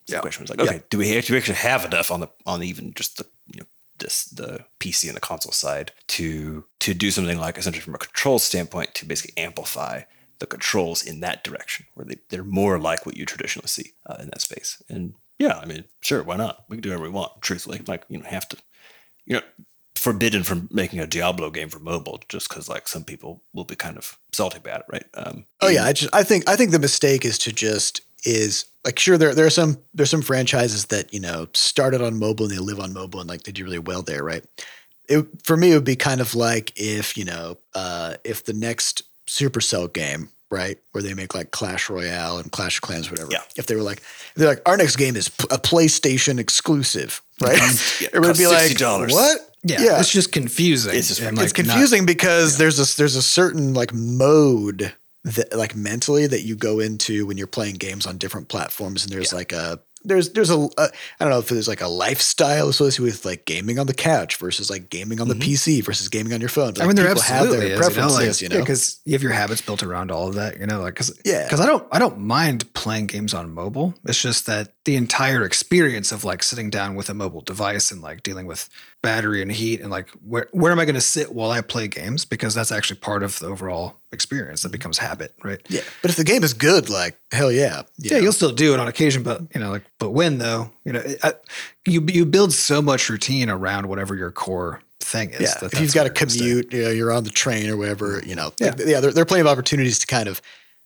So 0.05 0.15
Yeah. 0.15 0.17
The 0.17 0.21
question 0.21 0.43
was 0.43 0.49
like, 0.49 0.59
okay, 0.59 0.81
do 0.89 0.97
we 0.97 1.05
do 1.21 1.33
we 1.33 1.37
actually 1.37 1.55
have 1.55 1.85
enough 1.85 2.11
on 2.11 2.19
the 2.19 2.29
on 2.45 2.61
even 2.63 2.93
just 2.93 3.17
the 3.17 3.25
this 4.03 4.25
the 4.25 4.65
PC 4.79 5.07
and 5.07 5.15
the 5.15 5.21
console 5.21 5.51
side 5.51 5.91
to 6.09 6.65
to 6.79 6.93
do 6.93 7.09
something 7.09 7.39
like 7.39 7.57
essentially 7.57 7.81
from 7.81 7.95
a 7.95 7.99
control 7.99 8.37
standpoint 8.37 8.93
to 8.95 9.05
basically 9.05 9.41
amplify 9.41 10.01
the 10.39 10.45
controls 10.45 11.03
in 11.03 11.21
that 11.21 11.43
direction 11.43 11.85
where 11.93 12.05
they, 12.05 12.17
they're 12.29 12.43
more 12.43 12.77
like 12.77 13.05
what 13.05 13.17
you 13.17 13.25
traditionally 13.25 13.67
see 13.67 13.93
uh, 14.05 14.17
in 14.19 14.27
that 14.27 14.41
space. 14.41 14.83
And 14.89 15.15
yeah 15.39 15.57
i 15.57 15.65
mean 15.65 15.85
sure 16.01 16.21
why 16.21 16.35
not? 16.37 16.65
We 16.69 16.77
can 16.77 16.81
do 16.81 16.89
whatever 16.89 17.03
we 17.05 17.09
want 17.09 17.41
truthfully. 17.41 17.81
Like 17.87 18.03
you 18.09 18.19
know 18.19 18.25
have 18.25 18.47
to 18.49 18.57
you 19.25 19.35
know 19.35 19.41
forbidden 19.95 20.43
from 20.43 20.67
making 20.71 20.99
a 20.99 21.07
diablo 21.07 21.49
game 21.49 21.69
for 21.69 21.79
mobile 21.79 22.19
just 22.27 22.49
because 22.49 22.67
like 22.67 22.87
some 22.87 23.03
people 23.03 23.41
will 23.53 23.63
be 23.63 23.75
kind 23.75 23.97
of 23.97 24.19
salty 24.33 24.57
about 24.57 24.81
it 24.81 24.85
right? 24.89 25.05
Um 25.15 25.45
Oh 25.61 25.69
yeah, 25.69 25.85
I 25.85 25.93
just 25.93 26.13
I 26.13 26.23
think 26.23 26.47
I 26.47 26.55
think 26.55 26.71
the 26.71 26.79
mistake 26.79 27.25
is 27.25 27.37
to 27.39 27.51
just 27.51 28.01
is 28.25 28.65
like 28.85 28.99
sure 28.99 29.17
there 29.17 29.33
there 29.33 29.45
are 29.45 29.49
some 29.51 29.77
there's 29.93 30.09
some 30.09 30.21
franchises 30.21 30.85
that 30.87 31.13
you 31.13 31.19
know 31.19 31.47
started 31.53 32.01
on 32.01 32.17
mobile 32.19 32.45
and 32.45 32.53
they 32.53 32.59
live 32.59 32.79
on 32.79 32.93
mobile 32.93 33.19
and 33.19 33.29
like 33.29 33.43
they 33.43 33.51
do 33.51 33.63
really 33.63 33.79
well 33.79 34.01
there, 34.01 34.23
right? 34.23 34.43
It, 35.09 35.25
for 35.43 35.57
me, 35.57 35.71
it 35.71 35.75
would 35.75 35.83
be 35.83 35.95
kind 35.97 36.21
of 36.21 36.33
like 36.35 36.71
if 36.77 37.17
you 37.17 37.25
know 37.25 37.57
uh, 37.75 38.15
if 38.23 38.45
the 38.45 38.53
next 38.53 39.03
Supercell 39.27 39.91
game, 39.91 40.29
right, 40.49 40.77
where 40.91 41.01
they 41.01 41.13
make 41.13 41.33
like 41.35 41.51
Clash 41.51 41.89
Royale 41.89 42.37
and 42.37 42.51
Clash 42.51 42.77
of 42.77 42.81
Clans, 42.83 43.09
whatever. 43.11 43.29
Yeah. 43.31 43.41
If 43.57 43.65
they 43.67 43.75
were 43.75 43.81
like 43.81 44.01
they're 44.35 44.47
like 44.49 44.61
our 44.65 44.77
next 44.77 44.95
game 44.95 45.15
is 45.15 45.27
p- 45.29 45.45
a 45.51 45.57
PlayStation 45.57 46.39
exclusive, 46.39 47.21
right? 47.41 47.59
Yeah, 48.01 48.09
it 48.13 48.19
would 48.19 48.37
be 48.37 48.47
like 48.47 48.71
$60. 48.71 49.11
what? 49.11 49.39
Yeah, 49.65 49.81
yeah, 49.81 49.99
it's 49.99 50.11
just 50.11 50.31
confusing. 50.33 50.93
It's 50.95 51.07
just- 51.07 51.21
and, 51.21 51.37
it's 51.39 51.57
like, 51.57 51.65
not- 51.65 51.71
confusing 51.73 52.05
because 52.05 52.57
there's 52.57 52.79
a 52.79 52.97
there's 52.97 53.15
a 53.15 53.21
certain 53.21 53.73
like 53.73 53.93
mode 53.93 54.93
that 55.23 55.55
like 55.55 55.75
mentally 55.75 56.27
that 56.27 56.41
you 56.41 56.55
go 56.55 56.79
into 56.79 57.25
when 57.25 57.37
you're 57.37 57.47
playing 57.47 57.75
games 57.75 58.05
on 58.05 58.17
different 58.17 58.49
platforms 58.49 59.03
and 59.03 59.13
there's 59.13 59.33
like 59.33 59.51
a 59.51 59.79
there's 60.05 60.31
there's 60.31 60.49
a, 60.49 60.57
a 60.57 60.69
I 60.77 60.89
don't 61.19 61.29
know 61.29 61.39
if 61.39 61.49
there's 61.49 61.67
like 61.67 61.81
a 61.81 61.87
lifestyle 61.87 62.67
associated 62.69 63.03
with 63.03 63.25
like 63.25 63.45
gaming 63.45 63.79
on 63.79 63.87
the 63.87 63.93
couch 63.93 64.35
versus 64.35 64.69
like 64.69 64.89
gaming 64.89 65.21
on 65.21 65.27
the 65.29 65.35
PC 65.35 65.83
versus 65.83 66.09
gaming 66.09 66.33
on 66.33 66.41
your 66.41 66.49
phone. 66.49 66.73
Mm-hmm. 66.73 66.83
I 66.83 66.87
mean, 66.87 66.95
there 66.95 67.07
people 67.07 67.21
have 67.21 67.43
absolutely 67.43 67.69
their 67.69 67.79
is, 67.79 67.79
you 67.79 67.79
know, 67.79 67.93
preferences, 67.93 68.41
like, 68.41 68.51
you 68.51 68.57
know. 68.57 68.61
because 68.61 68.99
you 69.05 69.13
have 69.13 69.23
your 69.23 69.31
habits 69.31 69.61
built 69.61 69.81
around 69.81 70.11
all 70.11 70.27
of 70.27 70.35
that, 70.35 70.59
you 70.59 70.65
know, 70.65 70.81
like, 70.81 70.95
cause, 70.95 71.17
Yeah. 71.23 71.47
cause 71.49 71.61
I 71.61 71.65
don't, 71.65 71.87
I 71.91 71.99
don't 71.99 72.19
mind 72.19 72.73
playing 72.73 73.07
games 73.07 73.33
on 73.33 73.53
mobile. 73.53 73.93
It's 74.03 74.21
just 74.21 74.45
that 74.47 74.73
the 74.83 74.95
entire 74.97 75.45
experience 75.45 76.11
of 76.11 76.25
like 76.25 76.43
sitting 76.43 76.69
down 76.69 76.95
with 76.95 77.09
a 77.09 77.13
mobile 77.13 77.41
device 77.41 77.89
and 77.91 78.01
like 78.01 78.23
dealing 78.23 78.45
with 78.45 78.69
battery 79.03 79.43
and 79.43 79.51
heat 79.51 79.81
and 79.81 79.91
like, 79.91 80.09
where, 80.25 80.47
where 80.51 80.71
am 80.71 80.79
I 80.79 80.85
going 80.85 80.95
to 80.95 81.01
sit 81.01 81.31
while 81.31 81.51
I 81.51 81.61
play 81.61 81.87
games? 81.87 82.25
Because 82.25 82.55
that's 82.55 82.71
actually 82.71 82.99
part 82.99 83.21
of 83.21 83.37
the 83.37 83.45
overall 83.45 83.97
experience 84.11 84.63
that 84.63 84.69
mm-hmm. 84.69 84.73
becomes 84.73 84.97
habit, 84.97 85.35
right? 85.43 85.61
yeah, 85.69 85.81
but 86.01 86.09
if 86.09 86.17
the 86.17 86.23
game 86.23 86.43
is 86.43 86.55
good, 86.55 86.89
like 86.89 87.19
hell 87.31 87.51
yeah, 87.51 87.83
you 87.99 88.09
Yeah, 88.09 88.17
know. 88.17 88.23
you'll 88.23 88.33
still 88.33 88.51
do 88.51 88.73
it 88.73 88.79
on 88.79 88.87
occasion, 88.87 89.21
but 89.21 89.41
you 89.53 89.59
know, 89.59 89.69
like, 89.69 89.83
but 89.99 90.09
when 90.09 90.39
though, 90.39 90.71
you 90.85 90.93
know, 90.93 91.01
it- 91.01 91.19
I, 91.23 91.33
you 91.85 92.03
you 92.07 92.25
build 92.25 92.53
so 92.53 92.81
much 92.81 93.09
routine 93.09 93.49
around 93.49 93.87
whatever 93.87 94.15
your 94.15 94.31
core 94.31 94.81
thing 95.01 95.31
is. 95.31 95.41
Yeah, 95.41 95.53
that 95.59 95.73
if 95.73 95.81
you've 95.81 95.93
got 95.93 96.05
to 96.05 96.09
where 96.09 96.23
it's 96.23 96.33
stay. 96.33 96.39
commute, 96.39 96.73
you 96.73 96.83
know, 96.83 96.89
you're 96.89 97.11
on 97.11 97.25
the 97.25 97.29
train 97.29 97.69
or 97.69 97.77
whatever, 97.77 98.19
mm-hmm. 98.19 98.29
you 98.29 98.35
know. 98.35 98.53
Yeah. 98.59 98.67
like, 98.69 98.79
yeah 98.79 98.99
there, 99.01 99.11
there 99.11 99.21
are 99.21 99.25
plenty 99.25 99.41
of 99.41 99.47
opportunities 99.47 99.99
to 99.99 100.07
kind 100.07 100.27
of 100.29 100.41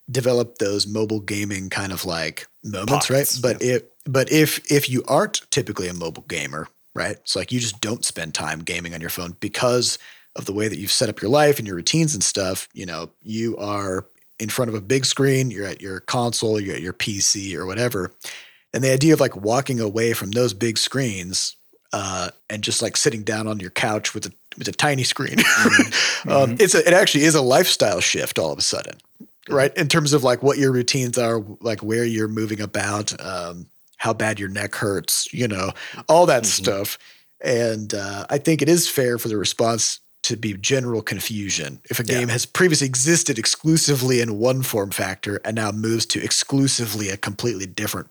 develop 0.09 0.57
those 0.57 0.87
mobile 0.87 1.19
gaming 1.19 1.69
kind 1.69 1.91
of 1.91 2.05
like 2.05 2.47
moments, 2.63 3.07
Pockets, 3.07 3.11
right? 3.11 3.39
But 3.41 3.61
if 3.61 3.83
but 4.05 4.31
if 4.31 4.71
if 4.71 4.89
you 4.89 5.03
aren't 5.07 5.49
typically 5.51 5.87
a 5.87 5.93
mobile 5.93 6.25
gamer, 6.27 6.67
right? 6.97 7.15
It's 7.17 7.35
like 7.35 7.51
you 7.51 7.59
just 7.59 7.79
don't 7.79 8.03
spend 8.03 8.33
time 8.33 8.59
gaming 8.59 8.95
on 8.95 9.01
your 9.01 9.11
phone 9.11 9.37
because 9.39 9.99
of 10.35 10.45
the 10.45 10.53
way 10.53 10.67
that 10.67 10.79
you've 10.79 10.91
set 10.91 11.09
up 11.09 11.21
your 11.21 11.29
life 11.29 11.59
and 11.59 11.67
your 11.67 11.75
routines 11.75 12.13
and 12.13 12.23
stuff. 12.23 12.67
You 12.73 12.87
know, 12.87 13.11
you 13.21 13.55
are 13.57 14.05
in 14.39 14.49
front 14.49 14.69
of 14.69 14.75
a 14.75 14.81
big 14.81 15.05
screen, 15.05 15.51
you're 15.51 15.67
at 15.67 15.79
your 15.79 15.99
console, 16.01 16.59
you're 16.59 16.75
at 16.75 16.81
your 16.81 16.93
PC 16.93 17.55
or 17.55 17.65
whatever. 17.65 18.11
And 18.73 18.83
the 18.83 18.91
idea 18.91 19.13
of 19.13 19.19
like 19.19 19.35
walking 19.35 19.79
away 19.79 20.13
from 20.13 20.31
those 20.31 20.53
big 20.53 20.77
screens 20.77 21.55
uh, 21.93 22.29
and 22.49 22.63
just 22.63 22.81
like 22.81 22.97
sitting 22.97 23.23
down 23.23 23.47
on 23.47 23.59
your 23.59 23.69
couch 23.69 24.13
with 24.13 24.25
a 24.25 24.33
with 24.57 24.67
a 24.67 24.71
tiny 24.71 25.03
screen, 25.03 25.37
um, 26.27 26.57
it's 26.59 26.73
a, 26.73 26.85
it 26.87 26.93
actually 26.93 27.23
is 27.23 27.35
a 27.35 27.41
lifestyle 27.43 27.99
shift 27.99 28.39
all 28.39 28.51
of 28.51 28.57
a 28.57 28.63
sudden, 28.63 28.97
right? 29.49 29.75
In 29.77 29.87
terms 29.87 30.13
of 30.13 30.23
like 30.23 30.41
what 30.41 30.57
your 30.57 30.71
routines 30.71 31.17
are, 31.19 31.43
like 31.61 31.83
where 31.83 32.03
you're 32.03 32.27
moving 32.27 32.59
about, 32.59 33.13
um, 33.23 33.67
how 33.97 34.13
bad 34.13 34.39
your 34.39 34.49
neck 34.49 34.75
hurts, 34.75 35.31
you 35.33 35.47
know, 35.47 35.71
all 36.07 36.25
that 36.25 36.45
stuff. 36.45 36.97
And 37.41 37.93
uh, 37.93 38.25
I 38.29 38.37
think 38.37 38.61
it 38.61 38.69
is 38.69 38.89
fair 38.89 39.17
for 39.17 39.27
the 39.27 39.37
response 39.37 39.99
to 40.23 40.35
be 40.35 40.53
general 40.55 41.01
confusion. 41.01 41.79
If 41.89 41.99
a 41.99 42.03
game 42.03 42.27
has 42.29 42.45
previously 42.45 42.87
existed 42.87 43.37
exclusively 43.39 44.19
in 44.21 44.39
one 44.39 44.61
form 44.63 44.91
factor 44.91 45.39
and 45.45 45.55
now 45.55 45.71
moves 45.71 46.05
to 46.07 46.23
exclusively 46.23 47.09
a 47.09 47.17
completely 47.17 47.65
different 47.65 48.09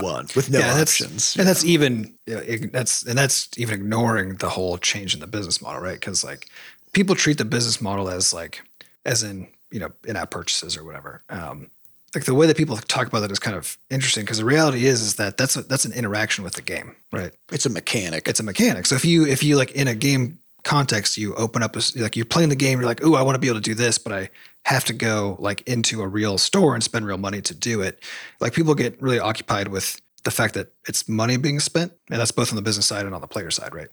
one 0.00 0.28
with 0.36 0.48
no 0.50 0.60
Yeah, 0.60 0.66
that's- 0.74 1.00
options. 1.00 1.36
and 1.36 1.48
that's 1.48 1.64
even 1.64 2.14
know, 2.28 2.38
ig- 2.46 2.70
that's 2.70 3.02
and 3.02 3.18
that's 3.18 3.48
even 3.56 3.74
ignoring 3.80 4.36
the 4.36 4.48
whole 4.50 4.78
change 4.78 5.14
in 5.14 5.20
the 5.20 5.26
business 5.26 5.60
model, 5.60 5.80
right? 5.82 5.98
Because 5.98 6.22
like 6.22 6.46
people 6.92 7.16
treat 7.16 7.38
the 7.38 7.44
business 7.44 7.80
model 7.80 8.08
as 8.08 8.32
like 8.32 8.62
as 9.04 9.24
in 9.24 9.48
you 9.72 9.80
know 9.80 9.90
in-app 10.06 10.30
purchases 10.30 10.76
or 10.76 10.84
whatever. 10.84 11.22
Um, 11.28 11.70
like 12.14 12.24
the 12.24 12.34
way 12.34 12.46
that 12.46 12.56
people 12.56 12.76
talk 12.76 13.06
about 13.06 13.20
that 13.20 13.30
is 13.30 13.38
kind 13.38 13.56
of 13.56 13.78
interesting 13.88 14.24
because 14.24 14.38
the 14.38 14.44
reality 14.44 14.86
is 14.86 15.00
is 15.00 15.14
that 15.16 15.36
that's 15.36 15.56
a, 15.56 15.62
that's 15.62 15.84
an 15.84 15.92
interaction 15.92 16.42
with 16.42 16.54
the 16.54 16.62
game, 16.62 16.96
right? 17.12 17.32
it's 17.52 17.66
a 17.66 17.70
mechanic. 17.70 18.26
It's 18.26 18.40
a 18.40 18.42
mechanic. 18.42 18.86
So 18.86 18.94
if 18.96 19.04
you 19.04 19.26
if 19.26 19.42
you 19.42 19.56
like 19.56 19.72
in 19.72 19.88
a 19.88 19.94
game 19.94 20.38
context, 20.64 21.16
you 21.16 21.34
open 21.34 21.62
up 21.62 21.76
a, 21.76 21.80
like 21.96 22.16
you're 22.16 22.24
playing 22.24 22.48
the 22.48 22.56
game, 22.56 22.80
you're 22.80 22.88
like, 22.88 23.04
oh, 23.04 23.14
I 23.14 23.22
want 23.22 23.36
to 23.36 23.38
be 23.38 23.48
able 23.48 23.58
to 23.58 23.62
do 23.62 23.74
this, 23.74 23.98
but 23.98 24.12
I 24.12 24.30
have 24.64 24.84
to 24.86 24.92
go 24.92 25.36
like 25.38 25.62
into 25.62 26.02
a 26.02 26.08
real 26.08 26.36
store 26.36 26.74
and 26.74 26.82
spend 26.82 27.06
real 27.06 27.18
money 27.18 27.40
to 27.42 27.54
do 27.54 27.80
it. 27.80 28.02
Like 28.40 28.52
people 28.52 28.74
get 28.74 29.00
really 29.00 29.18
occupied 29.18 29.68
with 29.68 30.00
the 30.24 30.30
fact 30.30 30.54
that 30.54 30.72
it's 30.86 31.08
money 31.08 31.36
being 31.38 31.60
spent, 31.60 31.92
and 32.10 32.20
that's 32.20 32.30
both 32.30 32.50
on 32.50 32.56
the 32.56 32.62
business 32.62 32.86
side 32.86 33.06
and 33.06 33.14
on 33.14 33.20
the 33.20 33.26
player 33.26 33.50
side, 33.50 33.74
right? 33.74 33.88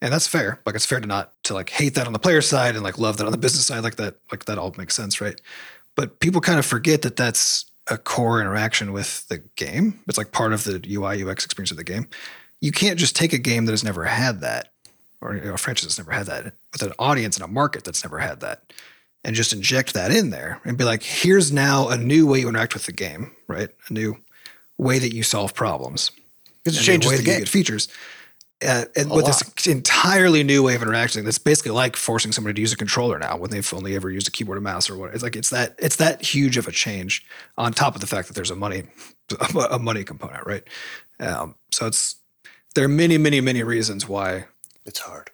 And 0.00 0.12
that's 0.12 0.28
fair. 0.28 0.60
Like 0.66 0.76
it's 0.76 0.86
fair 0.86 1.00
to 1.00 1.06
not 1.06 1.32
to 1.44 1.54
like 1.54 1.70
hate 1.70 1.94
that 1.94 2.06
on 2.06 2.12
the 2.12 2.18
player 2.18 2.42
side 2.42 2.74
and 2.74 2.84
like 2.84 2.98
love 2.98 3.16
that 3.16 3.26
on 3.26 3.32
the 3.32 3.38
business 3.38 3.66
side. 3.66 3.82
Like 3.82 3.96
that, 3.96 4.16
like 4.30 4.44
that 4.44 4.58
all 4.58 4.72
makes 4.76 4.94
sense, 4.94 5.20
right? 5.20 5.40
But 5.96 6.20
people 6.20 6.40
kind 6.40 6.58
of 6.58 6.66
forget 6.66 7.02
that 7.02 7.16
that's 7.16 7.66
a 7.88 7.98
core 7.98 8.40
interaction 8.40 8.92
with 8.92 9.26
the 9.28 9.38
game. 9.56 10.00
It's 10.08 10.18
like 10.18 10.32
part 10.32 10.52
of 10.52 10.64
the 10.64 10.82
UI 10.90 11.22
UX 11.22 11.44
experience 11.44 11.70
of 11.70 11.76
the 11.76 11.84
game. 11.84 12.08
You 12.60 12.72
can't 12.72 12.98
just 12.98 13.14
take 13.14 13.32
a 13.32 13.38
game 13.38 13.66
that 13.66 13.72
has 13.72 13.84
never 13.84 14.04
had 14.04 14.40
that, 14.40 14.72
or 15.20 15.36
you 15.36 15.44
know, 15.44 15.54
a 15.54 15.58
franchise 15.58 15.84
that's 15.84 15.98
never 15.98 16.12
had 16.12 16.26
that, 16.26 16.54
with 16.72 16.82
an 16.82 16.92
audience 16.98 17.36
and 17.36 17.44
a 17.44 17.48
market 17.48 17.84
that's 17.84 18.02
never 18.02 18.18
had 18.18 18.40
that, 18.40 18.72
and 19.22 19.36
just 19.36 19.52
inject 19.52 19.92
that 19.94 20.10
in 20.10 20.30
there 20.30 20.60
and 20.64 20.78
be 20.78 20.84
like, 20.84 21.02
here's 21.02 21.52
now 21.52 21.88
a 21.88 21.96
new 21.96 22.26
way 22.26 22.40
you 22.40 22.48
interact 22.48 22.74
with 22.74 22.86
the 22.86 22.92
game, 22.92 23.32
right? 23.48 23.68
A 23.88 23.92
new 23.92 24.16
way 24.78 24.98
that 24.98 25.14
you 25.14 25.22
solve 25.22 25.54
problems. 25.54 26.10
Because 26.64 26.80
it 26.80 26.82
changes 26.82 27.10
the 27.10 27.18
that 27.18 27.22
you 27.22 27.26
game. 27.26 27.40
get 27.40 27.48
features. 27.48 27.88
Uh, 28.64 28.84
with 29.10 29.26
this 29.26 29.66
entirely 29.66 30.42
new 30.42 30.62
way 30.62 30.74
of 30.74 30.82
interacting, 30.82 31.24
that's 31.24 31.38
basically 31.38 31.72
like 31.72 31.96
forcing 31.96 32.32
somebody 32.32 32.54
to 32.54 32.60
use 32.60 32.72
a 32.72 32.76
controller 32.76 33.18
now 33.18 33.36
when 33.36 33.50
they've 33.50 33.74
only 33.74 33.94
ever 33.94 34.10
used 34.10 34.26
a 34.28 34.30
keyboard 34.30 34.56
and 34.58 34.64
mouse 34.64 34.88
or 34.88 34.96
what. 34.96 35.12
It's 35.14 35.22
like 35.22 35.36
it's 35.36 35.50
that 35.50 35.74
it's 35.78 35.96
that 35.96 36.22
huge 36.22 36.56
of 36.56 36.66
a 36.66 36.72
change 36.72 37.24
on 37.58 37.72
top 37.72 37.94
of 37.94 38.00
the 38.00 38.06
fact 38.06 38.28
that 38.28 38.34
there's 38.34 38.50
a 38.50 38.56
money 38.56 38.84
a 39.70 39.78
money 39.78 40.04
component, 40.04 40.46
right? 40.46 40.62
Um, 41.20 41.54
so 41.70 41.86
it's 41.86 42.16
there 42.74 42.84
are 42.84 42.88
many, 42.88 43.18
many, 43.18 43.40
many 43.40 43.62
reasons 43.62 44.08
why 44.08 44.46
It's 44.86 44.98
hard. 44.98 45.30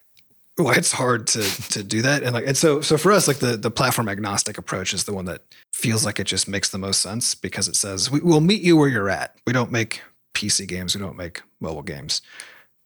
why 0.57 0.74
it's 0.74 0.93
hard 0.93 1.26
to 1.28 1.43
to 1.70 1.83
do 1.83 2.03
that 2.03 2.22
and 2.22 2.35
like 2.35 2.47
and 2.47 2.57
so 2.57 2.81
so 2.83 2.99
for 2.99 3.12
us 3.12 3.26
like 3.26 3.39
the 3.39 3.57
the 3.57 3.70
platform 3.70 4.09
agnostic 4.09 4.59
approach 4.59 4.93
is 4.93 5.05
the 5.05 5.14
one 5.14 5.24
that 5.24 5.43
feels 5.72 6.05
like 6.05 6.20
it 6.20 6.26
just 6.26 6.47
makes 6.49 6.68
the 6.68 6.78
most 6.78 7.01
sense 7.01 7.35
because 7.35 7.66
it 7.68 7.76
says 7.76 8.11
we, 8.11 8.20
we'll 8.20 8.43
meet 8.43 8.61
you 8.61 8.76
where 8.76 8.89
you're 8.89 9.09
at 9.09 9.35
we 9.47 9.55
don't 9.55 9.72
make 9.72 10.03
pc 10.35 10.68
games 10.68 10.95
we 10.95 11.01
don't 11.01 11.16
make 11.16 11.41
mobile 11.61 11.83
games 11.83 12.20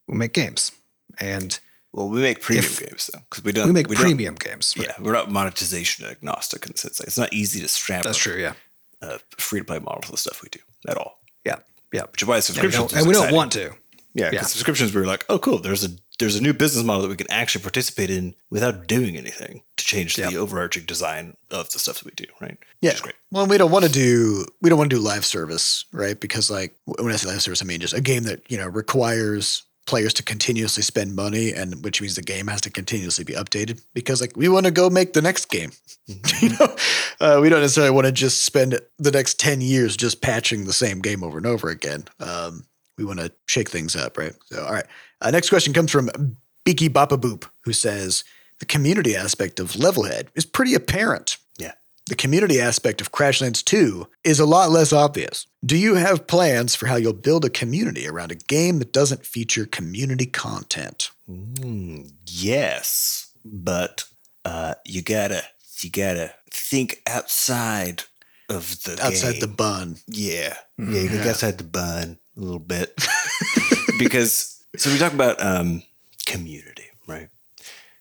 we 0.08 0.16
make 0.16 0.32
games 0.32 0.72
and 1.18 1.58
Well, 1.92 2.08
we 2.08 2.20
make 2.20 2.40
premium 2.40 2.64
If- 2.64 2.80
games 2.80 3.10
though, 3.12 3.20
because 3.30 3.44
we 3.44 3.52
don't. 3.52 3.66
we 3.68 3.72
make 3.72 3.86
don't- 3.88 3.96
premium 3.96 4.34
games 4.34 4.74
right? 4.76 4.88
Yeah, 4.88 4.94
we're 5.00 5.12
not 5.12 5.30
monetization 5.30 6.04
agnostic 6.06 6.66
in 6.66 6.72
the 6.72 6.78
sense. 6.78 6.98
Like, 7.00 7.06
it's 7.08 7.18
not 7.18 7.32
easy 7.32 7.60
to 7.60 7.68
strap 7.68 8.02
that's 8.04 8.18
true 8.18 8.36
yeah 8.40 8.54
a 9.02 9.18
free 9.38 9.60
to 9.60 9.64
play 9.64 9.78
model 9.78 10.00
to 10.02 10.10
the 10.10 10.16
stuff 10.16 10.42
we 10.42 10.48
do 10.50 10.60
at 10.88 10.96
all. 10.96 11.20
yeah 11.44 11.56
yeah 11.92 12.02
Which 12.10 12.22
is 12.22 12.28
why 12.28 12.36
and 12.36 12.48
we 12.64 12.70
don't, 12.70 12.92
and 12.94 13.06
we 13.06 13.12
don't 13.14 13.32
want 13.34 13.52
to 13.52 13.74
Yeah, 14.16 14.30
because 14.30 14.46
Yeah. 14.46 14.48
subscriptions, 14.48 14.94
we 14.94 15.00
were 15.00 15.08
like, 15.08 15.24
oh, 15.28 15.40
cool. 15.40 15.58
There's 15.58 15.82
a 15.84 15.90
there's 16.20 16.36
a 16.36 16.40
new 16.40 16.52
business 16.52 16.84
model 16.84 17.02
that 17.02 17.08
we 17.08 17.16
can 17.16 17.28
actually 17.32 17.62
participate 17.62 18.08
in 18.10 18.36
without 18.48 18.86
doing 18.86 19.16
anything 19.16 19.62
to 19.76 19.84
change 19.84 20.16
Yeah. 20.16 20.30
the 20.30 20.36
overarching 20.36 20.84
design 20.84 21.36
of 21.50 21.68
the 21.70 21.80
stuff 21.80 21.96
that 21.98 22.04
we 22.04 22.12
do, 22.14 22.26
right? 22.40 22.56
Yeah. 22.80 22.90
Which 22.90 22.94
is 22.94 23.00
great. 23.00 23.16
Well, 23.32 23.46
we 23.48 23.58
don't 23.58 23.72
want 23.72 23.84
to 23.86 23.90
do 23.90 24.46
we 24.62 24.70
don't 24.70 24.78
want 24.78 24.90
to 24.90 24.96
do 24.96 25.02
live 25.02 25.24
service, 25.26 25.84
right? 25.92 26.18
Because 26.18 26.48
like 26.48 26.76
when 26.84 27.12
I 27.12 27.16
say 27.16 27.26
live 27.28 27.42
service, 27.42 27.60
I 27.62 27.64
mean 27.64 27.80
just 27.80 27.92
a 27.94 28.00
game 28.00 28.22
that 28.24 28.42
you 28.48 28.56
know 28.56 28.68
requires 28.68 29.64
players 29.86 30.14
to 30.14 30.22
continuously 30.22 30.82
spend 30.82 31.14
money, 31.14 31.52
and 31.52 31.84
which 31.84 32.00
means 32.00 32.14
the 32.14 32.22
game 32.22 32.46
has 32.46 32.60
to 32.62 32.70
continuously 32.70 33.24
be 33.24 33.34
updated. 33.34 33.82
Because 33.94 34.20
like 34.20 34.36
we 34.36 34.48
want 34.48 34.66
to 34.66 34.72
go 34.72 34.90
make 34.90 35.12
the 35.12 35.22
next 35.22 35.48
game, 35.50 35.72
you 36.40 36.50
know, 36.50 36.76
uh, 37.20 37.38
we 37.40 37.48
don't 37.48 37.60
necessarily 37.60 37.90
want 37.90 38.06
to 38.06 38.12
just 38.12 38.44
spend 38.44 38.78
the 38.98 39.10
next 39.10 39.38
ten 39.38 39.60
years 39.60 39.96
just 39.96 40.20
patching 40.20 40.64
the 40.64 40.72
same 40.72 41.00
game 41.00 41.22
over 41.22 41.38
and 41.38 41.46
over 41.46 41.68
again. 41.68 42.04
Um, 42.20 42.64
we 42.96 43.04
want 43.04 43.20
to 43.20 43.32
shake 43.46 43.70
things 43.70 43.96
up, 43.96 44.16
right? 44.16 44.34
So, 44.46 44.64
all 44.64 44.72
right. 44.72 44.86
Uh, 45.20 45.30
next 45.30 45.48
question 45.48 45.72
comes 45.72 45.90
from 45.90 46.36
Beaky 46.64 46.88
Bapa 46.88 47.18
Boop, 47.18 47.48
who 47.64 47.72
says 47.72 48.24
the 48.60 48.66
community 48.66 49.16
aspect 49.16 49.58
of 49.58 49.72
Levelhead 49.72 50.28
is 50.34 50.46
pretty 50.46 50.74
apparent. 50.74 51.36
Yeah. 52.06 52.12
The 52.12 52.16
community 52.16 52.60
aspect 52.60 53.00
of 53.00 53.12
Crashlands 53.12 53.64
2 53.64 54.06
is 54.24 54.38
a 54.40 54.44
lot 54.46 54.70
less 54.70 54.92
obvious. 54.92 55.46
Do 55.64 55.76
you 55.76 55.94
have 55.94 56.26
plans 56.26 56.74
for 56.74 56.86
how 56.86 56.96
you'll 56.96 57.14
build 57.14 57.44
a 57.46 57.50
community 57.50 58.06
around 58.06 58.30
a 58.30 58.34
game 58.34 58.78
that 58.80 58.92
doesn't 58.92 59.24
feature 59.24 59.64
community 59.64 60.26
content? 60.26 61.10
Mm, 61.30 62.12
yes, 62.26 63.30
but 63.44 64.04
uh, 64.44 64.74
you 64.84 65.00
gotta 65.02 65.42
you 65.80 65.90
gotta 65.90 66.34
think 66.50 67.00
outside 67.06 68.02
of 68.50 68.82
the 68.82 68.98
Outside 69.02 69.32
game. 69.32 69.40
the 69.40 69.46
bun. 69.48 69.96
Yeah. 70.06 70.56
Mhm. 70.78 70.94
Yeah, 70.94 71.00
you 71.00 71.08
can 71.08 71.18
Yeah. 71.24 71.30
outside 71.30 71.56
the 71.56 71.64
bun 71.64 72.18
a 72.36 72.40
little 72.40 72.58
bit. 72.58 72.94
because 73.98 74.62
so 74.76 74.90
we 74.92 74.98
talk 74.98 75.14
about 75.14 75.42
um 75.42 75.82
community, 76.26 76.84
right? 77.06 77.28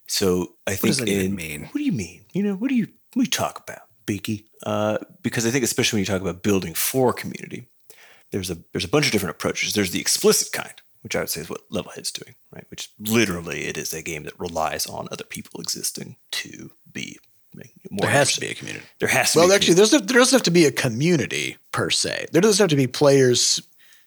So 0.07 0.55
I 0.67 0.71
think 0.71 0.83
what 0.83 0.87
does 0.89 0.97
that 0.97 1.07
even 1.07 1.25
in- 1.27 1.35
mean? 1.35 1.61
What 1.71 1.75
do 1.75 1.83
you 1.83 1.93
mean? 1.93 2.25
You 2.33 2.43
know, 2.43 2.55
what 2.55 2.67
do 2.69 2.75
you 2.75 2.87
we 3.15 3.25
talk 3.27 3.59
about, 3.59 3.83
Beaky? 4.05 4.45
Uh, 4.63 4.97
because 5.21 5.45
I 5.45 5.51
think 5.51 5.63
especially 5.63 5.97
when 5.97 6.01
you 6.01 6.05
talk 6.05 6.21
about 6.21 6.43
building 6.43 6.73
for 6.73 7.13
community, 7.13 7.67
there's 8.31 8.49
a 8.49 8.57
there's 8.71 8.85
a 8.85 8.89
bunch 8.89 9.05
of 9.05 9.11
different 9.11 9.35
approaches. 9.35 9.73
There's 9.73 9.91
the 9.91 10.01
explicit 10.01 10.51
kind, 10.51 10.73
which 11.01 11.15
I 11.15 11.19
would 11.19 11.29
say 11.29 11.41
is 11.41 11.49
what 11.49 11.69
Levelhead's 11.69 12.11
doing, 12.11 12.35
right? 12.51 12.65
Which 12.69 12.89
literally 12.99 13.65
it 13.65 13.77
is 13.77 13.93
a 13.93 14.01
game 14.01 14.23
that 14.23 14.39
relies 14.39 14.85
on 14.85 15.07
other 15.11 15.23
people 15.25 15.61
existing 15.61 16.15
to 16.31 16.71
be 16.91 17.17
more 17.91 18.07
There 18.07 18.09
has 18.09 18.33
to 18.33 18.41
be 18.41 18.47
a 18.47 18.55
community. 18.55 18.85
There 18.99 19.09
has 19.09 19.33
to 19.33 19.39
Well, 19.39 19.47
be 19.47 19.53
a 19.53 19.55
actually, 19.55 19.75
there's 19.75 19.93
no, 19.93 19.99
there 19.99 20.17
doesn't 20.17 20.35
have 20.35 20.43
to 20.43 20.51
be 20.51 20.65
a 20.65 20.71
community 20.71 21.57
per 21.71 21.91
se. 21.91 22.27
There 22.31 22.41
doesn't 22.41 22.63
have 22.63 22.69
to 22.71 22.75
be 22.75 22.87
players 22.87 23.61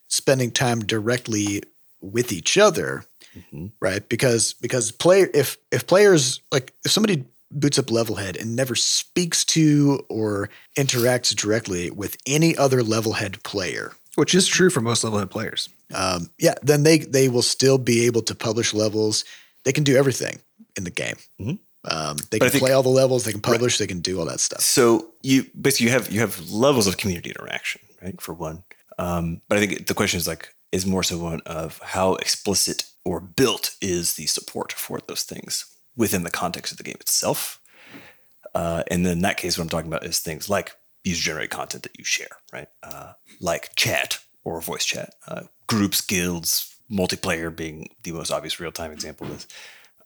spending 0.09 0.51
time 0.51 0.81
directly 0.81 1.63
with 2.01 2.33
each 2.33 2.59
other, 2.59 3.05
Mhm. 3.37 3.71
right? 3.81 4.09
Because 4.09 4.55
because 4.55 4.91
player 4.91 5.29
if 5.35 5.59
if 5.71 5.87
players 5.87 6.41
like 6.51 6.73
if 6.85 6.91
somebody 6.91 7.25
boots 7.51 7.79
up 7.79 7.87
Levelhead 7.87 8.41
and 8.41 8.57
never 8.57 8.75
speaks 8.75 9.45
to 9.47 10.05
or 10.09 10.51
interacts 10.77 11.35
directly 11.35 11.91
with 11.91 12.17
any 12.27 12.57
other 12.57 12.83
Levelhead 12.83 13.43
player, 13.45 13.93
which 14.17 14.35
is 14.35 14.47
true 14.47 14.71
for 14.71 14.81
most 14.81 15.05
Levelhead 15.05 15.31
players 15.31 15.69
um, 15.95 16.31
yeah, 16.39 16.55
then 16.63 16.83
they 16.83 16.99
they 16.99 17.29
will 17.29 17.43
still 17.43 17.79
be 17.79 18.07
able 18.07 18.23
to 18.23 18.35
publish 18.35 18.75
levels. 18.75 19.25
They 19.65 19.73
can 19.73 19.85
do 19.85 19.97
everything 19.97 20.41
in 20.77 20.83
the 20.83 20.91
game. 20.91 21.15
Mhm. 21.41 21.59
Um, 21.85 22.17
they 22.31 22.39
But 22.41 22.47
can 22.47 22.51
think- 22.51 22.63
play 22.65 22.73
all 22.73 22.83
the 22.83 22.89
levels. 22.89 23.23
They 23.25 23.31
can 23.31 23.41
publish. 23.41 23.79
They 23.79 23.87
can 23.87 24.01
do 24.01 24.19
all 24.19 24.27
that 24.27 24.41
stuff. 24.41 24.63
So 24.63 25.13
you 25.23 25.47
basically 25.61 25.87
you 25.87 25.93
have 25.93 26.11
you 26.11 26.19
have 26.21 26.51
levels 26.51 26.89
of 26.89 26.97
community 26.97 27.31
interaction, 27.31 27.83
right? 28.03 28.21
For 28.21 28.35
one, 28.35 28.65
um, 28.99 29.43
but 29.49 29.59
I 29.59 29.67
think 29.67 29.87
the 29.87 29.95
question 29.95 30.19
is 30.19 30.27
like 30.27 30.53
is 30.73 30.85
more 30.85 31.05
so 31.05 31.19
one 31.19 31.41
of 31.47 31.79
how 31.85 32.17
explicit 32.17 32.83
or 33.05 33.21
built 33.21 33.77
is 33.81 34.15
the 34.15 34.27
support 34.27 34.73
for 34.73 35.01
those 35.07 35.23
things 35.23 35.65
within 35.97 36.23
the 36.23 36.31
context 36.31 36.73
of 36.73 36.79
the 36.79 36.85
game 36.85 36.97
itself. 37.01 37.61
Uh, 38.55 38.83
and 38.91 39.07
in 39.07 39.21
that 39.21 39.37
case, 39.37 39.59
what 39.59 39.65
I'm 39.65 39.69
talking 39.69 39.91
about 39.91 40.05
is 40.05 40.19
things 40.19 40.49
like 40.49 40.73
user 41.05 41.23
generated 41.23 41.51
content 41.51 41.83
that 41.83 41.99
you 41.99 42.05
share, 42.05 42.39
right? 42.53 42.69
Uh, 42.83 43.13
like 43.41 43.75
chat 43.77 44.19
or 44.45 44.61
voice 44.61 44.85
chat, 44.85 45.15
uh, 45.29 45.43
groups, 45.67 46.01
guilds, 46.01 46.77
multiplayer 46.91 47.55
being 47.55 47.91
the 48.03 48.13
most 48.13 48.31
obvious 48.31 48.61
real 48.61 48.73
time 48.73 48.93
example 48.93 49.27
of 49.27 49.33
this. 49.35 49.47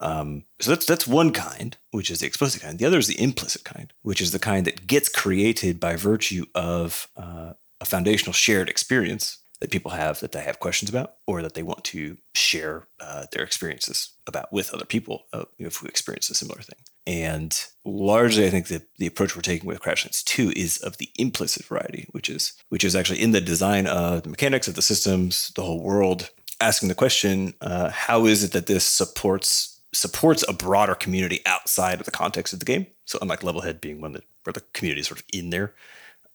Um, 0.01 0.45
so 0.61 0.71
that's 0.71 0.87
that's 0.87 1.07
one 1.07 1.31
kind, 1.31 1.77
which 1.91 2.11
is 2.11 2.21
the 2.21 2.27
explicit 2.27 2.63
kind. 2.63 2.79
The 2.79 2.87
other 2.87 2.99
is 2.99 3.07
the 3.07 3.21
implicit 3.23 3.65
kind, 3.65 3.93
which 4.03 4.21
is 4.21 4.33
the 4.33 4.39
kind 4.39 4.67
that 4.67 4.87
gets 4.87 5.11
created 5.11 5.79
by 5.79 5.97
virtue 5.97 6.47
of 6.55 7.07
uh, 7.17 7.53
a 7.81 7.85
foundational 7.85 8.33
shared 8.33 8.71
experience 8.71 9.39
that 9.61 9.71
people 9.71 9.91
have 9.91 10.21
that 10.21 10.33
they 10.33 10.43
have 10.43 10.59
questions 10.59 10.89
about, 10.89 11.15
or 11.27 11.43
that 11.43 11.55
they 11.55 11.63
want 11.63 11.85
to 11.85 12.17
share 12.35 12.87
uh, 12.99 13.27
their 13.33 13.45
experiences 13.45 14.11
about 14.27 14.53
with 14.53 14.73
other 14.73 14.85
people 14.85 15.25
uh, 15.33 15.45
if 15.59 15.83
we 15.83 15.89
experience 15.89 16.31
a 16.31 16.35
similar 16.35 16.61
thing. 16.61 16.79
And 17.07 17.59
largely, 17.85 18.47
I 18.47 18.51
think 18.51 18.69
that 18.69 18.83
the 18.99 19.07
approach 19.07 19.35
we're 19.35 19.43
taking 19.43 19.67
with 19.67 19.81
Crashlands 19.81 20.25
2 20.25 20.53
is 20.57 20.79
of 20.79 20.99
the 20.99 21.11
implicit 21.17 21.65
variety, 21.65 22.07
which 22.13 22.29
is 22.29 22.55
which 22.69 22.85
is 22.85 22.97
actually 22.97 23.21
in 23.21 23.33
the 23.33 23.41
design 23.41 23.87
of 23.87 24.23
the 24.23 24.29
mechanics 24.31 24.69
of 24.69 24.75
the 24.75 24.83
systems, 24.83 25.53
the 25.57 25.63
whole 25.63 25.83
world, 25.83 26.31
asking 26.61 26.89
the 26.89 26.95
question, 26.95 27.55
uh, 27.61 27.91
how 27.91 28.27
is 28.27 28.45
it 28.45 28.53
that 28.53 28.67
this 28.67 28.85
supports 28.85 29.81
supports 29.93 30.45
a 30.49 30.53
broader 30.53 30.95
community 30.95 31.41
outside 31.47 31.99
of 31.99 32.07
the 32.07 32.13
context 32.13 32.53
of 32.53 32.61
the 32.61 32.65
game? 32.65 32.87
So 33.07 33.19
unlike 33.21 33.41
Levelhead 33.41 33.81
being 33.81 34.01
one 34.01 34.13
that 34.13 34.25
where 34.45 34.53
the 34.53 34.63
community 34.73 35.01
is 35.01 35.09
sort 35.09 35.21
of 35.21 35.27
in 35.33 35.51
there, 35.51 35.75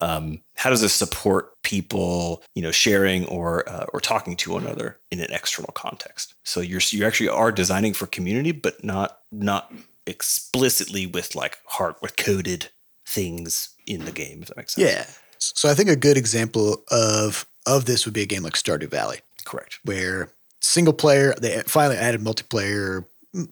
um, 0.02 0.42
how 0.56 0.70
does 0.70 0.82
this 0.82 0.94
support 0.94 1.62
people, 1.64 2.44
you 2.54 2.62
know, 2.62 2.72
sharing 2.72 3.26
or 3.28 3.68
uh, 3.70 3.86
or 3.94 4.00
talking 4.02 4.36
to 4.38 4.52
one 4.52 4.64
another 4.64 4.98
in 5.12 5.20
an 5.20 5.32
external 5.32 5.72
context? 5.74 6.34
So 6.44 6.60
you're 6.62 6.82
you 6.90 7.06
actually 7.06 7.30
are 7.30 7.52
designing 7.52 7.94
for 7.94 8.06
community, 8.08 8.52
but 8.52 8.84
not 8.84 9.20
not 9.32 9.72
explicitly 10.06 11.06
with 11.06 11.36
like 11.36 11.60
hard 11.66 11.96
with 12.02 12.18
coded 12.18 12.70
things 13.06 13.70
in 13.88 14.06
the 14.06 14.12
game. 14.12 14.42
If 14.42 14.50
that 14.50 14.58
makes 14.58 14.74
sense. 14.76 14.90
Yeah. 14.90 15.06
So 15.38 15.70
I 15.70 15.74
think 15.74 15.90
a 15.90 15.96
good 15.96 16.18
example 16.18 16.84
of 16.90 17.46
of 17.66 17.86
this 17.86 18.06
would 18.06 18.14
be 18.14 18.22
a 18.22 18.26
game 18.28 18.44
like 18.44 18.54
Stardew 18.54 18.90
Valley, 18.90 19.20
correct. 19.46 19.80
where 19.84 20.30
single 20.62 20.94
player 20.94 21.34
they 21.42 21.62
finally 21.68 21.98
added 21.98 22.22
multiplayer 22.22 23.06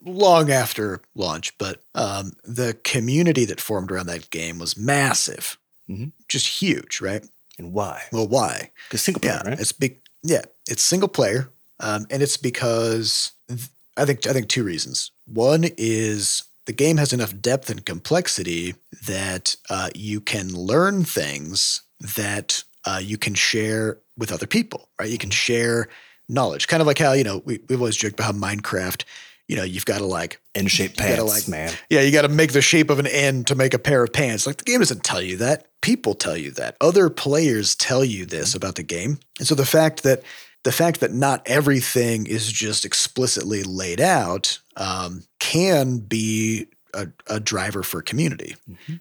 long 0.06 0.50
after 0.50 1.02
launch, 1.16 1.56
but 1.58 1.82
um, 1.94 2.32
the 2.44 2.78
community 2.84 3.44
that 3.46 3.60
formed 3.62 3.92
around 3.92 4.06
that 4.08 4.30
game 4.30 4.58
was 4.60 4.78
massive, 4.78 5.58
Mhm. 5.90 6.14
Just 6.34 6.48
huge, 6.62 7.00
right? 7.02 7.26
And 7.58 7.72
why? 7.72 8.02
Well, 8.12 8.28
why? 8.28 8.72
Because 8.90 9.02
single 9.02 9.22
player, 9.22 9.42
Yeah, 9.44 9.50
right? 9.52 9.60
it's 9.60 9.72
big. 9.72 10.02
Yeah, 10.24 10.42
it's 10.70 10.82
single 10.84 11.10
player, 11.10 11.50
um, 11.80 12.06
and 12.10 12.22
it's 12.24 12.38
because 12.38 13.32
th- 13.48 13.70
I 13.96 14.06
think 14.06 14.26
I 14.28 14.34
think 14.34 14.48
two 14.50 14.64
reasons. 14.64 15.12
One 15.26 15.66
is 15.78 16.44
the 16.66 16.74
game 16.74 16.98
has 16.98 17.14
enough 17.14 17.40
depth 17.42 17.70
and 17.70 17.86
complexity 17.86 18.76
that 19.06 19.56
uh, 19.70 19.90
you 19.96 20.20
can 20.22 20.54
learn 20.56 21.04
things 21.04 21.82
that 22.16 22.64
uh, 22.86 23.00
you 23.04 23.18
can 23.18 23.34
share 23.34 24.00
with 24.18 24.32
other 24.32 24.48
people, 24.48 24.90
right? 25.00 25.10
You 25.10 25.18
can 25.18 25.30
share 25.32 25.90
knowledge, 26.30 26.68
kind 26.68 26.82
of 26.82 26.88
like 26.88 26.98
how 27.00 27.14
you 27.14 27.24
know 27.24 27.42
we 27.46 27.60
we've 27.70 27.80
always 27.82 27.98
joked 27.98 28.16
about 28.20 28.34
how 28.34 28.40
Minecraft. 28.40 29.04
You 29.48 29.58
know, 29.58 29.64
you've 29.64 29.86
got 29.86 30.00
to 30.00 30.06
like 30.06 30.40
N 30.56 30.68
shaped 30.68 31.00
You 31.00 31.06
gotta, 31.08 31.16
pants, 31.24 31.34
like- 31.34 31.48
man. 31.50 31.74
yeah, 31.90 32.02
you 32.02 32.12
got 32.12 32.22
to 32.24 32.30
make 32.30 32.54
the 32.54 32.62
shape 32.62 32.90
of 32.90 33.00
an 33.00 33.08
N 33.08 33.44
to 33.46 33.56
make 33.56 33.74
a 33.74 33.80
pair 33.80 34.04
of 34.04 34.14
pants. 34.14 34.48
Like 34.48 34.58
the 34.58 34.64
game 34.64 34.80
doesn't 34.80 35.04
tell 35.04 35.22
you 35.22 35.38
that. 35.38 35.68
People 35.82 36.14
tell 36.14 36.38
you 36.38 36.52
that. 36.52 36.78
Other 36.80 37.10
players 37.10 37.76
tell 37.76 38.06
you 38.06 38.26
this 38.26 38.56
about 38.56 38.76
the 38.76 38.84
game. 38.84 39.20
And 39.40 39.48
so 39.48 39.54
the 39.56 39.66
fact 39.66 40.04
that 40.04 40.24
the 40.64 40.72
fact 40.72 41.02
that 41.02 41.12
not 41.12 41.42
everything 41.46 42.26
is 42.26 42.50
just 42.50 42.86
explicitly 42.86 43.64
laid 43.64 44.00
out 44.00 44.60
um, 44.78 45.24
can 45.42 45.98
be 45.98 46.68
a, 46.94 47.08
a 47.28 47.40
driver 47.42 47.84
for 47.84 48.02
community. 48.02 48.56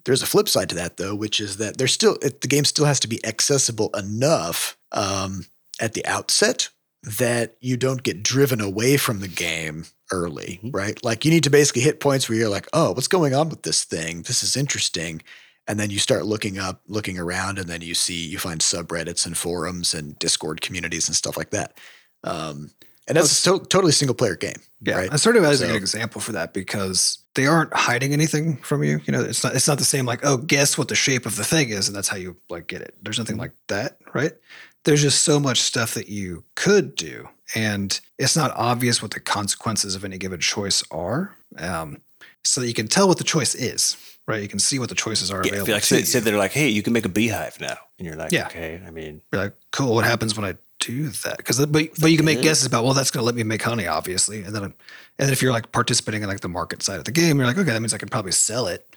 There's 0.05 0.22
a 0.22 0.26
flip 0.26 0.49
side 0.49 0.70
to 0.70 0.74
that 0.74 0.97
though, 0.97 1.14
which 1.14 1.40
is 1.40 1.59
that 1.59 1.76
there's 1.78 1.93
still 1.93 2.16
it, 2.20 2.40
the 2.40 2.49
game 2.49 2.64
still 2.64 2.86
has 2.86 2.99
to 3.01 3.09
be 3.09 3.24
accessible 3.24 3.90
enough 3.97 4.76
um, 4.90 5.47
at 5.80 5.93
the 5.93 6.05
outset 6.05 6.68
that 7.05 7.57
you 7.61 7.76
don't 7.76 8.03
get 8.03 8.22
driven 8.24 8.61
away 8.61 8.97
from 8.97 9.20
the 9.20 9.28
game 9.28 9.86
early, 10.12 10.60
Mhm. 10.62 10.70
right? 10.74 11.02
Like 11.04 11.24
you 11.24 11.30
need 11.30 11.44
to 11.44 11.50
basically 11.50 11.82
hit 11.82 11.98
points 12.00 12.28
where 12.28 12.38
you're 12.38 12.48
like, 12.48 12.68
oh, 12.72 12.92
what's 12.92 13.08
going 13.08 13.34
on 13.34 13.48
with 13.48 13.62
this 13.62 13.82
thing? 13.84 14.22
This 14.22 14.42
is 14.44 14.56
interesting. 14.56 15.22
And 15.66 15.78
then 15.80 15.90
you 15.90 15.98
start 15.98 16.26
looking 16.26 16.58
up, 16.58 16.82
looking 16.88 17.18
around, 17.18 17.58
and 17.58 17.68
then 17.68 17.80
you 17.82 17.94
see, 17.94 18.24
you 18.26 18.38
find 18.38 18.60
subreddits 18.60 19.26
and 19.26 19.36
forums 19.36 19.94
and 19.94 20.18
Discord 20.18 20.60
communities 20.60 21.08
and 21.08 21.16
stuff 21.16 21.36
like 21.36 21.50
that. 21.50 21.78
Um, 22.24 22.70
and 23.08 23.16
that's 23.16 23.40
a 23.46 23.58
to- 23.58 23.64
totally 23.66 23.92
single 23.92 24.14
player 24.14 24.36
game, 24.36 24.60
Yeah, 24.80 24.96
right? 24.96 25.12
I 25.12 25.16
sort 25.16 25.36
of 25.36 25.44
as 25.44 25.58
So- 25.60 25.66
good 25.66 25.76
example 25.76 26.20
for 26.20 26.32
that 26.32 26.52
because 26.54 27.18
they 27.34 27.46
aren't 27.46 27.72
hiding 27.74 28.12
anything 28.12 28.58
from 28.58 28.82
you. 28.84 29.00
You 29.04 29.12
know, 29.12 29.22
it's 29.22 29.42
not 29.42 29.56
it's 29.56 29.66
not 29.66 29.78
the 29.78 29.84
same 29.84 30.04
like 30.06 30.20
oh, 30.24 30.36
guess 30.36 30.76
what 30.78 30.88
the 30.88 30.94
shape 30.94 31.26
of 31.26 31.36
the 31.36 31.44
thing 31.44 31.70
is, 31.70 31.88
and 31.88 31.96
that's 31.96 32.08
how 32.08 32.16
you 32.16 32.36
like 32.50 32.66
get 32.68 32.80
it. 32.82 32.94
There's 33.02 33.18
nothing 33.18 33.38
like 33.38 33.52
that, 33.68 33.98
right? 34.14 34.32
There's 34.84 35.02
just 35.02 35.22
so 35.22 35.38
much 35.40 35.60
stuff 35.60 35.94
that 35.94 36.08
you 36.08 36.44
could 36.56 36.94
do, 36.96 37.28
and 37.55 38.00
it's 38.18 38.36
not 38.36 38.53
obvious 38.57 39.03
what 39.03 39.11
the 39.12 39.20
consequences 39.20 39.94
of 39.94 40.05
any 40.05 40.18
given 40.18 40.40
choice 40.40 40.82
are. 40.90 41.36
Um, 41.59 41.98
so 42.44 42.61
that 42.61 42.66
you 42.66 42.74
can 42.74 42.88
tell 42.88 43.07
what 43.07 43.18
the 43.18 43.24
choice 43.24 43.55
is, 43.55 43.96
right? 44.26 44.42
You 44.42 44.48
can 44.48 44.59
see 44.59 44.78
what 44.80 44.88
the 44.88 44.94
choices 44.96 45.30
are 45.30 45.42
Yeah, 45.44 45.53
available 45.53 45.74
like 45.74 45.82
to 45.82 45.86
say, 45.88 45.98
you. 46.00 46.05
say 46.05 46.18
they're 46.20 46.36
like, 46.36 46.50
hey, 46.53 46.68
you 46.68 46.82
can 46.82 46.92
make 46.92 47.05
a 47.05 47.09
beehive 47.09 47.61
now, 47.61 47.76
and 47.98 48.07
you're 48.07 48.16
like, 48.16 48.32
Yeah. 48.32 48.46
okay. 48.46 48.80
I 48.84 48.90
mean, 48.90 49.22
You're 49.32 49.42
like, 49.44 49.55
cool. 49.70 49.94
What 49.94 50.05
happens 50.05 50.36
when 50.36 50.44
I 50.44 50.57
do 50.80 51.09
that? 51.11 51.36
Because 51.36 51.64
but 51.66 51.88
but 52.00 52.11
you 52.11 52.16
can 52.16 52.26
make 52.26 52.42
guesses 52.42 52.66
about 52.66 52.82
well, 52.84 52.94
that's 52.94 53.11
going 53.12 53.22
to 53.22 53.26
let 53.26 53.36
me 53.36 53.44
make 53.44 53.62
honey, 53.62 53.86
obviously, 53.86 54.42
and 54.42 54.55
then 54.55 54.64
and 54.64 54.74
then 55.18 55.30
if 55.30 55.40
you're 55.40 55.53
like 55.53 55.70
participating 55.70 56.22
in 56.22 56.28
like 56.28 56.40
the 56.40 56.48
market 56.48 56.82
side 56.82 56.98
of 56.98 57.05
the 57.05 57.12
game, 57.12 57.38
you're 57.38 57.46
like, 57.46 57.59
okay, 57.59 57.70
that 57.70 57.80
means 57.80 57.94
I 57.94 57.98
can 57.98 58.09
probably 58.09 58.32
sell 58.32 58.66
it. 58.66 58.88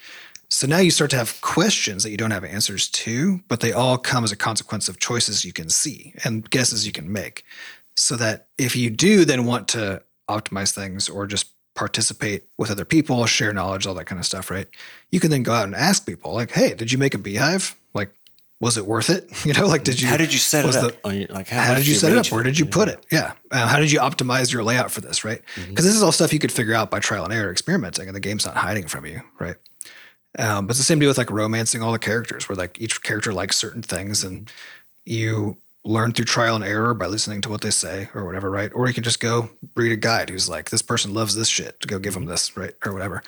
So 0.50 0.68
now 0.68 0.78
you 0.78 0.92
start 0.92 1.10
to 1.12 1.18
have 1.18 1.42
questions 1.42 2.04
that 2.04 2.12
you 2.12 2.18
don't 2.18 2.32
have 2.32 2.44
answers 2.44 2.88
to, 2.90 3.42
but 3.48 3.60
they 3.62 3.72
all 3.74 3.98
come 3.98 4.24
as 4.24 4.32
a 4.32 4.36
consequence 4.36 4.88
of 4.88 5.00
choices 5.00 5.44
you 5.44 5.52
can 5.52 5.70
see 5.70 6.14
and 6.24 6.48
guesses 6.50 6.86
you 6.86 6.92
can 6.92 7.12
make. 7.12 7.44
So 7.98 8.16
that 8.18 8.48
if 8.58 8.76
you 8.76 8.90
do 8.90 9.24
then 9.26 9.46
want 9.46 9.68
to 9.70 10.02
optimize 10.30 10.74
things 10.74 11.08
or 11.10 11.28
just 11.28 11.48
participate 11.76 12.44
with 12.58 12.72
other 12.72 12.86
people, 12.86 13.26
share 13.26 13.54
knowledge, 13.54 13.86
all 13.86 13.94
that 13.96 14.06
kind 14.06 14.20
of 14.20 14.26
stuff, 14.26 14.50
right? 14.50 14.68
You 15.12 15.20
can 15.20 15.30
then 15.32 15.44
go 15.44 15.54
out 15.54 15.66
and 15.66 15.76
ask 15.76 16.06
people, 16.06 16.34
like, 16.34 16.52
hey, 16.52 16.74
did 16.74 16.92
you 16.92 16.98
make 16.98 17.14
a 17.14 17.18
beehive? 17.18 17.76
Like, 17.94 18.12
was 18.62 18.78
it 18.78 18.86
worth 18.86 19.10
it? 19.10 19.30
You 19.46 19.54
know, 19.54 19.68
like, 19.68 19.84
did 19.84 20.02
you 20.02 20.08
how 20.08 20.18
did 20.18 20.32
you 20.34 20.40
set 20.40 20.66
it 20.66 20.76
up? 20.76 20.94
on 21.04 21.20
your, 21.20 21.28
like, 21.30 21.48
how 21.50 21.68
much 21.70 21.80
did 21.80 21.88
you 21.88 21.96
set 21.96 22.12
it 22.12 22.18
up? 22.18 22.32
Where 22.32 22.44
did 22.44 22.58
you 22.58 22.66
put 22.66 22.88
it? 22.88 23.06
Yeah. 23.12 23.34
Uh, 23.52 23.68
how 23.68 23.80
did 23.80 23.92
you 23.92 24.00
optimize 24.00 24.52
your 24.52 24.64
layout 24.64 24.90
for 24.92 25.02
this? 25.02 25.24
Right. 25.26 25.42
Because 25.56 25.70
Mhm. 25.72 25.76
this 25.76 25.96
is 25.96 26.02
all 26.04 26.12
stuff 26.12 26.34
you 26.34 26.40
could 26.40 26.52
figure 26.52 26.74
out 26.74 26.90
by 26.90 27.00
trial 27.00 27.26
and 27.26 27.34
error, 27.34 27.52
experimenting, 27.52 28.08
and 28.08 28.16
the 28.16 28.20
game's 28.22 28.46
not 28.46 28.56
hiding 28.58 28.88
from 28.88 29.06
you. 29.06 29.22
Right. 29.40 29.56
Um, 30.40 30.66
but 30.68 30.72
it's 30.72 30.80
the 30.80 30.86
same 30.86 31.00
deal 31.00 31.10
with 31.10 31.18
like 31.18 31.30
romancing 31.32 31.82
all 31.82 31.92
the 31.92 32.00
characters, 32.00 32.48
where 32.50 32.56
like 32.56 32.80
each 32.82 33.02
character 33.04 33.32
likes 33.34 33.56
certain 33.58 33.82
things, 33.82 34.24
and 34.24 34.50
you 35.06 35.58
learn 35.86 36.12
through 36.12 36.26
trial 36.26 36.56
and 36.56 36.66
error 36.66 36.94
by 36.94 37.06
listening 37.06 37.42
to 37.42 37.50
what 37.50 37.62
they 37.62 37.70
say 37.70 38.10
or 38.14 38.26
whatever. 38.26 38.50
Right. 38.50 38.72
Or 38.74 38.88
you 38.88 38.94
can 38.94 39.04
just 39.04 39.20
go 39.20 39.50
read 39.76 39.92
a 39.92 39.96
guide 39.96 40.30
who's 40.30 40.50
like, 40.50 40.70
this 40.72 40.82
person 40.82 41.14
loves 41.14 41.36
this 41.36 41.48
shit. 41.48 41.80
To 41.82 41.88
go 41.88 42.00
give 42.00 42.14
them 42.16 42.26
this. 42.26 42.58
Right. 42.58 42.74
Or 42.86 42.92
whatever. 42.92 43.22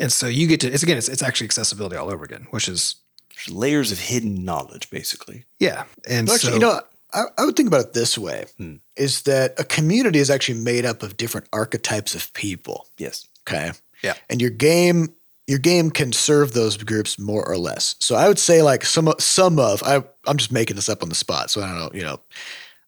And 0.00 0.12
so 0.12 0.26
you 0.26 0.46
get 0.46 0.60
to. 0.60 0.68
It's 0.72 0.82
again. 0.82 0.98
It's 0.98 1.08
it's 1.08 1.22
actually 1.22 1.46
accessibility 1.46 1.96
all 1.96 2.10
over 2.10 2.24
again, 2.24 2.46
which 2.50 2.68
is 2.68 2.96
There's 3.34 3.56
layers 3.56 3.90
of 3.92 3.98
hidden 3.98 4.44
knowledge, 4.44 4.90
basically. 4.90 5.44
yeah. 5.60 5.84
And 6.08 6.26
Well, 6.28 6.34
actually, 6.34 6.50
so 6.50 6.54
you 6.54 6.60
know, 6.60 6.80
I, 7.12 7.24
I 7.38 7.44
would 7.44 7.54
think 7.56 7.68
about 7.68 7.80
it 7.86 7.92
this 7.94 8.18
way: 8.18 8.46
Hmm. 8.58 8.74
is 8.96 9.22
that 9.22 9.54
a 9.58 9.64
community 9.64 10.18
is 10.18 10.30
actually 10.30 10.58
made 10.60 10.84
up 10.84 11.02
of 11.04 11.16
different 11.16 11.46
archetypes 11.52 12.14
of 12.16 12.32
people. 12.34 12.88
Yes. 12.98 13.26
Okay. 13.48 13.70
Yeah. 14.02 14.14
And 14.28 14.40
your 14.40 14.50
game, 14.50 15.14
your 15.46 15.58
game 15.58 15.90
can 15.90 16.12
serve 16.12 16.52
those 16.52 16.76
groups 16.76 17.18
more 17.18 17.46
or 17.46 17.58
less. 17.58 17.96
So 18.00 18.14
I 18.14 18.28
would 18.28 18.38
say 18.38 18.62
like 18.62 18.84
some 18.84 19.08
of- 19.08 19.20
some 19.20 19.58
of 19.58 19.82
I 19.82 20.02
I'm 20.26 20.36
just 20.38 20.52
making 20.52 20.76
this 20.76 20.88
up 20.88 21.02
on 21.02 21.08
the 21.10 21.14
spot, 21.14 21.50
so 21.50 21.60
I 21.62 21.66
don't 21.68 21.78
know. 21.78 21.90
You 21.92 22.02
know, 22.02 22.20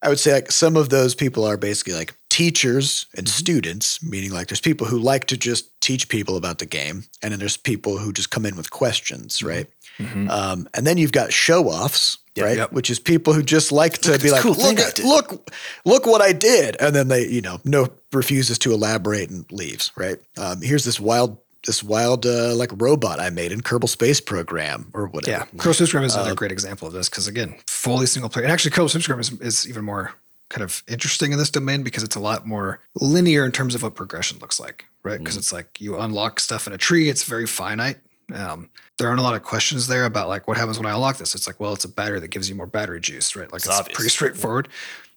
I 0.02 0.09
would 0.09 0.18
say 0.18 0.32
like 0.32 0.50
some 0.50 0.76
of 0.76 0.88
those 0.88 1.14
people 1.14 1.44
are 1.44 1.57
basically 1.57 1.92
like 1.94 2.14
teachers 2.30 3.07
and 3.16 3.28
students, 3.28 4.02
meaning 4.02 4.30
like 4.30 4.48
there's 4.48 4.61
people 4.61 4.86
who 4.86 4.98
like 4.98 5.26
to 5.26 5.36
just 5.36 5.78
teach 5.80 6.09
people 6.09 6.36
about 6.36 6.59
the 6.59 6.66
game, 6.66 7.04
and 7.22 7.32
then 7.32 7.38
there's 7.38 7.57
people 7.57 7.98
who 7.98 8.12
just 8.12 8.30
come 8.30 8.46
in 8.46 8.57
with 8.57 8.70
questions, 8.70 9.42
right? 9.42 9.66
Mhm. 9.98 10.28
Um, 10.30 10.68
and 10.74 10.86
then 10.86 10.98
you've 10.98 11.12
got 11.12 11.32
show 11.32 11.68
offs, 11.68 12.18
Yep. 12.34 12.44
right? 12.46 12.57
Yep. 12.59 12.72
Which 12.72 12.90
is 12.90 12.98
people 12.98 13.32
who 13.32 13.42
just 13.42 13.72
like 13.72 13.98
to 13.98 14.12
Look 14.12 14.22
be 14.22 14.30
like, 14.30 14.42
cool 14.42 14.52
look, 14.54 14.78
at, 14.78 14.98
look, 14.98 15.50
look 15.86 16.04
what 16.07 16.20
I 16.20 16.32
did, 16.32 16.76
and 16.78 16.94
then 16.94 17.09
they, 17.09 17.26
you 17.26 17.40
know, 17.40 17.61
no 17.64 17.88
refuses 18.12 18.59
to 18.61 18.72
elaborate 18.74 19.30
and 19.30 19.46
leaves, 19.50 19.90
right? 19.96 20.18
Um, 20.36 20.61
here's 20.61 20.84
this 20.84 21.00
wild, 21.00 21.38
this 21.66 21.82
wild 21.82 22.24
uh, 22.24 22.54
like 22.54 22.70
robot 22.76 23.20
I 23.20 23.30
made 23.30 23.52
in 23.52 23.60
Kerbal 23.60 23.88
Space 23.88 24.20
Program 24.20 24.90
or 24.94 25.08
whatever. 25.08 25.38
Yeah, 25.38 25.60
Kerbal 25.60 25.74
Space 25.74 25.90
Program 25.90 26.06
is 26.06 26.14
another 26.14 26.30
Uh, 26.30 26.34
great 26.34 26.52
example 26.52 26.88
of 26.88 26.94
this 26.94 27.08
because 27.08 27.26
again, 27.26 27.56
fully 27.66 28.06
single 28.06 28.30
player. 28.30 28.44
And 28.44 28.52
actually, 28.52 28.70
Kerbal 28.70 28.90
Space 28.90 29.06
Program 29.06 29.20
is, 29.20 29.32
is 29.40 29.68
even 29.68 29.84
more 29.84 30.14
kind 30.48 30.62
of 30.62 30.82
interesting 30.86 31.32
in 31.32 31.38
this 31.38 31.50
domain 31.50 31.82
because 31.82 32.04
it's 32.04 32.14
a 32.16 32.20
lot 32.20 32.46
more 32.46 32.80
linear 32.94 33.44
in 33.44 33.50
terms 33.52 33.74
of 33.74 33.82
what 33.82 33.96
progression 33.96 34.38
looks 34.38 34.60
like, 34.60 34.86
right? 35.02 35.18
Because 35.18 35.36
it's 35.36 35.52
like 35.52 35.80
you 35.80 35.98
unlock 35.98 36.38
stuff 36.40 36.66
in 36.66 36.72
a 36.72 36.78
tree; 36.78 37.08
it's 37.08 37.24
very 37.24 37.46
finite. 37.46 37.98
Um, 38.32 38.70
there 38.98 39.08
aren't 39.08 39.20
a 39.20 39.22
lot 39.22 39.34
of 39.34 39.42
questions 39.42 39.88
there 39.88 40.04
about 40.04 40.28
like 40.28 40.48
what 40.48 40.56
happens 40.56 40.78
when 40.78 40.86
I 40.86 40.94
unlock 40.94 41.18
this. 41.18 41.34
It's 41.34 41.46
like, 41.46 41.60
well, 41.60 41.72
it's 41.72 41.84
a 41.84 41.88
battery 41.88 42.20
that 42.20 42.28
gives 42.28 42.48
you 42.48 42.54
more 42.54 42.66
battery 42.66 43.00
juice, 43.00 43.36
right? 43.36 43.52
Like 43.52 43.64
It's 43.64 43.78
it's, 43.78 43.88
pretty 43.92 44.08
straightforward. 44.10 44.68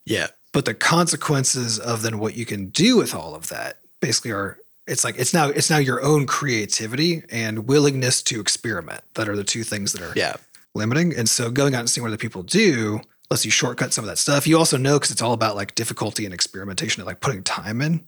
Yeah, 0.06 0.28
But 0.52 0.66
the 0.66 0.74
consequences 0.74 1.80
of 1.80 2.02
then 2.02 2.20
what 2.20 2.36
you 2.36 2.46
can 2.46 2.68
do 2.68 2.98
with 2.98 3.14
all 3.16 3.36
of 3.36 3.50
that 3.50 3.78
basically 4.00 4.32
are 4.32 4.58
it's 4.90 5.04
like 5.04 5.18
it's 5.18 5.34
now 5.34 5.48
it's 5.50 5.70
now 5.70 5.78
your 5.78 6.04
own 6.04 6.26
creativity 6.26 7.24
and 7.30 7.68
willingness 7.68 8.22
to 8.24 8.40
experiment 8.40 9.02
that 9.14 9.30
are 9.30 9.36
the 9.36 9.44
two 9.44 9.64
things 9.64 9.94
that 9.94 10.02
are 10.02 10.14
yeah, 10.16 10.36
limiting. 10.74 11.16
And 11.16 11.30
so 11.30 11.50
going 11.52 11.76
out 11.76 11.80
and 11.82 11.90
seeing 11.90 12.04
what 12.04 12.10
other 12.10 12.18
people 12.18 12.44
do 12.44 13.02
lets 13.30 13.46
you 13.46 13.52
shortcut 13.52 13.94
some 13.94 14.04
of 14.04 14.10
that 14.10 14.18
stuff. 14.18 14.48
You 14.48 14.58
also 14.58 14.78
know 14.78 14.96
because 14.98 15.12
it's 15.12 15.22
all 15.22 15.34
about 15.34 15.56
like 15.56 15.76
difficulty 15.76 16.26
and 16.26 16.34
experimentation 16.34 17.02
and 17.02 17.08
like 17.08 17.22
putting 17.22 17.44
time 17.44 17.82
in 17.82 18.08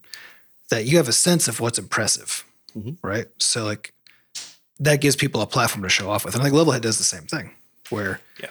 that 0.69 0.85
you 0.85 0.97
have 0.97 1.07
a 1.07 1.13
sense 1.13 1.47
of 1.47 1.59
what's 1.59 1.77
impressive. 1.77 2.43
Mhm. 2.77 2.97
Right. 3.03 3.27
So 3.37 3.63
like 3.65 3.93
that 4.79 4.99
gives 5.01 5.15
people 5.15 5.41
a 5.41 5.45
platform 5.47 5.83
to 5.83 5.89
show 5.89 6.09
off 6.09 6.25
with. 6.25 6.33
And 6.33 6.43
like 6.43 6.53
Levelhead 6.53 6.81
does 6.81 6.97
the 6.97 7.03
same 7.03 7.23
thing 7.23 7.51
where 7.89 8.19
yeah. 8.41 8.49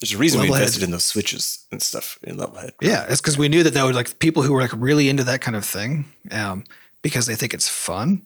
There's 0.00 0.14
a 0.14 0.18
reason 0.18 0.40
we 0.40 0.48
Levelhead- 0.48 0.58
invested 0.58 0.82
in 0.82 0.90
those 0.90 1.04
switches 1.04 1.64
and 1.70 1.80
stuff 1.80 2.18
in 2.24 2.36
Levelhead. 2.36 2.72
Yeah, 2.80 3.06
it's 3.08 3.20
because 3.20 3.38
we 3.38 3.48
knew 3.48 3.62
that 3.62 3.72
that 3.74 3.84
would 3.84 3.94
like 3.94 4.18
people 4.18 4.42
who 4.42 4.52
were 4.52 4.60
like 4.60 4.72
really 4.76 5.08
into 5.08 5.22
that 5.24 5.40
kind 5.40 5.56
of 5.56 5.64
thing, 5.64 6.06
um, 6.32 6.64
because 7.02 7.26
they 7.26 7.34
think 7.34 7.52
it's 7.52 7.68
fun, 7.68 8.24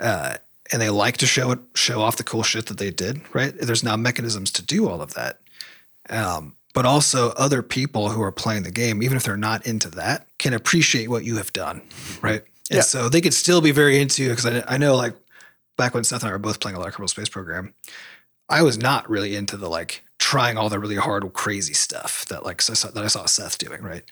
uh, 0.00 0.36
and 0.72 0.80
they 0.80 0.88
like 0.90 1.18
to 1.18 1.26
show 1.26 1.50
it, 1.50 1.58
show 1.74 2.00
off 2.00 2.16
the 2.16 2.24
cool 2.24 2.42
shit 2.42 2.66
that 2.66 2.78
they 2.78 2.90
did. 2.90 3.20
Right? 3.34 3.54
There's 3.58 3.82
now 3.84 3.96
mechanisms 3.96 4.50
to 4.52 4.62
do 4.62 4.88
all 4.88 5.02
of 5.02 5.14
that, 5.14 5.40
um, 6.08 6.54
but 6.72 6.86
also 6.86 7.30
other 7.30 7.62
people 7.62 8.10
who 8.10 8.22
are 8.22 8.32
playing 8.32 8.62
the 8.62 8.70
game, 8.70 9.02
even 9.02 9.16
if 9.16 9.24
they're 9.24 9.36
not 9.36 9.66
into 9.66 9.90
that, 9.90 10.26
can 10.38 10.54
appreciate 10.54 11.08
what 11.08 11.24
you 11.24 11.36
have 11.36 11.52
done. 11.52 11.82
Right? 12.22 12.42
And 12.70 12.76
Yeah. 12.78 12.82
so 12.82 13.08
they 13.08 13.20
could 13.20 13.34
still 13.34 13.60
be 13.60 13.72
very 13.72 14.00
into 14.00 14.22
you, 14.22 14.30
because 14.30 14.46
I, 14.46 14.64
I 14.66 14.78
know 14.78 14.96
like 14.96 15.14
back 15.76 15.94
when 15.94 16.04
Seth 16.04 16.22
and 16.22 16.30
I 16.30 16.32
were 16.32 16.38
both 16.38 16.60
playing 16.60 16.76
a 16.76 16.80
lot 16.80 16.88
of 16.88 16.94
Kerbal 16.94 17.08
Space 17.10 17.28
Program, 17.28 17.74
I 18.48 18.62
was 18.62 18.78
not 18.78 19.08
really 19.10 19.34
into 19.36 19.56
the 19.56 19.68
like 19.68 20.02
trying 20.18 20.56
all 20.56 20.68
the 20.68 20.78
really 20.78 20.96
hard, 20.96 21.30
crazy 21.32 21.74
stuff 21.74 22.24
that 22.26 22.44
like 22.44 22.64
that 22.64 22.96
I 22.96 23.08
saw 23.08 23.26
Seth 23.26 23.58
doing, 23.58 23.82
right? 23.82 24.04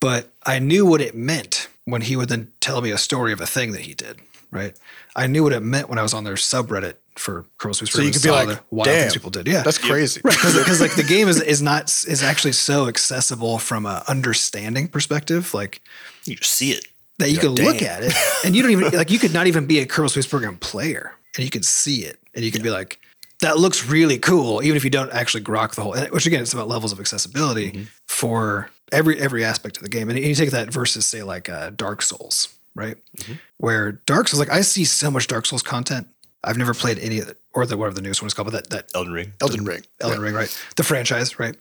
But 0.00 0.30
I 0.44 0.58
knew 0.58 0.84
what 0.84 1.00
it 1.00 1.14
meant 1.14 1.68
when 1.86 2.02
he 2.02 2.14
would 2.16 2.28
then 2.28 2.52
tell 2.60 2.82
me 2.82 2.90
a 2.90 2.98
story 2.98 3.32
of 3.32 3.40
a 3.40 3.46
thing 3.46 3.72
that 3.72 3.80
he 3.82 3.94
did, 3.94 4.18
right? 4.50 4.78
I 5.16 5.26
knew 5.26 5.42
what 5.42 5.52
it 5.54 5.60
meant 5.60 5.88
when 5.88 5.98
I 5.98 6.02
was 6.02 6.12
on 6.12 6.24
their 6.24 6.34
subreddit 6.34 6.94
for 7.16 7.46
Kerbal 7.58 7.74
Space 7.76 7.90
Program. 7.90 7.90
So 7.90 8.02
you 8.02 8.12
Program 8.12 8.12
and 8.12 8.14
could 8.14 8.22
be 8.22 8.30
like, 8.30 8.48
the 8.68 8.74
wild 8.76 8.84
"Damn, 8.86 9.00
things 9.02 9.12
people 9.14 9.30
did. 9.30 9.46
Yeah, 9.48 9.62
that's 9.62 9.78
crazy. 9.78 10.20
right 10.22 10.34
because 10.36 10.80
like 10.82 10.94
the 10.96 11.02
game 11.04 11.28
is 11.28 11.40
is 11.40 11.62
not 11.62 11.84
is 12.06 12.22
actually 12.22 12.52
so 12.52 12.86
accessible 12.88 13.58
from 13.58 13.86
a 13.86 14.02
understanding 14.08 14.88
perspective, 14.88 15.54
like 15.54 15.80
You 16.24 16.36
just 16.36 16.52
see 16.52 16.72
it. 16.72 16.86
that 17.18 17.28
you 17.28 17.34
You're 17.34 17.54
can 17.54 17.54
like, 17.54 17.66
look 17.80 17.82
at 17.82 18.02
it 18.02 18.12
and 18.44 18.54
you 18.54 18.62
don't 18.62 18.72
even 18.72 18.90
like 18.90 19.10
you 19.10 19.18
could 19.18 19.32
not 19.32 19.46
even 19.46 19.66
be 19.66 19.78
a 19.80 19.86
Kerbal 19.86 20.10
Space 20.10 20.26
Program 20.26 20.56
player 20.58 21.12
and 21.36 21.44
you 21.44 21.50
can 21.50 21.62
see 21.62 22.00
it 22.04 22.18
and 22.34 22.44
you 22.44 22.50
can 22.50 22.62
be 22.62 22.70
like 22.70 22.98
that 23.40 23.58
looks 23.58 23.86
really 23.86 24.18
cool 24.18 24.62
even 24.62 24.76
if 24.76 24.84
you 24.84 24.90
don't 24.90 25.12
actually 25.12 25.42
grok 25.44 25.74
the 25.76 25.82
whole 25.82 25.94
which 26.10 26.26
again 26.26 26.42
it's 26.42 26.52
about 26.52 26.68
levels 26.68 26.92
of 26.92 26.98
accessibility 27.00 27.70
Mm-hmm. 27.70 27.82
for 28.08 28.70
every 28.92 29.18
every 29.20 29.44
aspect 29.44 29.76
of 29.76 29.82
the 29.82 29.88
game 29.88 30.08
and 30.10 30.18
you 30.18 30.34
take 30.34 30.50
that 30.50 30.72
versus 30.72 31.04
say 31.06 31.22
like 31.22 31.48
uh, 31.48 31.70
Dark 31.70 32.02
Souls 32.02 32.54
right 32.74 32.96
Mm-hmm. 33.18 33.34
where 33.58 33.92
Dark 33.92 34.28
Souls 34.28 34.38
like 34.38 34.50
I 34.50 34.60
see 34.60 34.84
so 34.84 35.10
much 35.10 35.26
Dark 35.26 35.46
Souls 35.46 35.62
content 35.62 36.06
I've 36.44 36.56
never 36.58 36.74
played 36.74 36.98
any 37.00 37.18
of 37.18 37.28
it 37.28 37.38
or 37.54 37.66
the 37.66 37.76
whatever 37.76 37.94
the 37.94 38.02
newest 38.02 38.22
one 38.22 38.26
is 38.28 38.34
called 38.34 38.50
but 38.52 38.54
that 38.54 38.70
that 38.70 38.90
Elden 38.94 39.12
Ring. 39.12 39.32
Elden 39.40 39.64
Ring. 39.64 39.82
Elden 40.00 40.20
Ring, 40.20 40.34
right? 40.34 40.62
The 40.76 40.84
franchise, 40.84 41.38
right? 41.38 41.56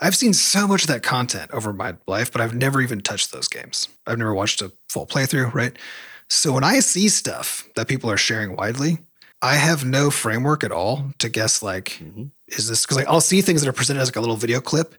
I've 0.00 0.14
seen 0.16 0.32
so 0.34 0.66
much 0.68 0.82
of 0.82 0.88
that 0.88 1.02
content 1.02 1.50
over 1.52 1.72
my 1.72 1.94
life, 2.06 2.30
but 2.30 2.40
I've 2.40 2.54
never 2.54 2.80
even 2.80 3.00
touched 3.00 3.32
those 3.32 3.48
games. 3.48 3.88
I've 4.06 4.18
never 4.18 4.34
watched 4.34 4.60
a 4.62 4.72
full 4.88 5.06
playthrough, 5.06 5.54
right? 5.54 5.72
So 6.28 6.52
when 6.52 6.62
I 6.64 6.80
see 6.80 7.08
stuff 7.08 7.68
that 7.74 7.88
people 7.88 8.10
are 8.10 8.16
sharing 8.16 8.54
widely, 8.54 8.98
I 9.40 9.54
have 9.54 9.84
no 9.84 10.10
framework 10.10 10.62
at 10.62 10.72
all 10.72 11.12
to 11.18 11.28
guess 11.28 11.62
like, 11.62 12.00
is 12.48 12.68
this 12.68 12.84
because 12.84 12.96
like 12.96 13.08
I'll 13.08 13.20
see 13.20 13.40
things 13.40 13.62
that 13.62 13.68
are 13.68 13.72
presented 13.72 14.00
as 14.00 14.08
like 14.08 14.16
a 14.16 14.20
little 14.20 14.36
video 14.36 14.60
clip, 14.60 14.94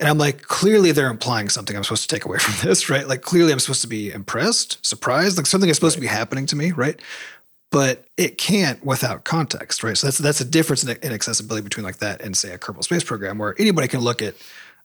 and 0.00 0.08
I'm 0.08 0.18
like, 0.18 0.42
clearly 0.42 0.92
they're 0.92 1.10
implying 1.10 1.48
something 1.48 1.76
I'm 1.76 1.84
supposed 1.84 2.08
to 2.08 2.14
take 2.14 2.24
away 2.24 2.38
from 2.38 2.66
this, 2.66 2.88
right? 2.90 3.06
Like 3.06 3.22
clearly 3.22 3.52
I'm 3.52 3.58
supposed 3.58 3.82
to 3.82 3.88
be 3.88 4.10
impressed, 4.10 4.84
surprised, 4.84 5.36
like 5.36 5.46
something 5.46 5.70
is 5.70 5.76
supposed 5.76 5.94
to 5.94 6.00
be 6.00 6.06
happening 6.06 6.46
to 6.46 6.56
me, 6.56 6.72
right? 6.72 7.00
But 7.70 8.04
it 8.16 8.36
can't 8.36 8.84
without 8.84 9.24
context, 9.24 9.82
right? 9.82 9.96
So 9.96 10.06
that's 10.06 10.18
that's 10.18 10.40
a 10.40 10.44
difference 10.44 10.84
in, 10.84 10.96
in 11.02 11.12
accessibility 11.12 11.64
between 11.64 11.84
like 11.84 11.98
that 11.98 12.20
and 12.20 12.36
say 12.36 12.52
a 12.52 12.58
Kerbal 12.58 12.84
Space 12.84 13.02
Program, 13.02 13.38
where 13.38 13.54
anybody 13.58 13.88
can 13.88 14.00
look 14.00 14.20
at 14.20 14.34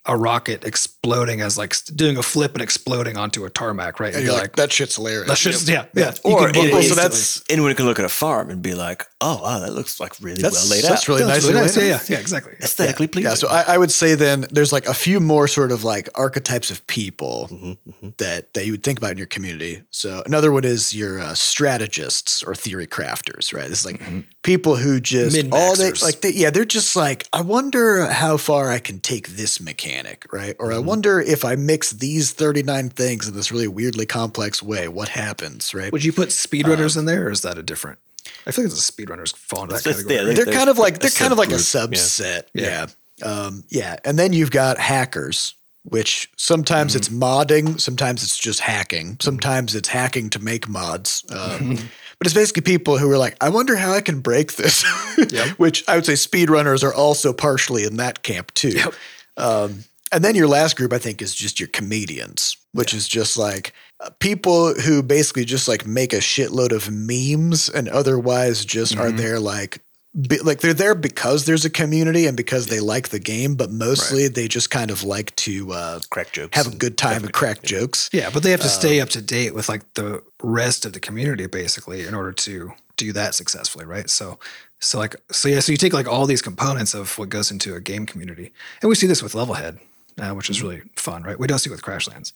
a 0.08 0.16
rocket 0.18 0.64
exploding 0.66 1.41
as 1.41 1.58
like 1.58 1.76
doing 1.95 2.18
a 2.18 2.24
flip 2.24 2.53
and 2.53 2.62
exploding 2.62 3.18
onto 3.18 3.45
a 3.45 3.49
tarmac, 3.49 3.99
right? 3.99 4.14
And 4.14 4.24
be 4.24 4.30
you're 4.30 4.39
like, 4.39 4.55
that 4.55 4.72
shit's 4.72 4.95
hilarious. 4.95 5.28
that's 5.28 5.41
just 5.41 5.68
yeah, 5.68 5.86
yeah. 5.93 6.14
You 6.26 6.34
Or 6.34 6.49
can 6.51 6.66
it- 6.66 6.74
look 6.74 6.84
so 6.84 6.95
that's 6.95 7.43
anyone 7.49 7.74
can 7.76 7.86
look 7.86 7.99
at 7.99 8.05
a 8.05 8.10
farm 8.10 8.49
and 8.49 8.62
be 8.62 8.74
like, 8.74 9.05
"Oh, 9.22 9.41
wow, 9.43 9.60
that 9.60 9.74
looks 9.74 9.99
like 9.99 10.14
really 10.22 10.41
That's- 10.41 10.53
well 10.64 10.72
laid 10.78 10.84
that's 10.86 11.03
out, 11.03 11.08
really 11.08 11.24
that's 11.24 11.43
nicely 11.45 11.53
really 11.53 11.66
nice. 11.66 11.78
Yeah, 11.78 11.84
yeah, 11.84 11.99
yeah, 12.10 12.20
exactly. 12.20 12.53
aesthetically 12.62 13.08
pleasing." 13.08 13.30
Yeah, 13.32 13.36
so 13.36 13.47
I, 13.49 13.74
I 13.74 13.78
would 13.78 13.91
say 13.91 14.16
then 14.16 14.45
there's 14.51 14.72
like 14.72 14.88
a 14.88 14.93
few 14.93 15.20
more 15.20 15.47
sort 15.47 15.72
of 15.72 15.84
like 15.84 16.10
archetypes 16.16 16.72
of 16.72 16.86
people 16.88 17.47
Mm-hmm, 17.51 18.10
that 18.18 18.53
that 18.53 18.66
you 18.66 18.72
would 18.72 18.84
think 18.84 18.97
about 18.99 19.12
in 19.12 19.18
your 19.18 19.28
community. 19.28 19.82
So 19.91 20.24
another 20.26 20.51
one 20.51 20.64
is 20.64 20.93
your 20.95 21.20
uh, 21.20 21.34
strategists 21.34 22.43
or 22.43 22.55
theory 22.55 22.88
crafters, 22.88 23.53
right? 23.53 23.68
This 23.68 23.80
is 23.80 23.86
like 23.86 24.01
people 24.43 24.76
who 24.78 24.99
just 25.01 25.36
all 25.51 25.76
they 25.76 25.84
Min-maxers. 25.86 26.03
like. 26.03 26.22
They, 26.22 26.32
yeah, 26.32 26.49
they're 26.49 26.66
just 26.66 26.95
like, 26.95 27.28
I 27.34 27.41
wonder 27.41 28.05
how 28.08 28.38
far 28.38 28.70
I 28.72 28.80
can 28.80 28.99
take 28.99 29.30
this 29.30 29.60
mechanic, 29.60 29.97
right? 30.32 30.56
Or 30.60 30.72
I 30.72 30.76
mm-hmm. 30.76 30.88
wonder 30.88 31.20
if 31.20 31.43
I 31.45 31.56
mix 31.56 31.91
these 31.91 32.32
39 32.32 32.89
things 32.89 33.28
in 33.28 33.36
this 33.36 33.52
really 33.52 33.68
weirdly 33.68 34.06
complex 34.06 34.62
way, 34.62 34.88
what 34.88 35.10
happens, 35.10 35.74
right? 35.74 35.91
Would 35.91 36.04
you 36.04 36.14
put 36.14 36.30
speedrunners 36.30 36.95
um, 36.95 37.02
in 37.02 37.06
there, 37.06 37.28
or 37.28 37.32
is 37.32 37.41
that 37.41 37.58
a 37.58 37.64
different? 37.64 38.00
I 38.45 38.52
feel 38.52 38.66
like 38.66 38.74
the 38.74 38.80
speedrunners 38.80 39.36
fall 39.36 39.64
into 39.64 39.76
that 39.76 39.84
category. 39.84 40.14
yeah, 40.14 40.22
right? 40.22 40.28
they- 40.28 40.43
they're 40.43 40.54
kind 40.54 40.70
of 40.70 40.78
like 40.78 41.00
they're 41.00 41.10
kind 41.10 41.32
of 41.32 41.38
like 41.38 41.50
a 41.50 41.56
subgroup, 41.56 41.93
yeah. 41.93 41.98
subset. 41.98 42.43
Yeah. 42.54 42.88
Yeah. 43.18 43.26
Um, 43.26 43.64
yeah. 43.70 43.98
And 44.06 44.18
then 44.20 44.34
you've 44.34 44.52
got 44.52 44.78
hackers, 44.78 45.56
which 45.84 46.30
sometimes 46.38 46.91
mm-hmm. 46.91 46.98
it's 46.98 47.10
modding, 47.10 47.80
sometimes 47.80 48.24
it's 48.24 48.38
just 48.38 48.60
hacking, 48.60 49.08
mm-hmm. 49.08 49.22
sometimes 49.22 49.76
it's 49.76 49.89
hacking 49.89 50.30
to 50.32 50.39
make 50.39 50.68
mods. 50.68 51.26
Um, 51.32 51.78
but 52.20 52.26
it's 52.26 52.34
basically 52.34 52.62
people 52.62 52.98
who 52.98 53.10
are 53.12 53.18
like, 53.18 53.38
I 53.41 53.50
wonder 53.50 53.76
how 53.76 53.91
I 53.91 54.02
can 54.02 54.20
break 54.20 54.56
this. 54.56 54.84
which 55.58 55.84
I 55.88 55.95
would 55.95 56.06
say 56.06 56.14
speedrunners 56.14 56.84
are 56.84 56.93
also 56.93 57.32
partially 57.32 57.84
in 57.84 57.98
that 57.98 58.24
camp 58.24 58.54
too. 58.54 58.70
Yep. 58.70 58.93
Um, 59.38 59.83
and 60.11 60.23
then 60.23 60.35
your 60.35 60.47
last 60.47 60.77
group, 60.77 60.93
I 60.93 60.97
think, 60.97 61.21
is 61.21 61.35
just 61.35 61.59
your 61.59 61.67
comedians, 61.67 62.57
which 62.71 62.93
is 62.93 63.07
just 63.07 63.38
like 63.38 63.73
uh, 63.99 64.09
people 64.19 64.73
who 64.73 65.03
basically 65.03 65.45
just 65.45 65.67
like 65.67 65.85
make 65.85 66.13
a 66.13 66.17
shitload 66.17 66.71
of 66.71 66.89
memes 66.89 67.69
and 67.69 67.89
otherwise 67.89 68.65
just 68.65 68.97
are 68.97 69.11
there 69.11 69.39
like. 69.39 69.81
Be, 70.27 70.39
like 70.39 70.61
they're 70.61 70.73
there 70.73 70.95
because 70.95 71.45
there's 71.45 71.63
a 71.63 71.69
community 71.69 72.25
and 72.25 72.35
because 72.35 72.67
they 72.67 72.79
like 72.79 73.09
the 73.09 73.19
game, 73.19 73.53
but 73.53 73.69
mostly 73.69 74.27
they 74.27 74.47
just 74.47 74.71
kind 74.71 74.89
of 74.89 75.03
like 75.03 75.35
to 75.35 75.71
uh, 75.71 75.99
crack 76.09 76.31
jokes, 76.31 76.57
have 76.57 76.73
a 76.73 76.75
good 76.75 76.97
time 76.97 77.23
and 77.23 77.31
crack 77.31 77.61
jokes. 77.61 78.09
Yeah, 78.11 78.31
but 78.33 78.41
they 78.41 78.49
have 78.49 78.61
to 78.61 78.69
stay 78.69 78.99
up 78.99 79.09
to 79.09 79.21
date 79.21 79.53
with 79.53 79.69
like 79.69 79.93
the 79.93 80.23
rest 80.41 80.88
of 80.88 80.93
the 80.93 80.99
community 80.99 81.45
basically 81.45 82.07
in 82.07 82.15
order 82.15 82.31
to 82.31 82.71
do 82.95 83.13
that 83.13 83.35
successfully, 83.35 83.85
right? 83.85 84.09
So 84.09 84.39
so 84.80 84.97
like 84.99 85.15
so 85.32 85.49
yeah, 85.49 85.59
so 85.59 85.71
you 85.71 85.78
take 85.78 85.93
like 85.93 86.07
all 86.07 86.25
these 86.25 86.41
components 86.41 86.93
of 86.93 87.17
what 87.17 87.30
goes 87.30 87.51
into 87.51 87.75
a 87.75 87.82
game 87.82 88.05
community. 88.05 88.51
And 88.82 88.89
we 88.89 88.95
see 88.95 89.07
this 89.07 89.23
with 89.23 89.34
Levelhead, 89.34 89.80
uh, 90.19 90.32
which 90.32 90.49
is 90.49 90.61
really 90.61 90.82
fun, 90.95 91.23
right? 91.23 91.39
We 91.39 91.47
don't 91.47 91.59
see 91.59 91.69
it 91.69 91.73
with 91.73 91.82
Crashlands. 91.82 92.34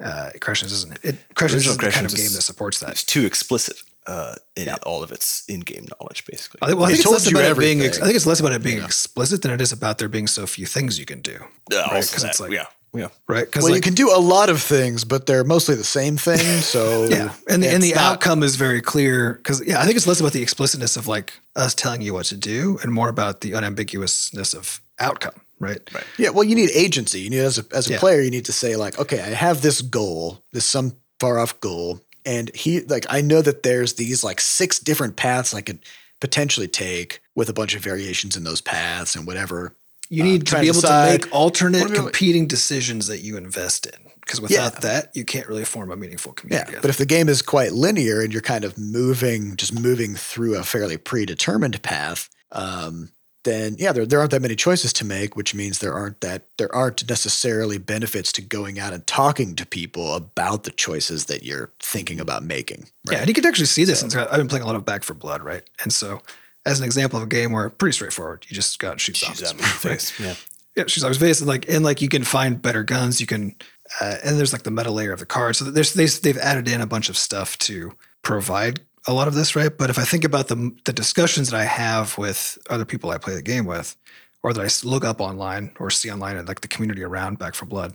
Uh, 0.00 0.30
Crashlands 0.36 0.72
isn't 0.72 0.98
it 1.04 1.16
Crashlands 1.34 1.66
is 1.66 1.76
the 1.76 1.90
kind 1.90 2.06
of 2.06 2.14
game 2.14 2.26
is- 2.26 2.34
that 2.36 2.42
supports 2.42 2.80
that. 2.80 2.90
It's 2.90 3.04
too 3.04 3.24
explicit 3.26 3.76
uh, 4.06 4.36
in 4.56 4.68
all 4.84 5.02
of 5.02 5.12
its 5.12 5.44
in-game 5.48 5.86
knowledge, 6.00 6.24
basically. 6.24 6.58
I 6.62 6.66
think, 6.68 6.78
well, 6.78 6.86
I 6.86 6.88
think 6.88 7.00
it's 7.00 7.04
told 7.04 7.14
less 7.16 7.30
you 7.30 7.36
about 7.36 7.50
it 7.52 7.58
being. 7.58 7.78
everything. 7.80 8.02
I 8.02 8.06
think 8.06 8.16
it's 8.16 8.26
less 8.26 8.40
about 8.40 8.52
it 8.52 8.62
being 8.62 8.82
explicit 8.82 9.42
than 9.42 9.50
it 9.50 9.60
is 9.60 9.70
about 9.72 9.98
there 9.98 10.08
being 10.08 10.26
so 10.26 10.46
few 10.46 10.64
things 10.66 10.98
you 10.98 11.04
can 11.04 11.20
do. 11.20 11.38
Yeah, 11.70 11.80
right? 11.90 12.02
Because 12.06 12.24
it's 12.24 12.40
like 12.40 12.50
yeah, 12.52 12.64
yeah. 12.94 13.08
right 13.28 13.44
because 13.46 13.64
Well, 13.64 13.72
like, 13.72 13.78
you 13.78 13.82
can 13.90 13.94
do 13.94 14.10
a 14.14 14.18
lot 14.20 14.50
of 14.50 14.60
things, 14.62 15.04
but 15.04 15.26
they're 15.26 15.44
mostly 15.44 15.74
the 15.74 15.84
same 15.84 16.16
thing. 16.16 16.38
So 16.62 17.04
Yeah, 17.08 17.32
and 17.48 17.62
the, 17.62 17.68
and 17.68 17.82
the 17.82 17.94
not- 17.94 18.04
outcome 18.14 18.42
is 18.42 18.56
very 18.56 18.80
clear 18.80 19.34
because 19.34 19.64
yeah, 19.66 19.80
I 19.80 19.84
think 19.84 19.96
it's 19.96 20.06
less 20.06 20.20
about 20.20 20.32
the 20.32 20.42
explicitness 20.42 20.96
of 20.96 21.06
like 21.06 21.32
us 21.56 21.74
telling 21.74 22.02
you 22.02 22.14
what 22.14 22.26
to 22.26 22.36
do, 22.36 22.78
and 22.82 22.92
more 22.92 23.08
about 23.08 23.40
the 23.40 23.52
unambiguousness 23.54 24.54
of 24.54 24.80
outcome, 24.98 25.34
right? 25.60 25.80
Right. 25.94 26.04
Yeah, 26.18 26.30
well, 26.30 26.44
you 26.44 26.54
need 26.54 26.70
agency. 26.74 27.20
You 27.20 27.30
need 27.30 27.40
as 27.40 27.58
a 27.58 27.64
as 27.74 27.88
a 27.88 27.92
Yeah. 27.92 27.98
player, 28.00 28.20
you 28.20 28.30
need 28.30 28.44
to 28.46 28.52
say 28.52 28.76
like, 28.76 28.98
okay, 28.98 29.20
I 29.20 29.28
have 29.30 29.62
this 29.62 29.80
goal, 29.82 30.42
this 30.52 30.64
some 30.66 30.96
far 31.20 31.38
off 31.38 31.58
goal, 31.60 32.00
and 32.24 32.54
he 32.54 32.80
like 32.80 33.06
I 33.08 33.20
know 33.20 33.42
that 33.42 33.62
there's 33.62 33.94
these 33.94 34.22
like 34.24 34.40
six 34.40 34.78
different 34.78 35.16
paths 35.16 35.54
I 35.54 35.60
could 35.62 35.78
potentially 36.20 36.68
take 36.68 37.20
with 37.36 37.48
a 37.48 37.52
bunch 37.52 37.74
of 37.76 37.82
variations 37.82 38.36
in 38.36 38.42
those 38.44 38.60
paths 38.60 39.14
and 39.16 39.26
whatever. 39.26 39.72
You 40.08 40.22
need 40.24 40.46
to 40.48 40.58
be 40.60 40.68
able 40.68 40.80
decide 40.80 41.22
to 41.22 41.26
make 41.26 41.34
alternate 41.34 41.80
what 41.82 41.90
are 41.90 41.94
we- 41.94 41.98
competing 41.98 42.46
decisions 42.46 43.06
that 43.08 43.20
you 43.20 43.36
invest 43.36 43.86
in, 43.86 44.10
because 44.22 44.40
without 44.40 44.74
Yeah. 44.74 44.80
that, 44.80 45.10
you 45.14 45.24
can't 45.24 45.46
really 45.48 45.64
form 45.64 45.90
a 45.90 45.96
meaningful 45.96 46.32
community. 46.32 46.72
Yeah, 46.72 46.78
but 46.80 46.90
if 46.90 46.96
the 46.96 47.06
game 47.06 47.28
is 47.28 47.42
quite 47.42 47.72
linear 47.72 48.20
and 48.20 48.32
you're 48.32 48.42
kind 48.42 48.64
of 48.64 48.78
moving, 48.78 49.56
just 49.56 49.72
moving 49.78 50.14
through 50.14 50.56
a 50.56 50.64
fairly 50.64 50.96
predetermined 50.96 51.82
path, 51.82 52.28
um, 52.52 53.10
then 53.44 53.76
yeah, 53.78 53.92
there, 53.92 54.04
there 54.04 54.18
aren't 54.18 54.32
that 54.32 54.42
many 54.42 54.56
choices 54.56 54.92
to 54.94 55.04
make, 55.04 55.36
which 55.36 55.54
means 55.54 55.78
there 55.78 55.94
aren't 55.94 56.20
that 56.22 56.42
there 56.58 56.74
aren't 56.74 57.08
necessarily 57.08 57.78
benefits 57.78 58.32
to 58.32 58.42
going 58.42 58.78
out 58.78 58.92
and 58.92 59.06
talking 59.06 59.54
to 59.54 59.64
people 59.64 60.14
about 60.14 60.64
the 60.64 60.70
choices 60.70 61.26
that 61.26 61.44
you're 61.44 61.70
thinking 61.80 62.18
about 62.20 62.42
making. 62.42 62.88
Yeah, 63.10 63.18
and 63.18 63.28
you 63.28 63.34
can 63.34 63.46
actually 63.46 63.66
see 63.66 63.84
this. 63.84 64.02
And 64.02 64.14
I've 64.14 64.36
been 64.38 64.48
playing 64.48 64.64
a 64.64 64.66
lot 64.66 64.74
of 64.76 64.84
Back 64.84 65.04
4 65.04 65.14
Blood, 65.16 65.42
right? 65.42 65.62
And 65.82 65.92
so, 65.92 66.20
as 66.66 66.78
an 66.80 66.84
example 66.86 67.16
of 67.18 67.22
a 67.22 67.28
game 67.28 67.52
where 67.52 67.68
pretty 67.70 67.94
straightforward, 67.94 68.44
you 68.48 68.54
just 68.54 68.78
got 68.78 69.00
shoot 69.00 69.16
She's 69.16 69.38
zombies. 69.38 69.44
out 69.44 69.52
in 69.52 69.56
the 69.58 69.62
face. 69.64 70.18
Yeah. 70.20 70.34
Yeah, 70.76 70.84
she's 70.86 71.02
always 71.02 71.18
face 71.18 71.40
and 71.40 71.48
like 71.48 71.68
and 71.68 71.84
like 71.84 72.00
you 72.00 72.08
can 72.08 72.22
find 72.22 72.62
better 72.62 72.84
guns. 72.84 73.20
You 73.20 73.26
can 73.26 73.56
uh, 74.00 74.16
and 74.22 74.38
there's 74.38 74.52
like 74.52 74.62
the 74.62 74.70
meta 74.70 74.92
layer 74.92 75.12
of 75.12 75.18
the 75.18 75.26
card. 75.26 75.56
So 75.56 75.64
there's 75.64 75.92
they, 75.94 76.06
they've 76.06 76.38
added 76.38 76.68
in 76.68 76.80
a 76.80 76.86
bunch 76.86 77.08
of 77.08 77.16
stuff 77.16 77.58
to 77.58 77.92
provide 78.22 78.80
a 79.08 79.12
lot 79.12 79.26
of 79.26 79.34
this, 79.34 79.56
right? 79.56 79.76
But 79.76 79.90
if 79.90 79.98
I 79.98 80.04
think 80.04 80.22
about 80.22 80.46
the 80.46 80.72
the 80.84 80.92
discussions 80.92 81.50
that 81.50 81.58
I 81.58 81.64
have 81.64 82.16
with 82.16 82.58
other 82.70 82.84
people 82.84 83.10
I 83.10 83.18
play 83.18 83.34
the 83.34 83.42
game 83.42 83.64
with, 83.64 83.96
or 84.44 84.52
that 84.52 84.60
I 84.60 84.86
look 84.88 85.04
up 85.04 85.20
online 85.20 85.72
or 85.80 85.90
see 85.90 86.12
online 86.12 86.36
and 86.36 86.46
like 86.46 86.60
the 86.60 86.68
community 86.68 87.02
around 87.02 87.38
Back 87.38 87.54
4 87.56 87.66
Blood, 87.66 87.94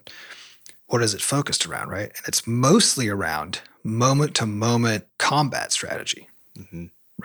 what 0.87 1.01
is 1.01 1.13
it 1.13 1.21
focused 1.21 1.65
around, 1.65 1.87
right? 1.89 2.11
And 2.17 2.27
it's 2.27 2.45
mostly 2.45 3.07
around 3.07 3.61
moment 3.83 4.35
to 4.35 4.45
moment 4.45 5.05
combat 5.19 5.71
strategy, 5.71 6.27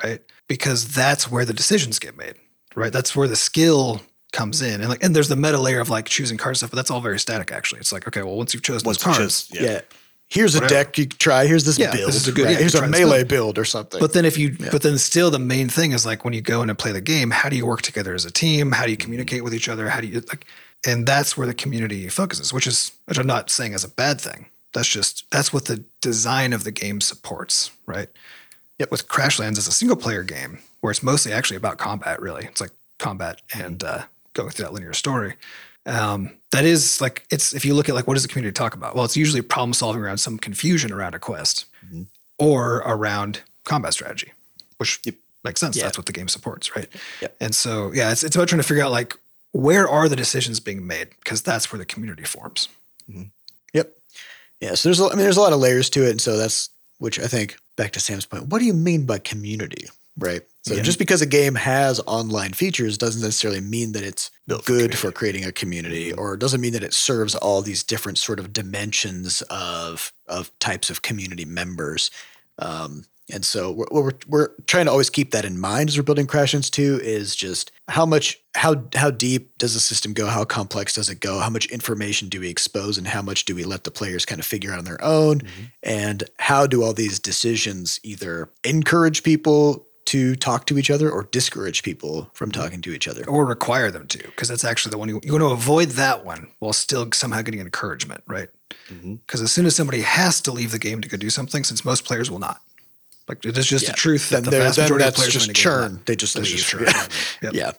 right? 0.04 0.20
Because 0.48 0.88
that's 0.88 1.30
where 1.30 1.44
the 1.44 1.52
decisions 1.52 1.98
get 1.98 2.16
made, 2.16 2.34
right? 2.74 2.92
That's 2.92 3.14
where 3.14 3.28
the 3.28 3.36
skill 3.36 4.00
comes 4.32 4.60
in, 4.62 4.80
and 4.80 4.88
like, 4.88 5.02
and 5.02 5.14
there's 5.14 5.28
the 5.28 5.36
meta 5.36 5.58
layer 5.58 5.80
of 5.80 5.90
like 5.90 6.06
choosing 6.06 6.36
card 6.36 6.56
stuff, 6.56 6.70
but 6.70 6.76
that's 6.76 6.90
all 6.90 7.00
very 7.00 7.18
static. 7.18 7.52
Actually, 7.52 7.80
it's 7.80 7.92
like 7.92 8.08
okay, 8.08 8.22
well, 8.22 8.36
once 8.36 8.54
you've 8.54 8.62
chosen 8.62 8.86
Once 8.86 8.98
those 8.98 9.16
cards, 9.16 9.48
chose- 9.48 9.60
Yeah. 9.60 9.80
Here's 10.30 10.54
a 10.54 10.68
deck 10.68 10.98
you 10.98 11.06
can 11.06 11.16
try. 11.18 11.46
Here's 11.46 11.64
this 11.64 11.78
Yeah, 11.78 11.90
build. 11.90 12.08
this 12.08 12.16
is 12.16 12.28
a 12.28 12.32
good- 12.32 12.44
right? 12.44 12.52
yeah, 12.52 12.58
Here's 12.58 12.74
a 12.74 12.86
melee 12.86 13.20
build. 13.20 13.28
build 13.28 13.58
or 13.58 13.64
something. 13.64 13.98
But 13.98 14.12
then 14.12 14.26
if 14.26 14.36
you, 14.36 14.56
but 14.70 14.82
then 14.82 14.98
still 14.98 15.30
the 15.30 15.38
main 15.38 15.70
thing 15.70 15.92
is 15.92 16.04
like 16.04 16.22
when 16.22 16.34
you 16.34 16.42
go 16.42 16.62
in 16.62 16.68
and 16.68 16.78
play 16.78 16.92
the 16.92 17.00
game, 17.00 17.30
how 17.30 17.48
do 17.48 17.56
you 17.56 17.64
work 17.64 17.80
together 17.80 18.14
as 18.14 18.26
a 18.26 18.30
team? 18.30 18.72
How 18.72 18.84
do 18.84 18.90
you 18.90 18.98
mm-hmm. 18.98 19.04
communicate 19.04 19.42
with 19.42 19.54
each 19.54 19.70
other? 19.70 19.88
How 19.88 20.02
do 20.02 20.06
you 20.06 20.20
like, 20.28 20.44
and 20.84 21.06
that's 21.06 21.38
where 21.38 21.46
the 21.46 21.54
community 21.54 22.10
focuses, 22.10 22.52
which 22.52 22.66
is, 22.66 22.92
which 23.06 23.18
I'm 23.18 23.26
not 23.26 23.48
saying 23.48 23.72
as 23.72 23.84
a 23.84 23.88
bad 23.88 24.20
thing. 24.20 24.46
That's 24.74 24.88
just, 24.88 25.24
that's 25.30 25.50
what 25.50 25.64
the 25.64 25.82
design 26.02 26.52
of 26.52 26.62
the 26.62 26.72
game 26.72 27.00
supports, 27.00 27.70
right? 27.86 28.10
Yet 28.78 28.90
with 28.90 29.08
Crashlands 29.08 29.58
as 29.58 29.66
a 29.66 29.72
single 29.72 29.96
player 29.96 30.22
game 30.22 30.60
where 30.80 30.90
it's 30.90 31.02
mostly 31.02 31.32
actually 31.32 31.56
about 31.56 31.78
combat, 31.78 32.20
really. 32.20 32.44
It's 32.44 32.60
like 32.60 32.70
combat 32.98 33.40
and 33.54 33.82
uh, 33.82 34.02
going 34.34 34.50
through 34.50 34.66
that 34.66 34.72
linear 34.72 34.92
story. 34.92 35.34
Um, 35.86 36.32
that 36.52 36.64
is 36.64 37.00
like 37.00 37.24
it's 37.30 37.54
if 37.54 37.64
you 37.64 37.74
look 37.74 37.88
at 37.88 37.94
like 37.94 38.06
what 38.06 38.14
does 38.14 38.22
the 38.22 38.28
community 38.28 38.52
talk 38.52 38.74
about? 38.74 38.94
Well, 38.94 39.04
it's 39.04 39.16
usually 39.16 39.42
problem 39.42 39.72
solving 39.72 40.02
around 40.02 40.18
some 40.18 40.38
confusion 40.38 40.92
around 40.92 41.14
a 41.14 41.18
quest 41.18 41.64
or 42.38 42.76
around 42.78 43.42
combat 43.64 43.94
strategy, 43.94 44.32
which 44.76 45.00
makes 45.44 45.60
sense. 45.60 45.76
Yeah. 45.76 45.84
That's 45.84 45.98
what 45.98 46.06
the 46.06 46.12
game 46.12 46.28
supports, 46.28 46.76
right? 46.76 46.88
Yep. 47.20 47.36
And 47.40 47.54
so 47.54 47.92
yeah, 47.92 48.12
it's 48.12 48.22
it's 48.22 48.36
about 48.36 48.48
trying 48.48 48.60
to 48.60 48.66
figure 48.66 48.84
out 48.84 48.90
like 48.90 49.16
where 49.52 49.88
are 49.88 50.08
the 50.08 50.16
decisions 50.16 50.60
being 50.60 50.86
made 50.86 51.08
because 51.22 51.42
that's 51.42 51.72
where 51.72 51.78
the 51.78 51.86
community 51.86 52.24
forms. 52.24 52.68
Yep. 53.72 53.92
Yeah. 54.60 54.74
So 54.74 54.88
there's, 54.88 55.00
a, 55.00 55.06
I 55.06 55.10
mean, 55.10 55.18
there's 55.18 55.36
a 55.36 55.40
lot 55.40 55.52
of 55.52 55.58
layers 55.58 55.88
to 55.90 56.06
it, 56.06 56.10
and 56.10 56.20
so 56.20 56.36
that's 56.36 56.68
which 56.98 57.18
I 57.18 57.26
think 57.26 57.56
back 57.78 57.92
to 57.92 58.00
Sam's 58.00 58.26
point. 58.26 58.48
What 58.48 58.58
do 58.58 58.66
you 58.66 58.74
mean 58.74 59.06
by 59.06 59.18
community, 59.18 59.86
right? 60.18 60.42
So 60.66 60.74
Yeah. 60.74 60.82
just 60.82 60.98
because 60.98 61.22
a 61.22 61.26
game 61.26 61.54
has 61.54 62.00
online 62.06 62.52
features 62.52 62.98
doesn't 62.98 63.22
necessarily 63.22 63.60
mean 63.62 63.92
that 63.92 64.02
it's 64.02 64.30
Built 64.46 64.64
for 64.66 64.72
good 64.72 64.98
for 64.98 65.12
creating 65.12 65.44
a 65.46 65.52
community, 65.52 66.12
or 66.12 66.36
doesn't 66.36 66.60
mean 66.60 66.72
that 66.74 66.82
it 66.82 66.92
serves 66.92 67.34
all 67.36 67.62
these 67.62 67.82
different 67.82 68.18
sort 68.18 68.38
of 68.40 68.52
dimensions 68.52 69.40
of 69.48 70.12
of 70.26 70.50
types 70.58 70.90
of 70.90 71.00
community 71.00 71.46
members. 71.46 72.10
Um, 72.58 73.04
And 73.30 73.44
so 73.44 73.70
what 73.70 73.92
we're, 73.92 74.12
we're 74.26 74.48
trying 74.66 74.86
to 74.86 74.90
always 74.90 75.10
keep 75.10 75.32
that 75.32 75.44
in 75.44 75.58
mind 75.58 75.90
as 75.90 75.96
we're 75.96 76.02
building 76.02 76.26
Crash 76.26 76.48
Two 76.70 76.98
is 77.02 77.36
just 77.36 77.70
how 77.88 78.06
much 78.06 78.40
how 78.54 78.82
how 78.94 79.10
deep 79.10 79.56
does 79.58 79.74
the 79.74 79.80
system 79.80 80.12
go? 80.12 80.26
How 80.26 80.44
complex 80.44 80.94
does 80.94 81.10
it 81.10 81.20
go? 81.20 81.38
How 81.38 81.50
much 81.50 81.66
information 81.66 82.28
do 82.28 82.40
we 82.40 82.48
expose 82.48 82.96
and 82.96 83.06
how 83.06 83.22
much 83.22 83.44
do 83.44 83.54
we 83.54 83.64
let 83.64 83.84
the 83.84 83.90
players 83.90 84.24
kind 84.24 84.40
of 84.40 84.46
figure 84.46 84.72
out 84.72 84.78
on 84.78 84.84
their 84.84 85.02
own? 85.04 85.40
Mm-hmm. 85.40 85.64
And 85.82 86.24
how 86.38 86.66
do 86.66 86.82
all 86.82 86.94
these 86.94 87.18
decisions 87.18 88.00
either 88.02 88.50
encourage 88.64 89.22
people 89.22 89.86
to 90.06 90.34
talk 90.36 90.64
to 90.64 90.78
each 90.78 90.90
other 90.90 91.10
or 91.10 91.24
discourage 91.24 91.82
people 91.82 92.30
from 92.32 92.50
talking 92.50 92.80
to 92.80 92.94
each 92.94 93.06
other? 93.06 93.28
or 93.28 93.44
require 93.44 93.90
them 93.90 94.06
to, 94.06 94.18
because 94.18 94.48
that's 94.48 94.64
actually 94.64 94.90
the 94.90 94.96
one 94.96 95.10
you, 95.10 95.20
you 95.22 95.32
want 95.32 95.42
to 95.42 95.50
avoid 95.50 95.90
that 95.90 96.24
one 96.24 96.50
while 96.60 96.72
still 96.72 97.06
somehow 97.12 97.42
getting 97.42 97.60
encouragement, 97.60 98.22
right? 98.26 98.48
Because 98.88 99.42
as 99.42 99.52
soon 99.52 99.66
as 99.66 99.76
somebody 99.76 100.00
has 100.00 100.40
to 100.40 100.50
leave 100.50 100.72
the 100.72 100.78
game 100.78 101.02
to 101.02 101.08
go 101.10 101.18
do 101.18 101.28
something, 101.28 101.62
since 101.62 101.84
most 101.84 102.06
players 102.06 102.30
will 102.30 102.38
not, 102.38 102.62
like 103.28 103.44
it 103.44 103.56
is 103.58 103.66
just 103.66 103.84
Yeah. 103.84 103.90
the 103.90 103.96
truth 103.96 104.30
Then, 104.30 104.42
that 104.44 104.50
the 104.50 104.58
vast 104.58 104.76
then 104.76 104.84
majority 104.84 105.04
of 105.04 105.06
that's 105.08 105.16
players 105.18 105.32
just 105.32 105.46
in 105.48 105.52
the 105.52 105.60
game 105.60 105.70
will 105.72 105.78
churn. 105.82 105.92
not. 105.94 106.06
They 106.06 106.16
just 106.16 106.34
That's 106.34 106.48
leave. 106.48 106.56
just 106.58 106.68
churn. 106.68 106.82
Yeah. 106.86 107.06
Yep. 107.42 107.54
Yeah. 107.54 107.72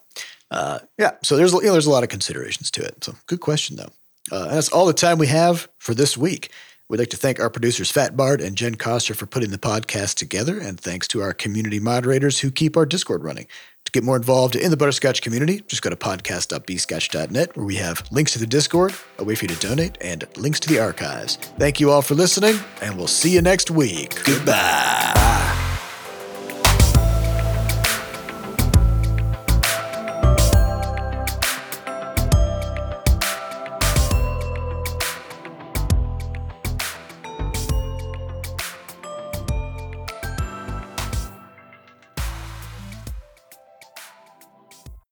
Uh, 0.51 0.79
yeah. 0.97 1.11
So 1.23 1.37
there's 1.37 1.53
you 1.53 1.61
know 1.63 1.71
there's 1.73 1.85
a 1.85 1.91
lot 1.91 2.03
of 2.03 2.09
considerations 2.09 2.71
to 2.71 2.81
it. 2.83 3.03
So 3.03 3.15
good 3.27 3.39
question 3.39 3.75
though. 3.77 3.91
Uh, 4.31 4.43
and 4.43 4.51
that's 4.57 4.69
all 4.69 4.85
the 4.85 4.93
time 4.93 5.17
we 5.17 5.27
have 5.27 5.67
for 5.79 5.93
this 5.93 6.15
week. 6.17 6.51
We'd 6.87 6.97
like 6.99 7.09
to 7.11 7.17
thank 7.17 7.39
our 7.39 7.51
producers 7.51 7.91
Fat 7.91 8.17
Bard 8.17 8.41
and 8.41 8.55
Jen 8.55 8.73
Coster 8.73 9.13
for 9.13 9.27
putting 9.27 9.51
the 9.51 9.59
podcast 9.59 10.15
together, 10.15 10.59
and 10.59 10.79
thanks 10.79 11.07
to 11.09 11.21
our 11.21 11.33
community 11.33 11.79
moderators 11.79 12.39
who 12.39 12.49
keep 12.49 12.75
our 12.75 12.85
Discord 12.87 13.23
running. 13.23 13.45
To 13.89 13.91
get 13.99 14.03
more 14.03 14.17
involved 14.17 14.55
in 14.55 14.69
the 14.69 14.77
Butterscotch 14.77 15.23
community, 15.23 15.61
just 15.65 15.81
go 15.81 15.89
to 15.89 15.95
podcast.bscotch.net 15.95 17.57
where 17.57 17.65
we 17.65 17.77
have 17.77 18.03
links 18.11 18.33
to 18.33 18.39
the 18.39 18.45
Discord, 18.45 18.93
a 19.17 19.23
way 19.23 19.33
for 19.33 19.45
you 19.45 19.49
to 19.55 19.67
donate, 19.67 19.97
and 19.99 20.27
links 20.37 20.59
to 20.59 20.69
the 20.69 20.77
archives. 20.77 21.37
Thank 21.57 21.79
you 21.79 21.89
all 21.89 22.03
for 22.03 22.13
listening, 22.13 22.59
and 22.83 22.95
we'll 22.95 23.07
see 23.07 23.31
you 23.31 23.41
next 23.41 23.71
week. 23.71 24.23
Goodbye. 24.25 25.68